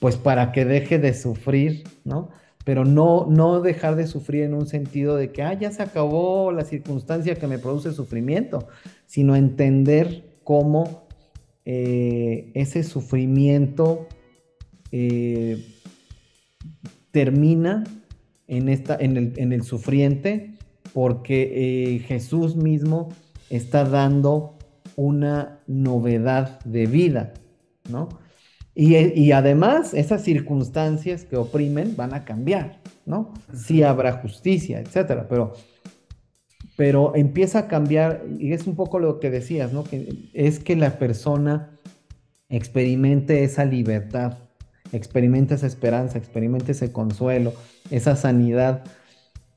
pues 0.00 0.16
para 0.16 0.50
que 0.50 0.64
deje 0.64 0.98
de 0.98 1.14
sufrir, 1.14 1.84
¿no? 2.02 2.30
pero 2.64 2.84
no, 2.84 3.24
no 3.30 3.60
dejar 3.60 3.94
de 3.94 4.08
sufrir 4.08 4.42
en 4.42 4.52
un 4.52 4.66
sentido 4.66 5.14
de 5.14 5.30
que, 5.30 5.44
ah, 5.44 5.54
ya 5.54 5.70
se 5.70 5.80
acabó 5.80 6.50
la 6.50 6.64
circunstancia 6.64 7.36
que 7.36 7.46
me 7.46 7.60
produce 7.60 7.92
sufrimiento, 7.92 8.66
sino 9.06 9.36
entender 9.36 10.24
cómo 10.42 11.06
eh, 11.64 12.50
ese 12.54 12.82
sufrimiento 12.82 14.08
eh, 14.90 15.64
termina 17.12 17.84
en, 18.48 18.68
esta, 18.68 18.96
en, 18.96 19.16
el, 19.18 19.34
en, 19.36 19.52
el, 19.52 19.62
sufriente 19.62 20.54
porque 20.92 21.94
eh, 21.94 21.98
Jesús 22.00 22.56
mismo 22.56 23.10
está 23.50 23.84
dando 23.84 24.53
una 24.96 25.60
novedad 25.66 26.60
de 26.64 26.86
vida, 26.86 27.34
¿no? 27.88 28.08
Y, 28.76 29.30
además, 29.30 29.94
esas 29.94 30.22
circunstancias 30.24 31.24
que 31.24 31.36
oprimen 31.36 31.94
van 31.94 32.12
a 32.12 32.24
cambiar, 32.24 32.80
¿no? 33.06 33.32
Sí 33.54 33.84
habrá 33.84 34.14
justicia, 34.14 34.80
etcétera, 34.80 35.28
pero, 35.28 35.52
pero 36.76 37.14
empieza 37.14 37.60
a 37.60 37.68
cambiar, 37.68 38.24
y 38.40 38.52
es 38.52 38.66
un 38.66 38.74
poco 38.74 38.98
lo 38.98 39.20
que 39.20 39.30
decías, 39.30 39.72
¿no? 39.72 39.84
Que 39.84 40.28
es 40.34 40.58
que 40.58 40.74
la 40.74 40.98
persona 40.98 41.78
experimente 42.48 43.44
esa 43.44 43.64
libertad, 43.64 44.38
experimente 44.90 45.54
esa 45.54 45.68
esperanza, 45.68 46.18
experimente 46.18 46.72
ese 46.72 46.90
consuelo, 46.90 47.52
esa 47.90 48.16
sanidad, 48.16 48.82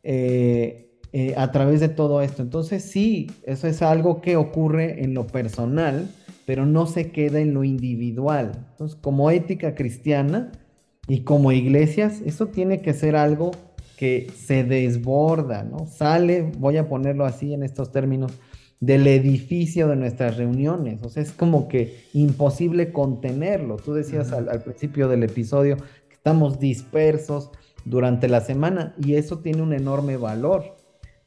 eh, 0.04 0.87
eh, 1.20 1.34
a 1.36 1.52
través 1.52 1.80
de 1.80 1.90
todo 1.90 2.22
esto. 2.22 2.44
Entonces 2.44 2.84
sí, 2.84 3.32
eso 3.42 3.68
es 3.68 3.82
algo 3.82 4.22
que 4.22 4.36
ocurre 4.36 5.04
en 5.04 5.16
lo 5.16 5.26
personal, 5.26 6.12
pero 6.46 6.68
no 6.68 6.86
se 6.86 7.10
queda 7.10 7.40
en 7.40 7.56
lo 7.56 7.64
individual. 7.64 8.52
Entonces, 8.74 9.00
como 9.02 9.32
ética 9.32 9.74
cristiana 9.74 10.52
y 11.08 11.22
como 11.22 11.52
iglesias, 11.52 12.22
eso 12.24 12.50
tiene 12.50 12.82
que 12.82 12.94
ser 12.94 13.16
algo 13.16 13.50
que 13.98 14.28
se 14.38 14.64
desborda, 14.64 15.64
¿no? 15.64 15.88
Sale, 15.88 16.52
voy 16.60 16.78
a 16.78 16.88
ponerlo 16.88 17.26
así 17.26 17.52
en 17.52 17.64
estos 17.64 17.92
términos, 17.92 18.34
del 18.80 19.08
edificio 19.08 19.88
de 19.88 19.96
nuestras 19.96 20.38
reuniones. 20.38 21.02
O 21.02 21.10
sea, 21.10 21.24
es 21.24 21.32
como 21.32 21.68
que 21.68 21.98
imposible 22.14 22.92
contenerlo. 22.92 23.78
Tú 23.78 23.96
decías 23.96 24.32
al, 24.34 24.50
al, 24.50 24.62
principio 24.62 25.08
del 25.08 25.24
episodio 25.24 25.78
que 25.78 26.14
estamos 26.14 26.60
dispersos 26.60 27.50
durante 27.86 28.28
la 28.28 28.42
semana 28.42 28.94
y 29.04 29.16
eso 29.16 29.40
tiene 29.40 29.64
un 29.64 29.74
enorme 29.74 30.18
valor, 30.18 30.78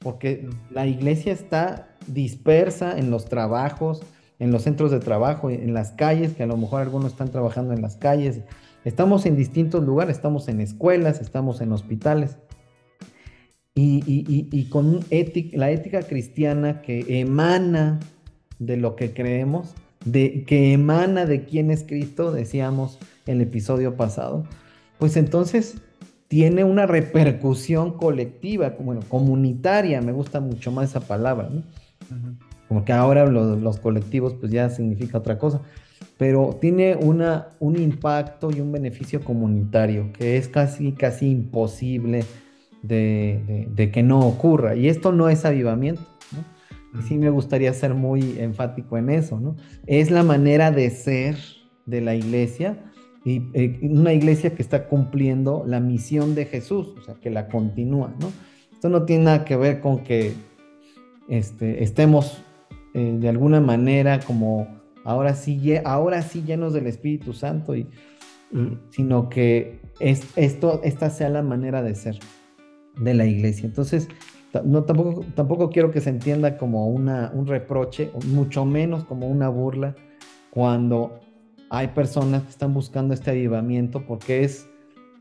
porque 0.01 0.49
la 0.71 0.87
iglesia 0.87 1.33
está 1.33 1.97
dispersa 2.07 2.99
en 2.99 3.11
los 3.11 3.27
trabajos, 3.27 4.03
en 4.39 4.51
los 4.51 4.63
centros 4.63 4.91
de 4.91 5.01
trabajo, 5.01 5.51
en 5.51 5.75
las 5.75 5.93
calles, 5.93 6.35
que 6.35 6.43
a 6.43 6.47
lo 6.47 6.57
mejor 6.57 6.83
algunos 6.83 7.13
están 7.13 7.31
trabajando 7.31 7.75
en 7.75 7.83
las 7.83 7.97
calles. 7.97 8.41
Estamos 8.85 9.27
en 9.27 9.37
distintos 9.37 9.85
lugares, 9.85 10.17
estamos 10.17 10.49
en 10.49 10.61
escuelas, 10.61 11.21
estamos 11.21 11.61
en 11.61 11.73
hospitales 11.73 12.39
y, 13.75 14.69
con 14.71 15.01
la 15.53 15.71
ética 15.71 16.03
cristiana 16.03 16.83
que 16.83 17.21
emana 17.21 18.01
de 18.59 18.77
lo 18.77 18.97
que 18.97 19.13
creemos, 19.13 19.75
de, 20.05 20.45
que 20.45 20.73
emana 20.73 21.27
de 21.27 21.45
quién 21.45 21.71
es 21.71 21.85
Cristo, 21.85 22.33
decíamos 22.33 22.99
el 23.27 23.41
episodio 23.41 23.97
pasado, 23.97 24.45
pues 24.99 25.17
entonces 25.17 25.77
tiene 26.31 26.63
una 26.63 26.87
repercusión 26.87 27.97
colectiva, 27.97 28.77
bueno, 28.79 29.01
comunitaria, 29.09 30.01
me 30.01 30.13
gusta 30.13 30.39
mucho 30.39 30.71
más 30.71 30.91
esa 30.91 31.01
palabra, 31.01 31.51
¿no? 31.51 31.65
Como 32.69 32.85
que 32.85 32.93
ahora 32.93 33.27
los 33.27 33.81
colectivos 33.81 34.35
pues 34.35 34.53
ya 34.53 34.71
significa 34.71 35.19
otra 35.19 35.39
cosa, 35.39 35.61
pero 36.19 36.57
tiene 36.61 36.95
una, 36.95 37.49
un 37.59 37.77
impacto 37.77 38.53
y 38.57 38.61
un 38.61 38.71
beneficio 38.71 39.25
comunitario 39.25 40.13
que 40.13 40.37
es 40.37 40.47
casi, 40.47 40.93
casi 40.93 41.29
imposible 41.29 42.23
de, 42.81 43.91
que 43.93 44.03
no 44.05 44.21
ocurra. 44.21 44.77
Y 44.77 44.87
esto 44.87 45.11
no 45.11 45.29
es 45.31 45.45
avivamiento. 45.45 46.03
¿no? 46.31 47.03
sí 47.03 47.19
me 47.19 47.31
gustaría 47.31 47.73
ser 47.73 47.95
muy 47.95 48.39
enfático 48.39 48.97
en 48.97 49.11
eso. 49.11 49.41
¿no? 49.41 49.57
Es 49.89 50.13
la 50.13 50.23
manera 50.23 50.71
de 50.71 50.91
ser 50.91 51.39
de 51.87 52.01
la 52.03 52.15
iglesia 52.15 52.79
y 53.25 53.43
eh, 53.53 53.79
una 53.83 54.13
iglesia 54.13 54.55
que 54.55 54.63
está 54.63 54.87
cumpliendo 54.87 55.65
la 55.67 55.81
misión 55.81 56.35
de 56.35 56.47
Jesús, 56.47 56.95
o 56.99 57.03
sea, 57.03 57.15
que 57.15 57.31
la 57.31 57.49
continúa. 57.49 58.15
¿no? 58.21 58.33
Esto 58.73 58.89
no 58.89 59.05
tiene 59.05 59.25
nada 59.25 59.45
que 59.45 59.57
ver 59.57 59.81
con 59.81 60.05
que 60.05 60.33
este, 61.29 61.83
estemos 61.83 62.43
eh, 62.95 63.17
de 63.21 63.29
alguna 63.29 63.61
manera 63.61 64.21
como 64.21 64.81
ahora 65.05 65.35
sí, 65.35 65.75
ahora 65.85 66.23
sí 66.23 66.43
llenos 66.43 66.73
del 66.73 66.87
Espíritu 66.87 67.33
Santo, 67.33 67.77
y, 67.77 67.87
sino 68.91 69.29
que 69.29 69.81
es, 70.01 70.27
esto, 70.37 70.81
esta 70.83 71.11
sea 71.11 71.29
la 71.29 71.43
manera 71.43 71.83
de 71.83 71.95
ser 71.95 72.19
de 72.99 73.15
la 73.15 73.27
iglesia. 73.27 73.67
Entonces, 73.67 74.09
no, 74.65 74.85
tampoco, 74.85 75.25
tampoco 75.35 75.71
quiero 75.71 75.91
que 75.91 76.01
se 76.01 76.11
entienda 76.11 76.59
como 76.59 76.89
una, 76.89 77.31
un 77.35 77.47
reproche, 77.47 78.11
mucho 78.27 78.65
menos 78.65 79.05
como 79.05 79.29
una 79.29 79.49
burla, 79.49 79.95
cuando 80.51 81.21
hay 81.71 81.89
personas 81.89 82.43
que 82.43 82.51
están 82.51 82.75
buscando 82.75 83.15
este 83.15 83.31
avivamiento, 83.31 84.05
porque 84.05 84.45
es, 84.45 84.69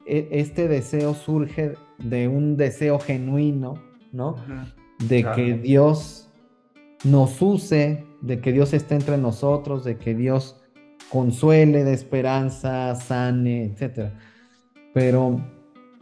e, 0.06 0.28
este 0.32 0.68
deseo 0.68 1.14
surge 1.14 1.76
de 2.00 2.28
un 2.28 2.58
deseo 2.58 3.00
genuino, 3.00 3.76
¿no? 4.12 4.36
De 5.08 5.24
que 5.36 5.54
Dios 5.54 6.30
nos 7.04 7.40
use, 7.42 8.04
de 8.22 8.42
que 8.42 8.52
Dios 8.52 8.74
esté 8.74 8.96
entre 8.96 9.18
nosotros, 9.18 9.86
de 9.86 9.98
que 9.98 10.16
Dios 10.16 10.60
consuele 11.12 11.84
de 11.84 11.94
esperanza, 11.94 12.96
sane, 12.96 13.66
etc. 13.66 14.12
Pero 14.94 15.40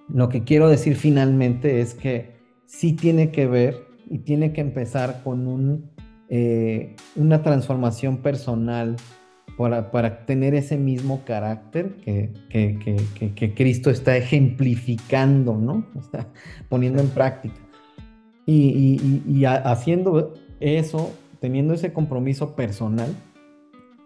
lo 0.08 0.30
que 0.30 0.46
quiero 0.46 0.70
decir 0.70 0.96
finalmente 0.96 1.82
es 1.82 1.94
que 1.94 2.38
sí 2.66 2.94
tiene 2.94 3.32
que 3.32 3.48
ver 3.48 3.86
y 4.10 4.20
tiene 4.20 4.54
que 4.54 4.62
empezar 4.62 5.22
con 5.24 5.46
un, 5.48 5.92
eh, 6.30 6.96
una 7.18 7.44
transformación 7.44 8.18
personal 8.18 8.96
para, 9.56 10.26
tener 10.26 10.54
ese 10.54 10.78
mismo 10.78 11.24
carácter 11.26 11.96
que, 11.98 12.32
que, 12.50 13.54
Cristo 13.56 13.90
está 13.90 14.16
ejemplificando, 14.18 15.56
¿no? 15.56 15.88
Está 16.00 16.28
poniendo 16.70 17.02
en 17.02 17.10
práctica. 17.10 17.56
Y, 18.46 19.22
y 19.28 19.46
haciendo 19.46 20.34
eso, 20.60 21.12
teniendo 21.40 21.74
ese 21.74 21.92
compromiso 21.92 22.56
personal, 22.56 23.14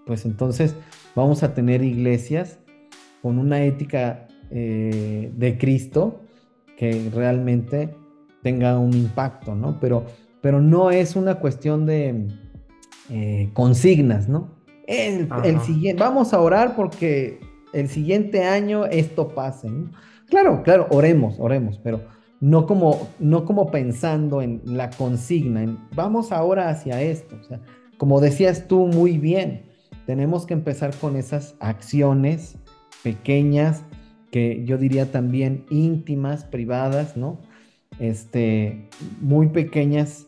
pues 0.05 0.25
entonces 0.25 0.75
vamos 1.15 1.43
a 1.43 1.53
tener 1.53 1.83
iglesias 1.83 2.59
con 3.21 3.37
una 3.37 3.63
ética 3.63 4.27
eh, 4.49 5.31
de 5.35 5.57
Cristo 5.57 6.21
que 6.77 7.09
realmente 7.13 7.95
tenga 8.41 8.79
un 8.79 8.93
impacto, 8.93 9.55
¿no? 9.55 9.79
Pero, 9.79 10.05
pero 10.41 10.61
no 10.61 10.91
es 10.91 11.15
una 11.15 11.35
cuestión 11.35 11.85
de 11.85 12.27
eh, 13.09 13.49
consignas, 13.53 14.27
¿no? 14.27 14.49
El, 14.91 15.61
siguiente, 15.61 16.01
vamos 16.01 16.33
a 16.33 16.39
orar 16.39 16.75
porque 16.75 17.39
el 17.73 17.87
siguiente 17.89 18.43
año 18.43 18.85
esto 18.85 19.29
pase, 19.29 19.69
¿no? 19.69 19.91
Claro, 20.27 20.63
claro, 20.63 20.87
oremos, 20.91 21.35
oremos, 21.39 21.79
pero 21.83 22.01
no 22.39 22.65
como, 22.65 23.09
no 23.19 23.45
como 23.45 23.69
pensando 23.69 24.41
en 24.41 24.61
la 24.65 24.89
consigna, 24.89 25.61
en 25.63 25.77
vamos 25.93 26.31
ahora 26.31 26.69
hacia 26.69 27.01
esto. 27.01 27.37
O 27.39 27.43
sea, 27.43 27.59
como 27.97 28.19
decías 28.19 28.67
tú 28.67 28.87
muy 28.87 29.17
bien, 29.17 29.63
tenemos 30.05 30.45
que 30.45 30.53
empezar 30.53 30.95
con 30.95 31.15
esas 31.15 31.55
acciones 31.59 32.57
pequeñas, 33.03 33.83
que 34.31 34.63
yo 34.65 34.77
diría 34.77 35.11
también 35.11 35.65
íntimas, 35.69 36.45
privadas, 36.45 37.17
¿no? 37.17 37.39
Este, 37.99 38.87
muy 39.19 39.49
pequeñas 39.49 40.27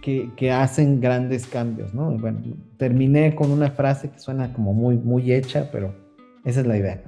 que, 0.00 0.52
hacen 0.52 1.00
grandes 1.00 1.46
cambios, 1.46 1.94
¿no? 1.94 2.10
bueno, 2.12 2.40
terminé 2.76 3.34
con 3.34 3.50
una 3.50 3.70
frase 3.70 4.10
que 4.10 4.18
suena 4.18 4.52
como 4.52 4.72
muy, 4.72 4.96
muy 4.96 5.32
hecha, 5.32 5.68
pero 5.70 5.94
esa 6.44 6.60
es 6.60 6.66
la 6.66 6.76
idea. 6.76 7.02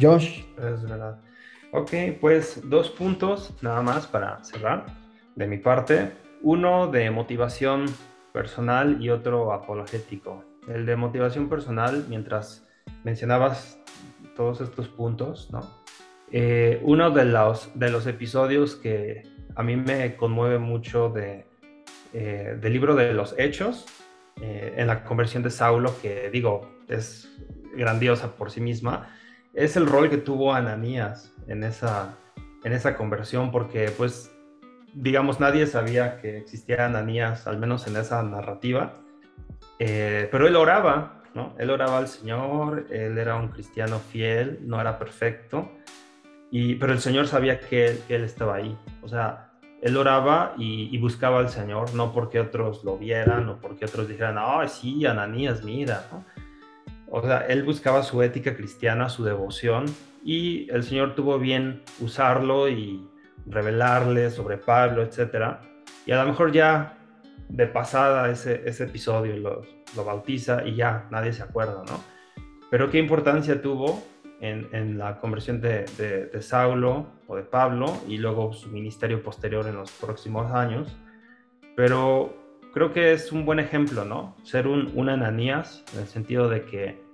Josh. 0.00 0.42
Es 0.58 0.82
verdad. 0.82 1.18
Ok, 1.72 1.92
pues 2.20 2.62
dos 2.64 2.90
puntos 2.90 3.54
nada 3.62 3.82
más 3.82 4.06
para 4.06 4.42
cerrar 4.44 4.86
de 5.34 5.46
mi 5.46 5.58
parte. 5.58 6.12
Uno 6.42 6.86
de 6.86 7.10
motivación 7.10 7.86
personal 8.32 9.02
y 9.02 9.10
otro 9.10 9.52
apologético. 9.52 10.44
El 10.68 10.86
de 10.86 10.96
motivación 10.96 11.48
personal, 11.48 12.06
mientras 12.08 12.66
mencionabas 13.04 13.78
todos 14.36 14.60
estos 14.60 14.88
puntos, 14.88 15.50
¿no? 15.50 15.60
Eh, 16.32 16.80
uno 16.82 17.10
de 17.10 17.24
los, 17.24 17.70
de 17.74 17.90
los 17.90 18.06
episodios 18.06 18.74
que 18.74 19.22
a 19.54 19.62
mí 19.62 19.76
me 19.76 20.16
conmueve 20.16 20.58
mucho 20.58 21.08
de, 21.08 21.46
eh, 22.18 22.56
del 22.60 22.72
libro 22.72 22.94
de 22.94 23.12
los 23.12 23.34
Hechos, 23.38 23.86
eh, 24.40 24.74
en 24.76 24.86
la 24.86 25.04
conversión 25.04 25.42
de 25.42 25.50
Saulo, 25.50 25.94
que 26.00 26.30
digo, 26.30 26.70
es 26.88 27.30
grandiosa 27.74 28.34
por 28.36 28.50
sí 28.50 28.60
misma, 28.60 29.08
es 29.54 29.76
el 29.76 29.86
rol 29.86 30.08
que 30.08 30.18
tuvo 30.18 30.52
Ananías 30.54 31.32
en 31.48 31.62
esa, 31.62 32.16
en 32.64 32.72
esa 32.72 32.96
conversión, 32.96 33.50
porque 33.50 33.90
pues, 33.90 34.30
digamos, 34.94 35.40
nadie 35.40 35.66
sabía 35.66 36.18
que 36.18 36.38
existía 36.38 36.86
Ananías, 36.86 37.46
al 37.46 37.58
menos 37.58 37.86
en 37.86 37.96
esa 37.96 38.22
narrativa, 38.22 38.94
pero 39.78 40.46
él 40.46 40.56
oraba 40.56 41.16
él 41.58 41.70
oraba 41.70 41.98
al 41.98 42.08
Señor, 42.08 42.86
él 42.90 43.18
era 43.18 43.36
un 43.36 43.48
cristiano 43.48 43.98
fiel, 43.98 44.60
no 44.62 44.80
era 44.80 44.98
perfecto, 44.98 45.70
y, 46.50 46.76
pero 46.76 46.92
el 46.92 47.00
Señor 47.00 47.26
sabía 47.26 47.60
que 47.60 47.98
él, 48.08 48.24
estaba 48.24 48.56
ahí. 48.56 48.76
O 49.02 49.08
sea, 49.08 49.45
él 49.82 49.96
oraba 49.96 50.54
y, 50.56 50.96
buscaba 50.98 51.38
al 51.38 51.48
Señor, 51.48 51.94
no 51.94 52.12
porque 52.12 52.40
otros 52.40 52.84
lo 52.84 52.96
vieran 52.98 53.48
o 53.48 53.58
porque 53.60 53.84
otros 53.84 54.08
dijeran, 54.08 54.36
ah, 54.38 54.66
sí, 54.68 55.04
Ananías, 55.06 55.62
mira, 55.62 56.04
O 57.08 57.22
sea, 57.22 57.46
él 57.46 57.62
buscaba 57.62 58.02
su 58.02 58.22
ética 58.22 58.56
cristiana, 58.56 59.08
su 59.08 59.24
devoción, 59.24 59.86
y 60.24 60.68
el 60.70 60.82
Señor 60.82 61.14
tuvo 61.14 61.38
bien 61.38 61.82
usarlo 62.00 62.68
y 62.68 63.06
revelarle 63.46 64.30
sobre 64.30 64.56
Pablo, 64.56 65.02
etc. 65.02 65.58
Y 66.04 66.12
a 66.12 66.22
lo 66.22 66.28
mejor 66.28 66.52
ya 66.52 66.98
de 67.48 67.66
pasada 67.66 68.28
ese, 68.30 68.62
episodio 68.66 69.36
lo 69.36 70.04
bautiza 70.04 70.66
y 70.66 70.74
ya, 70.74 71.06
nadie 71.10 71.32
se 71.32 71.44
acuerda, 71.44 71.84
¿no? 71.86 72.16
Pero 72.70 72.90
qué 72.90 72.98
importancia 72.98 73.62
tuvo 73.62 74.02
en, 74.40 74.98
la 74.98 75.18
conversión 75.18 75.60
de, 75.60 76.30
Saulo 76.40 77.06
o 77.26 77.36
de 77.36 77.42
Pablo 77.42 77.86
y 78.08 78.18
luego 78.18 78.52
su 78.52 78.68
ministerio 78.68 79.22
posterior 79.22 79.66
en 79.66 79.76
los 79.76 79.90
próximos 79.92 80.52
años. 80.52 80.96
Pero 81.74 82.36
creo 82.72 82.92
que 82.92 83.12
es 83.12 83.32
un 83.32 83.44
buen 83.44 83.58
ejemplo, 83.58 84.04
¿no? 84.04 84.36
Ser 84.42 84.66
un, 84.66 84.92
un 84.94 85.08
Ananías, 85.08 85.84
en 85.94 86.00
el 86.00 86.06
sentido 86.06 86.48
de 86.48 86.62
que 86.64 87.04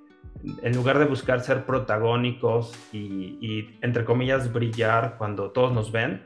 en 0.62 0.74
lugar 0.74 0.98
de 0.98 1.04
buscar 1.04 1.40
ser 1.40 1.64
protagónicos 1.64 2.74
y, 2.92 3.38
y, 3.40 3.78
entre 3.80 4.04
comillas, 4.04 4.52
brillar 4.52 5.16
cuando 5.18 5.50
todos 5.50 5.72
nos 5.72 5.92
ven, 5.92 6.22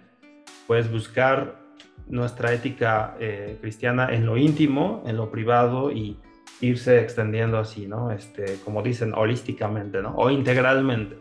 pues 0.66 0.90
buscar 0.90 1.66
nuestra 2.09 2.53
ética 2.53 3.16
eh, 3.18 3.59
cristiana 3.61 4.09
en 4.12 4.26
lo 4.26 4.36
íntimo, 4.36 5.03
en 5.07 5.16
lo 5.16 5.30
privado 5.30 5.90
y 5.90 6.16
irse 6.61 7.01
extendiendo 7.01 7.59
así, 7.59 7.87
¿no? 7.87 8.11
Este, 8.11 8.59
como 8.65 8.83
dicen, 8.83 9.13
holísticamente, 9.15 10.03
¿no? 10.03 10.15
O 10.17 10.31
integralmente. 10.31 11.19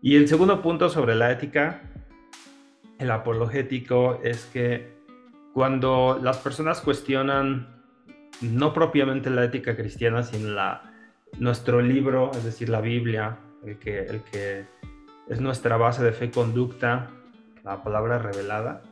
Y 0.00 0.16
el 0.16 0.28
segundo 0.28 0.62
punto 0.62 0.88
sobre 0.88 1.14
la 1.14 1.30
ética, 1.30 1.82
el 2.98 3.10
apologético, 3.10 4.20
es 4.22 4.46
que 4.46 4.92
cuando 5.52 6.18
las 6.20 6.38
personas 6.38 6.80
cuestionan 6.80 7.68
no 8.40 8.72
propiamente 8.72 9.30
la 9.30 9.44
ética 9.44 9.76
cristiana, 9.76 10.22
sino 10.22 10.50
la, 10.50 10.92
nuestro 11.38 11.80
libro, 11.80 12.30
es 12.32 12.44
decir, 12.44 12.68
la 12.68 12.80
Biblia, 12.80 13.38
el 13.64 13.78
que, 13.78 14.00
el 14.00 14.22
que 14.22 14.66
es 15.28 15.40
nuestra 15.40 15.76
base 15.76 16.02
de 16.02 16.12
fe 16.12 16.26
y 16.26 16.30
conducta, 16.30 17.10
la 17.62 17.82
palabra 17.84 18.18
revelada, 18.18 18.82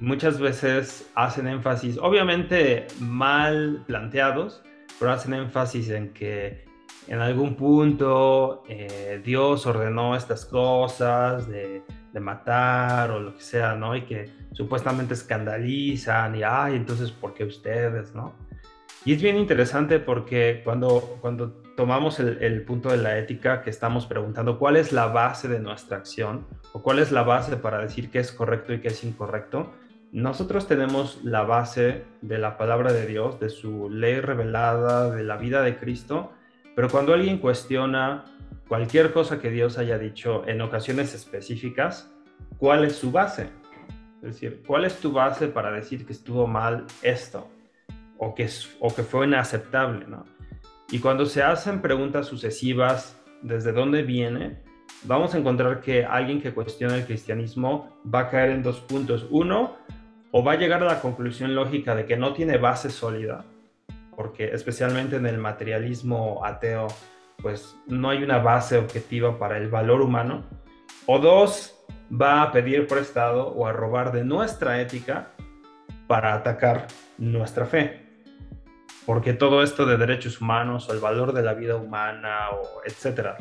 muchas 0.00 0.40
veces 0.40 1.10
hacen 1.14 1.46
énfasis, 1.46 1.98
obviamente 1.98 2.86
mal 3.00 3.84
planteados, 3.86 4.62
pero 4.98 5.12
hacen 5.12 5.34
énfasis 5.34 5.90
en 5.90 6.12
que 6.12 6.66
en 7.06 7.20
algún 7.20 7.54
punto 7.54 8.62
eh, 8.68 9.20
Dios 9.24 9.66
ordenó 9.66 10.14
estas 10.14 10.44
cosas 10.44 11.48
de, 11.48 11.82
de, 12.12 12.20
matar 12.20 13.10
o 13.10 13.20
lo 13.20 13.34
que 13.34 13.42
sea, 13.42 13.74
¿no? 13.74 13.96
Y 13.96 14.02
que 14.02 14.30
supuestamente 14.52 15.14
escandalizan 15.14 16.34
y, 16.34 16.42
ay, 16.42 16.76
entonces, 16.76 17.10
¿por 17.10 17.32
qué 17.32 17.44
ustedes, 17.44 18.14
no? 18.14 18.34
Y 19.04 19.14
es 19.14 19.22
bien 19.22 19.36
interesante 19.36 20.00
porque 20.00 20.60
cuando, 20.64 21.18
cuando 21.20 21.52
tomamos 21.76 22.20
el, 22.20 22.42
el, 22.42 22.62
punto 22.62 22.90
de 22.90 22.98
la 22.98 23.16
ética 23.18 23.62
que 23.62 23.70
estamos 23.70 24.04
preguntando 24.04 24.58
cuál 24.58 24.76
es 24.76 24.92
la 24.92 25.06
base 25.06 25.48
de 25.48 25.60
nuestra 25.60 25.96
acción 25.96 26.46
o 26.72 26.82
cuál 26.82 26.98
es 26.98 27.10
la 27.10 27.22
base 27.22 27.56
para 27.56 27.78
decir 27.78 28.10
qué 28.10 28.18
es 28.18 28.32
correcto 28.32 28.74
y 28.74 28.80
qué 28.80 28.88
es 28.88 29.04
incorrecto, 29.04 29.72
nosotros 30.12 30.66
tenemos 30.66 31.22
la 31.22 31.42
base 31.42 32.04
de 32.22 32.38
la 32.38 32.56
palabra 32.56 32.92
de 32.92 33.06
Dios, 33.06 33.38
de 33.40 33.50
su 33.50 33.90
ley 33.90 34.20
revelada, 34.20 35.10
de 35.14 35.22
la 35.22 35.36
vida 35.36 35.62
de 35.62 35.78
Cristo, 35.78 36.32
pero 36.74 36.88
cuando 36.88 37.12
alguien 37.12 37.38
cuestiona 37.38 38.24
cualquier 38.68 39.12
cosa 39.12 39.40
que 39.40 39.50
Dios 39.50 39.78
haya 39.78 39.98
dicho 39.98 40.46
en 40.46 40.60
ocasiones 40.62 41.14
específicas, 41.14 42.10
¿cuál 42.58 42.84
es 42.84 42.96
su 42.96 43.10
base? 43.10 43.50
Es 44.22 44.34
decir, 44.34 44.62
¿cuál 44.66 44.84
es 44.84 44.98
tu 44.98 45.12
base 45.12 45.48
para 45.48 45.70
decir 45.72 46.06
que 46.06 46.12
estuvo 46.12 46.46
mal 46.46 46.86
esto? 47.02 47.48
O 48.16 48.34
que, 48.34 48.48
o 48.80 48.94
que 48.94 49.02
fue 49.02 49.26
inaceptable, 49.26 50.06
¿no? 50.06 50.24
Y 50.90 50.98
cuando 51.00 51.26
se 51.26 51.42
hacen 51.42 51.82
preguntas 51.82 52.26
sucesivas, 52.26 53.20
¿desde 53.42 53.72
dónde 53.72 54.02
viene? 54.02 54.62
Vamos 55.04 55.34
a 55.34 55.38
encontrar 55.38 55.80
que 55.80 56.04
alguien 56.04 56.40
que 56.40 56.52
cuestiona 56.52 56.96
el 56.96 57.04
cristianismo 57.04 58.00
va 58.12 58.20
a 58.20 58.28
caer 58.30 58.50
en 58.50 58.62
dos 58.62 58.80
puntos. 58.80 59.26
Uno, 59.30 59.76
o 60.30 60.44
va 60.44 60.52
a 60.52 60.56
llegar 60.56 60.82
a 60.82 60.86
la 60.86 61.00
conclusión 61.00 61.54
lógica 61.54 61.94
de 61.94 62.06
que 62.06 62.16
no 62.16 62.32
tiene 62.32 62.58
base 62.58 62.90
sólida, 62.90 63.44
porque 64.14 64.52
especialmente 64.52 65.16
en 65.16 65.26
el 65.26 65.38
materialismo 65.38 66.44
ateo, 66.44 66.88
pues 67.40 67.76
no 67.86 68.10
hay 68.10 68.22
una 68.22 68.38
base 68.38 68.76
objetiva 68.76 69.38
para 69.38 69.58
el 69.58 69.68
valor 69.68 70.00
humano, 70.00 70.44
o 71.06 71.18
dos, 71.18 71.78
va 72.10 72.42
a 72.42 72.52
pedir 72.52 72.86
prestado 72.86 73.48
o 73.48 73.66
a 73.66 73.72
robar 73.72 74.12
de 74.12 74.24
nuestra 74.24 74.80
ética 74.80 75.30
para 76.06 76.34
atacar 76.34 76.88
nuestra 77.18 77.66
fe. 77.66 78.06
Porque 79.06 79.32
todo 79.32 79.62
esto 79.62 79.86
de 79.86 79.96
derechos 79.96 80.40
humanos 80.40 80.88
o 80.88 80.92
el 80.92 81.00
valor 81.00 81.32
de 81.32 81.42
la 81.42 81.54
vida 81.54 81.76
humana 81.76 82.50
o 82.50 82.82
etcétera, 82.84 83.38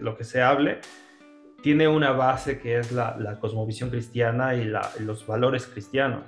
lo 0.00 0.16
que 0.16 0.24
se 0.24 0.42
hable, 0.42 0.80
tiene 1.62 1.88
una 1.88 2.10
base 2.10 2.58
que 2.58 2.78
es 2.78 2.92
la, 2.92 3.38
cosmovisión 3.40 3.90
cristiana 3.90 4.54
y 4.54 4.64
los 4.64 5.26
valores 5.26 5.66
cristianos. 5.66 6.24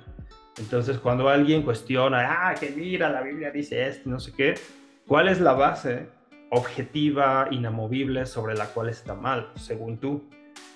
Entonces, 0.57 0.97
cuando 0.99 1.27
alguien 1.27 1.63
cuestiona, 1.63 2.47
ah, 2.47 2.55
que 2.55 2.69
mira, 2.69 3.09
la 3.09 3.21
Biblia 3.21 3.51
dice 3.51 3.87
esto, 3.87 4.09
no 4.09 4.19
sé 4.19 4.31
qué, 4.31 4.55
¿cuál 5.05 5.27
es 5.27 5.41
la 5.41 5.53
base 5.53 6.07
objetiva, 6.49 7.49
inamovible 7.51 8.25
sobre 8.25 8.55
la 8.55 8.67
cual 8.67 8.87
está 8.87 9.13
mal, 9.13 9.49
según 9.55 9.97
tú? 9.97 10.23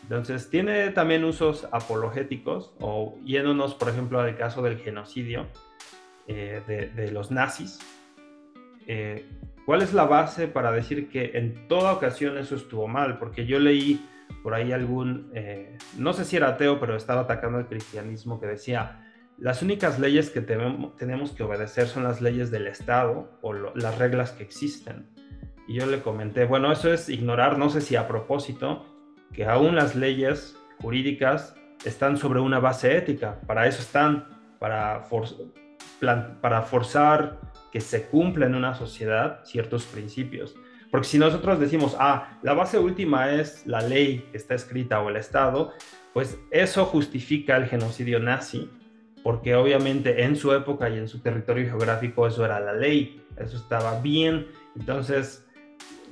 Entonces, 0.03 0.49
tiene 0.49 0.89
también 0.89 1.23
usos 1.23 1.67
apologéticos, 1.71 2.73
o 2.81 3.17
yéndonos, 3.23 3.73
por 3.75 3.89
ejemplo, 3.89 4.19
al 4.19 4.35
caso 4.35 4.61
del 4.61 4.77
genocidio 4.79 5.47
eh, 6.27 6.91
de, 6.93 7.11
los 7.11 7.31
nazis. 7.31 7.79
Eh, 8.85 9.25
¿Cuál 9.65 9.81
es 9.81 9.93
la 9.93 10.05
base 10.05 10.47
para 10.47 10.71
decir 10.71 11.09
que 11.09 11.31
en 11.35 11.67
toda 11.67 11.93
ocasión 11.93 12.37
eso 12.37 12.55
estuvo 12.55 12.87
mal? 12.87 13.17
Porque 13.17 13.45
yo 13.45 13.59
leí 13.59 14.03
por 14.43 14.53
ahí 14.53 14.71
algún, 14.71 15.31
eh, 15.33 15.77
no 15.97 16.13
sé 16.13 16.25
si 16.25 16.37
era 16.37 16.49
ateo, 16.49 16.79
pero 16.79 16.95
estaba 16.95 17.21
atacando 17.21 17.59
el 17.59 17.65
cristianismo, 17.65 18.39
que 18.39 18.47
decía, 18.47 19.05
las 19.37 19.61
únicas 19.61 19.99
leyes 19.99 20.29
que 20.29 20.41
tenemos 20.41 21.31
que 21.31 21.43
obedecer 21.43 21.87
son 21.87 22.03
las 22.03 22.21
leyes 22.21 22.51
del 22.51 22.67
Estado 22.67 23.37
o 23.41 23.53
las 23.53 23.97
reglas 23.97 24.31
que 24.31 24.43
existen. 24.43 25.07
Y 25.67 25.75
yo 25.75 25.85
le 25.85 26.01
comenté, 26.01 26.45
bueno, 26.45 26.71
eso 26.71 26.91
es 26.91 27.09
ignorar, 27.09 27.57
no 27.57 27.69
sé 27.69 27.79
si 27.79 27.95
a 27.95 28.07
propósito, 28.07 28.85
que 29.33 29.45
aún 29.45 29.75
las 29.75 29.95
leyes 29.95 30.57
jurídicas 30.81 31.55
están 31.85 32.17
sobre 32.17 32.39
una 32.39 32.59
base 32.59 32.97
ética, 32.97 33.39
para 33.47 33.67
eso 33.67 33.81
están, 33.81 34.27
para, 34.59 35.05
para 36.41 36.61
forzar 36.63 37.39
que 37.71 37.81
se 37.81 38.07
cumpla 38.07 38.45
en 38.45 38.55
una 38.55 38.73
sociedad 38.73 39.41
ciertos 39.45 39.85
principios. 39.85 40.55
Porque 40.91 41.07
si 41.07 41.19
nosotros 41.19 41.59
decimos, 41.59 41.95
ah, 41.99 42.39
la 42.41 42.53
base 42.53 42.79
última 42.79 43.31
es 43.31 43.65
la 43.67 43.81
ley 43.81 44.27
que 44.31 44.37
está 44.37 44.55
escrita 44.55 45.01
o 45.01 45.09
el 45.09 45.17
Estado, 45.17 45.73
pues 46.13 46.39
eso 46.51 46.85
justifica 46.85 47.57
el 47.57 47.67
genocidio 47.67 48.19
nazi, 48.19 48.69
porque 49.23 49.55
obviamente 49.55 50.23
en 50.23 50.35
su 50.35 50.51
época 50.53 50.89
y 50.89 50.97
en 50.97 51.07
su 51.07 51.19
territorio 51.19 51.65
geográfico 51.67 52.25
eso 52.25 52.43
era 52.43 52.59
la 52.59 52.73
ley, 52.73 53.23
eso 53.37 53.57
estaba 53.57 54.01
bien. 54.01 54.47
Entonces, 54.75 55.45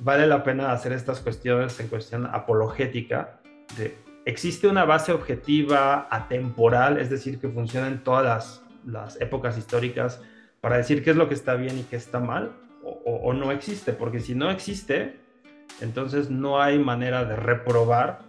vale 0.00 0.26
la 0.26 0.44
pena 0.44 0.72
hacer 0.72 0.92
estas 0.92 1.20
cuestiones 1.20 1.78
en 1.80 1.88
cuestión 1.88 2.26
apologética. 2.26 3.40
¿Existe 4.24 4.68
una 4.68 4.84
base 4.84 5.12
objetiva, 5.12 6.06
atemporal, 6.10 6.98
es 6.98 7.10
decir, 7.10 7.40
que 7.40 7.48
funciona 7.48 7.88
en 7.88 8.04
todas 8.04 8.24
las, 8.24 8.62
las 8.84 9.20
épocas 9.20 9.58
históricas 9.58 10.20
para 10.60 10.76
decir 10.76 11.02
qué 11.02 11.10
es 11.10 11.16
lo 11.16 11.28
que 11.28 11.34
está 11.34 11.54
bien 11.54 11.78
y 11.78 11.82
qué 11.82 11.96
está 11.96 12.20
mal? 12.20 12.52
O, 12.82 13.32
no 13.32 13.52
existe, 13.52 13.92
porque 13.92 14.20
si 14.20 14.34
no 14.34 14.50
existe, 14.50 15.20
entonces 15.80 16.30
no 16.30 16.60
hay 16.60 16.78
manera 16.78 17.24
de 17.24 17.36
reprobar 17.36 18.20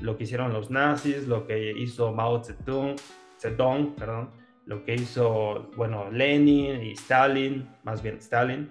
lo 0.00 0.16
que 0.16 0.24
hicieron 0.24 0.52
los 0.52 0.70
nazis, 0.70 1.26
lo 1.26 1.46
que 1.46 1.72
hizo 1.72 2.12
Mao 2.12 2.42
Zedong, 2.42 2.96
Zedong 3.38 3.94
perdón, 3.94 4.30
lo 4.66 4.84
que 4.84 4.94
hizo, 4.94 5.70
bueno, 5.76 6.10
Lenin 6.10 6.82
y 6.82 6.92
Stalin, 6.92 7.68
más 7.84 8.02
bien 8.02 8.16
Stalin, 8.16 8.70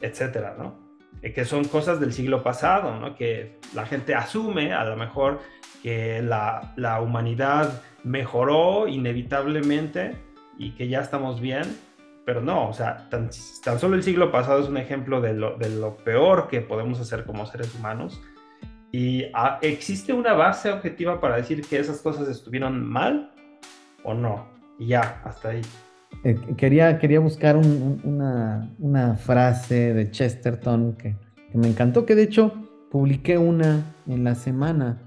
etcétera, 0.00 0.54
¿no? 0.58 0.78
Eh, 1.22 1.32
que 1.32 1.44
son 1.44 1.64
cosas 1.64 2.00
del 2.00 2.12
siglo 2.12 2.42
pasado, 2.42 2.98
¿no? 2.98 3.14
Que 3.14 3.58
la 3.74 3.86
gente 3.86 4.14
asume 4.14 4.72
a 4.72 4.84
lo 4.84 4.96
mejor 4.96 5.40
que 5.82 6.22
la, 6.22 6.74
la 6.76 7.00
humanidad 7.00 7.82
mejoró 8.04 8.88
inevitablemente 8.88 10.16
y 10.58 10.72
que 10.72 10.88
ya 10.88 11.00
estamos 11.00 11.40
bien, 11.40 11.64
pero 12.24 12.40
no, 12.40 12.68
o 12.68 12.72
sea, 12.72 13.08
tan, 13.10 13.30
solo 13.32 13.96
el 13.96 14.02
siglo 14.02 14.30
pasado 14.30 14.62
es 14.62 14.68
un 14.68 14.76
ejemplo 14.76 15.20
de 15.20 15.34
lo, 15.34 15.56
de 15.56 15.68
lo 15.70 15.96
peor 15.96 16.48
que 16.48 16.60
podemos 16.60 17.00
hacer 17.00 17.24
como 17.24 17.46
seres 17.46 17.74
humanos. 17.74 18.20
¿Y 18.92 19.24
ah, 19.34 19.58
existe 19.62 20.12
una 20.12 20.34
base 20.34 20.70
objetiva 20.70 21.20
para 21.20 21.36
decir 21.36 21.62
que 21.66 21.78
esas 21.78 22.00
cosas 22.00 22.28
estuvieron 22.28 22.86
mal 22.86 23.32
o 24.04 24.14
no? 24.14 24.46
Y 24.78 24.88
ya, 24.88 25.22
hasta 25.24 25.50
ahí. 25.50 25.62
Eh, 26.24 26.38
quería, 26.56 26.98
quería 26.98 27.18
buscar 27.18 27.56
una, 27.56 28.70
una, 28.78 29.16
frase 29.16 29.94
de 29.94 30.10
Chesterton 30.10 30.94
que, 30.94 31.16
que, 31.50 31.58
me 31.58 31.68
encantó, 31.68 32.04
que 32.04 32.14
de 32.14 32.24
hecho 32.24 32.52
publiqué 32.90 33.38
una 33.38 33.94
en 34.06 34.22
la 34.22 34.34
semana, 34.34 35.00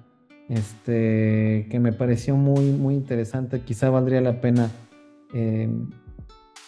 este, 0.49 1.67
que 1.69 1.79
me 1.79 1.93
pareció 1.93 2.35
muy, 2.35 2.71
muy 2.71 2.95
interesante. 2.95 3.61
Quizá 3.61 3.89
valdría 3.91 4.19
la 4.21 4.41
pena 4.41 4.71
eh, 5.33 5.69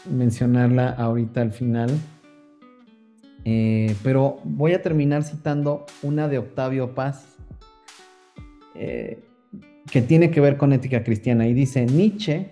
mencionarla 0.05 0.89
ahorita 0.89 1.41
al 1.41 1.51
final. 1.51 1.89
Eh, 3.45 3.95
pero 4.03 4.39
voy 4.43 4.73
a 4.73 4.81
terminar 4.81 5.23
citando 5.23 5.85
una 6.03 6.27
de 6.27 6.37
Octavio 6.37 6.93
Paz, 6.93 7.37
eh, 8.75 9.23
que 9.89 10.01
tiene 10.01 10.31
que 10.31 10.41
ver 10.41 10.57
con 10.57 10.73
ética 10.73 11.03
cristiana. 11.03 11.47
Y 11.47 11.53
dice, 11.53 11.85
Nietzsche, 11.85 12.51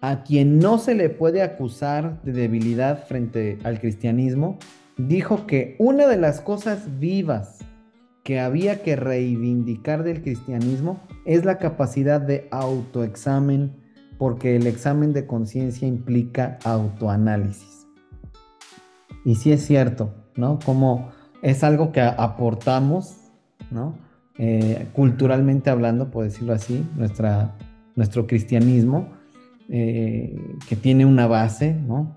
a 0.00 0.22
quien 0.22 0.58
no 0.58 0.78
se 0.78 0.94
le 0.94 1.08
puede 1.08 1.42
acusar 1.42 2.22
de 2.22 2.32
debilidad 2.32 3.06
frente 3.06 3.58
al 3.64 3.80
cristianismo, 3.80 4.58
dijo 4.96 5.46
que 5.46 5.76
una 5.78 6.06
de 6.06 6.18
las 6.18 6.40
cosas 6.40 6.98
vivas 6.98 7.58
que 8.22 8.40
había 8.40 8.82
que 8.82 8.96
reivindicar 8.96 10.04
del 10.04 10.22
cristianismo 10.22 11.00
es 11.24 11.44
la 11.44 11.58
capacidad 11.58 12.20
de 12.20 12.46
autoexamen 12.50 13.79
porque 14.20 14.54
el 14.54 14.66
examen 14.66 15.14
de 15.14 15.26
conciencia 15.26 15.88
implica 15.88 16.58
autoanálisis. 16.62 17.86
Y 19.24 19.36
sí 19.36 19.50
es 19.50 19.64
cierto, 19.64 20.14
¿no? 20.36 20.58
Como 20.62 21.08
es 21.40 21.64
algo 21.64 21.90
que 21.90 22.02
aportamos, 22.02 23.16
¿no? 23.70 23.96
Eh, 24.36 24.88
culturalmente 24.92 25.70
hablando, 25.70 26.10
por 26.10 26.24
decirlo 26.24 26.52
así, 26.52 26.86
nuestra, 26.96 27.56
nuestro 27.96 28.26
cristianismo. 28.26 29.08
eh, 29.70 30.36
que 30.68 30.76
tiene 30.76 31.06
una 31.06 31.26
base, 31.26 31.72
¿no? 31.72 32.16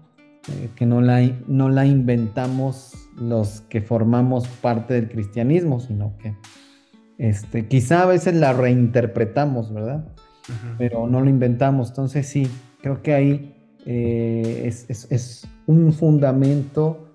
Eh, 0.49 0.72
que 0.76 0.86
no 0.86 0.99
la, 0.99 1.22
no 1.47 1.70
la 1.70 1.86
inventamos 1.86 2.95
los 3.16 3.62
que 3.70 3.82
formamos 3.82 4.47
parte 4.47 4.95
del 4.95 5.08
cristianismo, 5.08 5.80
sino 5.80 6.18
que 6.18 6.36
este, 7.18 7.68
quizá 7.68 8.01
a 8.01 8.08
veces 8.08 8.36
la 8.36 8.51
reinterpretamos, 8.51 9.74
¿verdad? 9.74 10.06
Pero 10.77 11.07
no 11.07 11.21
lo 11.21 11.29
inventamos. 11.29 11.89
Entonces 11.89 12.27
sí, 12.27 12.47
creo 12.81 13.01
que 13.01 13.13
ahí 13.13 13.55
eh, 13.85 14.63
es, 14.67 15.47
un 15.65 15.93
fundamento, 15.93 17.07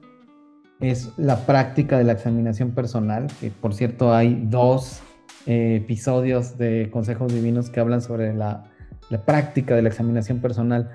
es 0.80 1.12
la 1.16 1.44
práctica 1.46 1.98
de 1.98 2.04
la 2.04 2.12
examinación 2.12 2.70
personal, 2.70 3.26
que 3.40 3.50
por 3.50 3.74
cierto 3.74 4.14
hay 4.14 4.46
dos 4.46 5.00
episodios 5.46 6.58
de 6.58 6.88
Consejos 6.90 7.32
Divinos 7.32 7.70
que 7.70 7.80
hablan 7.80 8.02
sobre 8.02 8.34
la 8.34 8.70
la 9.10 9.24
práctica 9.24 9.74
de 9.74 9.82
la 9.82 9.88
examinación 9.88 10.38
personal, 10.38 10.90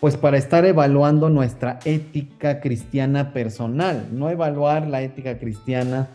pues 0.00 0.16
para 0.16 0.38
estar 0.38 0.64
evaluando 0.64 1.28
nuestra 1.28 1.78
ética 1.84 2.60
cristiana 2.60 3.32
personal, 3.32 4.08
no 4.12 4.30
evaluar 4.30 4.86
la 4.86 5.02
ética 5.02 5.38
cristiana 5.38 6.08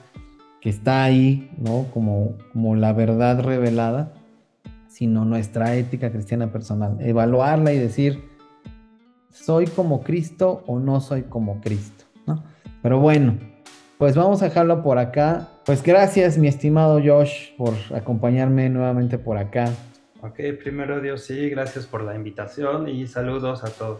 que 0.62 0.70
está 0.70 1.04
ahí, 1.04 1.52
¿no? 1.58 1.86
Como, 1.94 2.36
como 2.52 2.76
la 2.76 2.94
verdad 2.94 3.44
revelada, 3.44 4.14
sino 4.96 5.26
nuestra 5.26 5.76
ética 5.76 6.10
cristiana 6.10 6.54
personal, 6.54 6.96
evaluarla 7.02 7.74
y 7.74 7.78
decir, 7.78 8.30
¿soy 9.30 9.68
como 9.68 10.02
Cristo 10.02 10.64
o 10.68 10.80
no 10.80 11.02
soy 11.02 11.24
como 11.24 11.60
Cristo? 11.60 12.06
¿no? 12.26 12.46
Pero 12.82 13.02
bueno, 13.02 13.38
pues 13.98 14.16
vamos 14.16 14.42
a 14.42 14.46
dejarlo 14.46 14.82
por 14.84 14.98
acá. 14.98 15.50
Pues 15.66 15.84
gracias, 15.84 16.38
mi 16.38 16.48
estimado 16.48 17.02
Josh, 17.04 17.58
por 17.58 17.74
acompañarme 17.94 18.70
nuevamente 18.70 19.18
por 19.18 19.38
acá. 19.38 19.70
Ok, 20.22 20.40
primero 20.64 21.02
Dios, 21.02 21.24
sí, 21.24 21.50
gracias 21.50 21.86
por 21.86 22.02
la 22.02 22.16
invitación 22.16 22.88
y 22.88 23.06
saludos 23.06 23.66
a 23.66 23.72
todos. 23.72 24.00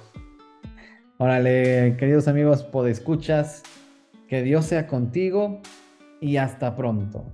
Órale, 1.18 1.98
queridos 2.00 2.30
amigos 2.30 2.64
podescuchas, 2.64 3.64
que 4.30 4.44
Dios 4.44 4.64
sea 4.64 4.88
contigo 4.88 5.60
y 6.22 6.38
hasta 6.38 6.74
pronto. 6.78 7.34